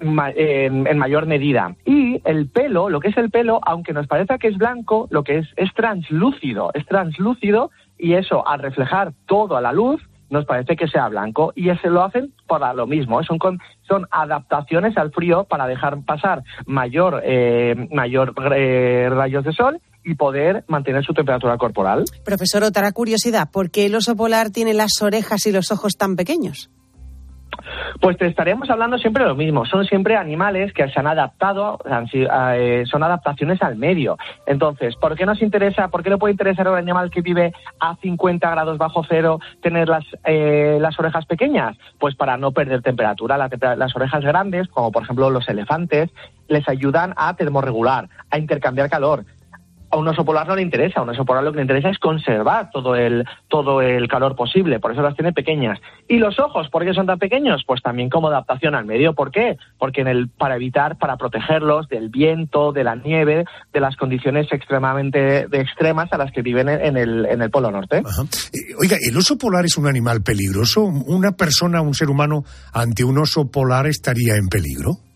en, 0.00 0.98
mayor 0.98 1.26
medida. 1.26 1.74
Y 1.84 2.20
el 2.24 2.48
pelo, 2.48 2.88
lo 2.88 3.00
que 3.00 3.08
es 3.08 3.16
el 3.16 3.30
pelo, 3.30 3.60
aunque 3.66 3.92
nos 3.92 4.06
parezca 4.06 4.38
que 4.38 4.48
es 4.48 4.56
blanco, 4.58 5.08
lo 5.10 5.24
que 5.24 5.38
es 5.38 5.48
es 5.56 5.72
translúcido, 5.74 6.70
es 6.74 6.86
translúcido 6.86 7.70
y 7.98 8.14
eso 8.14 8.46
al 8.46 8.60
reflejar 8.60 9.12
todo 9.26 9.56
a 9.56 9.60
la 9.60 9.72
luz 9.72 10.00
nos 10.30 10.44
parece 10.44 10.76
que 10.76 10.88
sea 10.88 11.08
blanco 11.08 11.52
y 11.56 11.70
ese 11.70 11.88
lo 11.88 12.04
hacen 12.04 12.34
para 12.46 12.74
lo 12.74 12.86
mismo, 12.86 13.22
son 13.24 13.38
con- 13.38 13.58
son 13.88 14.06
adaptaciones 14.10 14.96
al 14.98 15.10
frío 15.10 15.44
para 15.44 15.66
dejar 15.66 16.02
pasar 16.04 16.42
mayor 16.66 17.22
eh, 17.24 17.88
mayor 17.90 18.34
eh, 18.54 19.08
rayos 19.10 19.42
de 19.44 19.52
sol 19.54 19.80
y 20.04 20.14
poder 20.14 20.64
mantener 20.68 21.02
su 21.04 21.14
temperatura 21.14 21.56
corporal. 21.56 22.04
Profesor, 22.24 22.62
otra 22.62 22.92
curiosidad, 22.92 23.48
¿por 23.50 23.70
qué 23.70 23.86
el 23.86 23.94
oso 23.94 24.16
polar 24.16 24.50
tiene 24.50 24.74
las 24.74 25.00
orejas 25.02 25.46
y 25.46 25.52
los 25.52 25.72
ojos 25.72 25.96
tan 25.96 26.14
pequeños? 26.16 26.70
Pues 28.00 28.16
te 28.16 28.26
estaríamos 28.26 28.70
hablando 28.70 28.98
siempre 28.98 29.22
de 29.24 29.30
lo 29.30 29.34
mismo. 29.34 29.64
Son 29.66 29.84
siempre 29.84 30.16
animales 30.16 30.72
que 30.72 30.88
se 30.88 31.00
han 31.00 31.06
adaptado, 31.06 31.78
eh, 32.12 32.84
son 32.86 33.02
adaptaciones 33.02 33.62
al 33.62 33.76
medio. 33.76 34.16
Entonces, 34.46 34.96
¿por 34.96 35.16
qué 35.16 35.26
nos 35.26 35.42
interesa, 35.42 35.88
por 35.88 36.02
qué 36.02 36.10
le 36.10 36.18
puede 36.18 36.32
interesar 36.32 36.66
a 36.68 36.72
un 36.72 36.78
animal 36.78 37.10
que 37.10 37.20
vive 37.20 37.52
a 37.80 37.96
50 37.96 38.50
grados 38.50 38.78
bajo 38.78 39.04
cero 39.08 39.40
tener 39.62 39.88
las, 39.88 40.04
eh, 40.24 40.78
las 40.80 40.98
orejas 40.98 41.26
pequeñas? 41.26 41.76
Pues 41.98 42.14
para 42.14 42.36
no 42.36 42.52
perder 42.52 42.82
temperatura. 42.82 43.36
La 43.36 43.48
tempera- 43.48 43.76
las 43.76 43.94
orejas 43.96 44.22
grandes, 44.24 44.68
como 44.68 44.92
por 44.92 45.02
ejemplo 45.02 45.30
los 45.30 45.48
elefantes, 45.48 46.10
les 46.48 46.68
ayudan 46.68 47.14
a 47.16 47.34
termorregular, 47.34 48.08
a 48.30 48.38
intercambiar 48.38 48.88
calor. 48.88 49.24
A 49.90 49.96
un 49.96 50.06
oso 50.08 50.24
polar 50.24 50.46
no 50.46 50.56
le 50.56 50.62
interesa, 50.62 51.00
a 51.00 51.02
un 51.02 51.10
oso 51.10 51.24
polar 51.24 51.44
lo 51.44 51.52
que 51.52 51.56
le 51.56 51.62
interesa 51.62 51.88
es 51.88 51.98
conservar 51.98 52.70
todo 52.70 52.94
el, 52.94 53.24
todo 53.48 53.80
el 53.80 54.08
calor 54.08 54.36
posible, 54.36 54.80
por 54.80 54.92
eso 54.92 55.02
las 55.02 55.14
tiene 55.14 55.32
pequeñas. 55.32 55.78
¿Y 56.08 56.18
los 56.18 56.38
ojos, 56.38 56.68
por 56.68 56.84
qué 56.84 56.92
son 56.92 57.06
tan 57.06 57.18
pequeños? 57.18 57.62
Pues 57.66 57.82
también 57.82 58.10
como 58.10 58.28
adaptación 58.28 58.74
al 58.74 58.84
medio, 58.84 59.14
¿por 59.14 59.30
qué? 59.30 59.56
Porque 59.78 60.02
en 60.02 60.08
el, 60.08 60.28
para 60.28 60.56
evitar, 60.56 60.98
para 60.98 61.16
protegerlos 61.16 61.88
del 61.88 62.08
viento, 62.08 62.72
de 62.72 62.84
la 62.84 62.96
nieve, 62.96 63.44
de 63.72 63.80
las 63.80 63.96
condiciones 63.96 64.46
extremadamente 64.52 65.46
extremas 65.52 66.12
a 66.12 66.18
las 66.18 66.32
que 66.32 66.42
viven 66.42 66.68
en 66.68 66.96
el, 66.96 67.26
en 67.26 67.42
el 67.42 67.50
Polo 67.50 67.70
Norte. 67.70 67.98
Eh, 67.98 68.74
Oiga, 68.80 68.96
¿el 69.00 69.16
oso 69.16 69.36
polar 69.38 69.64
es 69.64 69.76
un 69.76 69.86
animal 69.86 70.22
peligroso? 70.22 70.82
¿Una 70.84 71.32
persona, 71.32 71.80
un 71.80 71.94
ser 71.94 72.10
humano, 72.10 72.44
ante 72.72 73.04
un 73.04 73.18
oso 73.18 73.50
polar 73.50 73.86
estaría 73.86 74.36
en 74.36 74.48
peligro? 74.48 75.07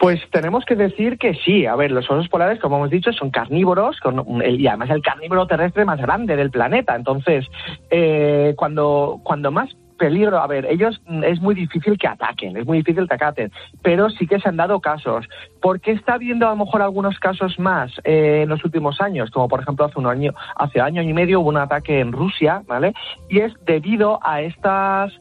Pues 0.00 0.18
tenemos 0.30 0.64
que 0.64 0.76
decir 0.76 1.18
que 1.18 1.34
sí. 1.34 1.66
A 1.66 1.76
ver, 1.76 1.90
los 1.90 2.10
osos 2.10 2.26
polares, 2.30 2.58
como 2.58 2.76
hemos 2.76 2.88
dicho, 2.88 3.12
son 3.12 3.30
carnívoros 3.30 4.00
con 4.00 4.40
el- 4.40 4.58
y 4.58 4.66
además 4.66 4.88
el 4.88 5.02
carnívoro 5.02 5.46
terrestre 5.46 5.84
más 5.84 6.00
grande 6.00 6.36
del 6.36 6.50
planeta. 6.50 6.96
Entonces, 6.96 7.46
eh, 7.90 8.54
cuando, 8.56 9.20
cuando 9.22 9.50
más 9.50 9.68
peligro, 9.98 10.38
a 10.38 10.46
ver, 10.46 10.64
ellos 10.64 10.98
mm, 11.06 11.24
es 11.24 11.42
muy 11.42 11.54
difícil 11.54 11.98
que 11.98 12.08
ataquen, 12.08 12.56
es 12.56 12.64
muy 12.64 12.78
difícil 12.78 13.06
que 13.06 13.14
ataquen, 13.14 13.52
pero 13.82 14.08
sí 14.08 14.26
que 14.26 14.40
se 14.40 14.48
han 14.48 14.56
dado 14.56 14.80
casos. 14.80 15.26
¿Por 15.60 15.82
qué 15.82 15.90
está 15.92 16.14
habiendo 16.14 16.46
a 16.46 16.50
lo 16.52 16.64
mejor 16.64 16.80
algunos 16.80 17.18
casos 17.18 17.58
más 17.58 17.92
eh, 18.04 18.40
en 18.44 18.48
los 18.48 18.64
últimos 18.64 19.02
años? 19.02 19.30
Como 19.30 19.48
por 19.48 19.60
ejemplo 19.60 19.84
hace 19.84 19.98
un 19.98 20.06
año, 20.06 20.32
hace 20.56 20.80
año 20.80 21.02
y 21.02 21.12
medio 21.12 21.40
hubo 21.40 21.50
un 21.50 21.58
ataque 21.58 22.00
en 22.00 22.12
Rusia, 22.12 22.62
¿vale? 22.66 22.94
Y 23.28 23.40
es 23.40 23.52
debido 23.66 24.18
a 24.22 24.40
estas 24.40 25.12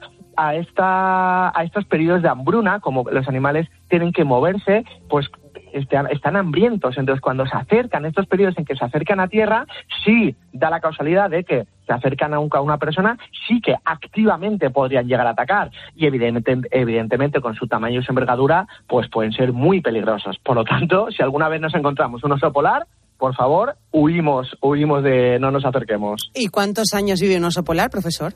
a, 0.42 0.56
esta, 0.56 1.50
a 1.58 1.64
estos 1.64 1.84
periodos 1.86 2.22
de 2.22 2.30
hambruna, 2.30 2.80
como 2.80 3.04
los 3.12 3.28
animales 3.28 3.68
tienen 3.90 4.14
que 4.14 4.24
moverse, 4.24 4.84
pues 5.10 5.28
están, 5.74 6.36
hambrientos. 6.36 6.98
Entonces, 6.98 7.22
cuando 7.22 7.46
se 7.46 7.56
acercan, 7.58 8.06
estos 8.06 8.26
periodos 8.26 8.58
en 8.58 8.66
que 8.66 8.76
se 8.76 8.86
acercan 8.86 9.20
a 9.20 9.28
tierra, 9.28 9.66
sí 10.06 10.36
da 10.54 10.70
la 10.70 10.80
causalidad 10.80 11.30
de 11.30 11.44
que 11.44 11.66
se 11.86 11.94
acercan 11.94 12.34
a, 12.34 12.40
un- 12.40 12.50
a 12.54 12.62
una 12.62 12.78
persona, 12.78 13.18
sí 13.48 13.60
que 13.62 13.76
activamente 13.84 14.70
podrían 14.70 15.08
llegar 15.08 15.28
a 15.28 15.32
atacar. 15.32 15.72
Y 15.96 16.06
evidentemente, 16.06 16.70
evidentemente, 16.72 17.42
con 17.42 17.56
su 17.56 17.68
tamaño 17.68 18.00
y 18.00 18.04
su 18.04 18.12
envergadura, 18.12 18.68
pues 18.88 19.10
pueden 19.10 19.32
ser 19.34 19.52
muy 19.54 19.82
peligrosos. 19.82 20.38
Por 20.40 20.56
lo 20.56 20.64
tanto, 20.64 21.08
si 21.16 21.22
alguna 21.22 21.50
vez 21.50 21.60
nos 21.62 21.76
encontramos 21.76 22.24
un 22.24 22.32
oso 22.32 22.52
polar, 22.54 22.88
por 23.18 23.36
favor, 23.36 23.76
huimos, 23.92 24.56
huimos 24.62 25.04
de 25.04 25.38
no 25.40 25.52
nos 25.52 25.66
acerquemos. 25.66 26.32
¿Y 26.34 26.48
cuántos 26.48 26.94
años 26.94 27.20
vive 27.20 27.38
un 27.38 27.44
oso 27.44 27.64
polar, 27.66 27.90
profesor? 27.90 28.34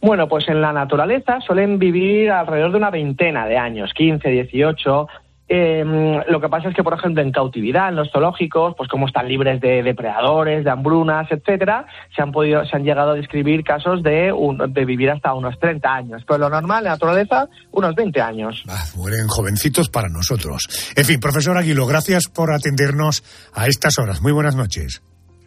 Bueno, 0.00 0.28
pues 0.28 0.48
en 0.48 0.60
la 0.60 0.72
naturaleza 0.72 1.40
suelen 1.40 1.78
vivir 1.78 2.30
alrededor 2.30 2.70
de 2.72 2.76
una 2.78 2.90
veintena 2.90 3.46
de 3.46 3.58
años, 3.58 3.92
15, 3.94 4.28
18. 4.28 5.08
Eh, 5.50 5.82
lo 6.28 6.40
que 6.42 6.48
pasa 6.50 6.68
es 6.68 6.74
que, 6.76 6.84
por 6.84 6.92
ejemplo, 6.92 7.22
en 7.22 7.32
cautividad, 7.32 7.88
en 7.88 7.96
los 7.96 8.10
zoológicos, 8.12 8.74
pues 8.76 8.86
como 8.90 9.06
están 9.06 9.26
libres 9.28 9.60
de 9.62 9.82
depredadores, 9.82 10.62
de 10.62 10.70
hambrunas, 10.70 11.26
etcétera, 11.32 11.86
se 12.14 12.20
han 12.20 12.32
podido, 12.32 12.66
se 12.66 12.76
han 12.76 12.84
llegado 12.84 13.12
a 13.12 13.14
describir 13.14 13.64
casos 13.64 14.02
de, 14.02 14.30
un- 14.30 14.58
de 14.74 14.84
vivir 14.84 15.10
hasta 15.10 15.32
unos 15.32 15.58
30 15.58 15.88
años. 15.94 16.22
Pero 16.26 16.38
lo 16.38 16.50
normal 16.50 16.80
en 16.80 16.84
la 16.84 16.90
naturaleza, 16.90 17.48
unos 17.70 17.94
20 17.94 18.20
años. 18.20 18.62
Mueren 18.94 19.26
jovencitos 19.26 19.88
para 19.88 20.08
nosotros. 20.10 20.92
En 20.94 21.04
fin, 21.06 21.18
profesor 21.18 21.56
Aguilo, 21.56 21.86
gracias 21.86 22.28
por 22.28 22.52
atendernos 22.52 23.24
a 23.54 23.68
estas 23.68 23.98
horas. 23.98 24.20
Muy 24.20 24.32
buenas 24.32 24.54
noches. 24.54 25.02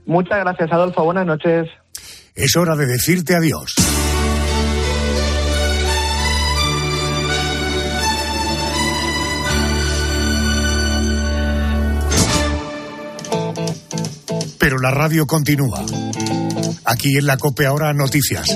Muchas 0.08 0.40
gracias, 0.40 0.72
Adolfo. 0.72 1.04
Buenas 1.04 1.28
noches. 1.28 1.70
Es 2.34 2.56
hora 2.58 2.76
de 2.76 2.88
decirte 2.88 3.36
adiós. 3.36 3.76
La 14.82 14.92
radio 14.92 15.28
continúa. 15.28 15.84
Aquí 16.86 17.18
en 17.18 17.26
la 17.26 17.38
COPE 17.38 17.66
ahora 17.66 17.94
noticias. 17.94 18.48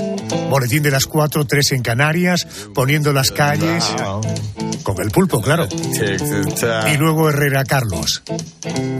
Boletín 0.50 0.82
de 0.82 0.90
las 0.90 1.06
4, 1.06 1.46
3 1.46 1.72
en 1.72 1.82
Canarias, 1.82 2.46
poniendo 2.74 3.12
las 3.12 3.30
calles. 3.30 3.84
Con 4.82 5.00
el 5.00 5.10
pulpo, 5.10 5.40
claro. 5.40 5.68
Y 6.92 6.96
luego 6.96 7.30
Herrera 7.30 7.64
Carlos. 7.64 8.22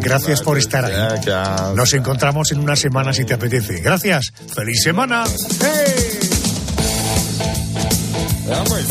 Gracias 0.01 0.43
por 0.43 0.59
estar 0.59 0.85
ahí. 0.85 1.20
Nos 1.74 1.93
encontramos 1.95 2.53
en 2.53 2.61
una 2.61 2.77
semana 2.77 3.12
si 3.12 3.24
te 3.24 3.35
apetece. 3.35 3.81
Gracias. 3.81 4.33
¡Feliz 4.55 4.83
semana! 4.83 5.24
If 8.49 8.86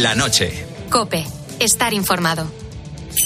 La 0.00 0.14
noche. 0.14 0.64
Cope. 0.88 1.26
Estar 1.58 1.92
informado. 1.92 2.50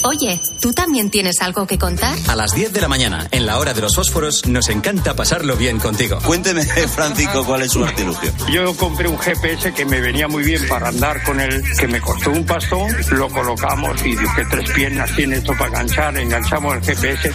Oye, 0.03 0.41
¿tú 0.61 0.73
también 0.73 1.09
tienes 1.09 1.41
algo 1.41 1.69
que 1.69 1.79
contar? 1.79 2.17
A 2.27 2.35
las 2.35 2.53
10 2.53 2.73
de 2.73 2.81
la 2.81 2.89
mañana, 2.89 3.29
en 3.31 3.47
la 3.47 3.59
hora 3.59 3.75
de 3.75 3.81
los 3.81 3.95
fósforos, 3.95 4.45
nos 4.47 4.69
encanta 4.71 5.15
pasarlo 5.15 5.57
bien 5.57 5.79
contigo. 5.79 6.19
Cuénteme, 6.25 6.65
Francisco, 6.95 7.45
cuál 7.45 7.63
es 7.63 7.71
su 7.71 7.85
artilugio. 7.85 8.33
Yo 8.53 8.75
compré 8.77 9.07
un 9.07 9.19
GPS 9.19 9.73
que 9.73 9.85
me 9.85 10.01
venía 10.01 10.27
muy 10.27 10.43
bien 10.43 10.67
para 10.67 10.89
andar 10.89 11.23
con 11.23 11.39
él, 11.39 11.63
que 11.79 11.87
me 11.87 12.01
costó 12.01 12.31
un 12.31 12.45
pastón, 12.45 12.89
lo 13.13 13.29
colocamos 13.29 14.05
y 14.05 14.17
dije, 14.17 14.45
tres 14.51 14.71
piernas 14.73 15.15
tiene 15.15 15.37
esto 15.37 15.53
para 15.53 15.69
enganchar, 15.69 16.19
enganchamos 16.19 16.75
el 16.75 16.83
GPS, 16.83 17.33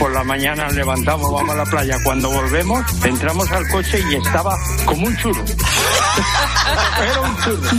por 0.00 0.12
la 0.12 0.24
mañana 0.24 0.68
levantamos, 0.70 1.30
vamos 1.30 1.50
a 1.50 1.56
la 1.56 1.64
playa, 1.66 1.98
cuando 2.02 2.30
volvemos, 2.30 2.84
entramos 3.04 3.48
al 3.52 3.68
coche 3.68 4.02
y 4.10 4.16
estaba 4.16 4.58
como 4.86 5.06
un 5.06 5.16
churro. 5.18 5.44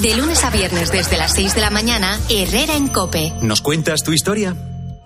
De 0.02 0.16
lunes 0.16 0.44
a 0.44 0.50
viernes 0.50 0.92
desde 0.92 1.18
las 1.18 1.34
6 1.34 1.56
de 1.56 1.62
la 1.62 1.70
mañana, 1.70 2.20
Herrera 2.30 2.76
en 2.76 2.88
Cope. 2.88 3.34
¿Nos 3.42 3.62
cuentas 3.62 4.04
tu 4.04 4.12
historia? 4.12 4.56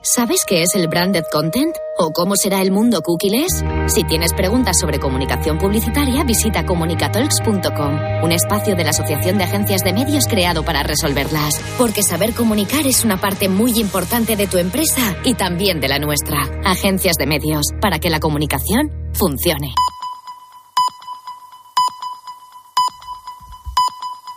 ¿Sabes 0.01 0.45
qué 0.47 0.63
es 0.63 0.73
el 0.75 0.88
branded 0.88 1.25
content? 1.32 1.75
¿O 1.97 2.11
cómo 2.11 2.36
será 2.38 2.61
el 2.61 2.71
mundo 2.71 3.01
cookieless? 3.01 3.63
Si 3.88 4.05
tienes 4.05 4.34
preguntas 4.34 4.80
sobre 4.80 4.99
comunicación 4.99 5.57
publicitaria, 5.57 6.23
visita 6.23 6.65
comunicatalks.com, 6.65 8.23
un 8.23 8.32
espacio 8.32 8.75
de 8.75 8.84
la 8.86 8.91
Asociación 8.91 9.38
de 9.38 9.43
Agencias 9.43 9.84
de 9.84 9.91
Medios 9.91 10.28
creado 10.28 10.63
para 10.63 10.84
resolverlas. 10.84 11.59
Porque 11.78 12.03
saber 12.03 12.34
comunicar 12.34 12.88
es 12.88 13.03
una 13.03 13.19
parte 13.19 13.49
muy 13.49 13.78
importante 13.80 14.38
de 14.38 14.47
tu 14.47 14.57
empresa 14.57 15.17
y 15.25 15.34
también 15.34 15.82
de 15.82 15.89
la 15.89 15.99
nuestra. 15.99 16.47
Agencias 16.63 17.17
de 17.17 17.28
Medios, 17.28 17.65
para 17.82 17.99
que 17.99 18.09
la 18.09 18.21
comunicación 18.21 18.89
funcione. 19.13 19.73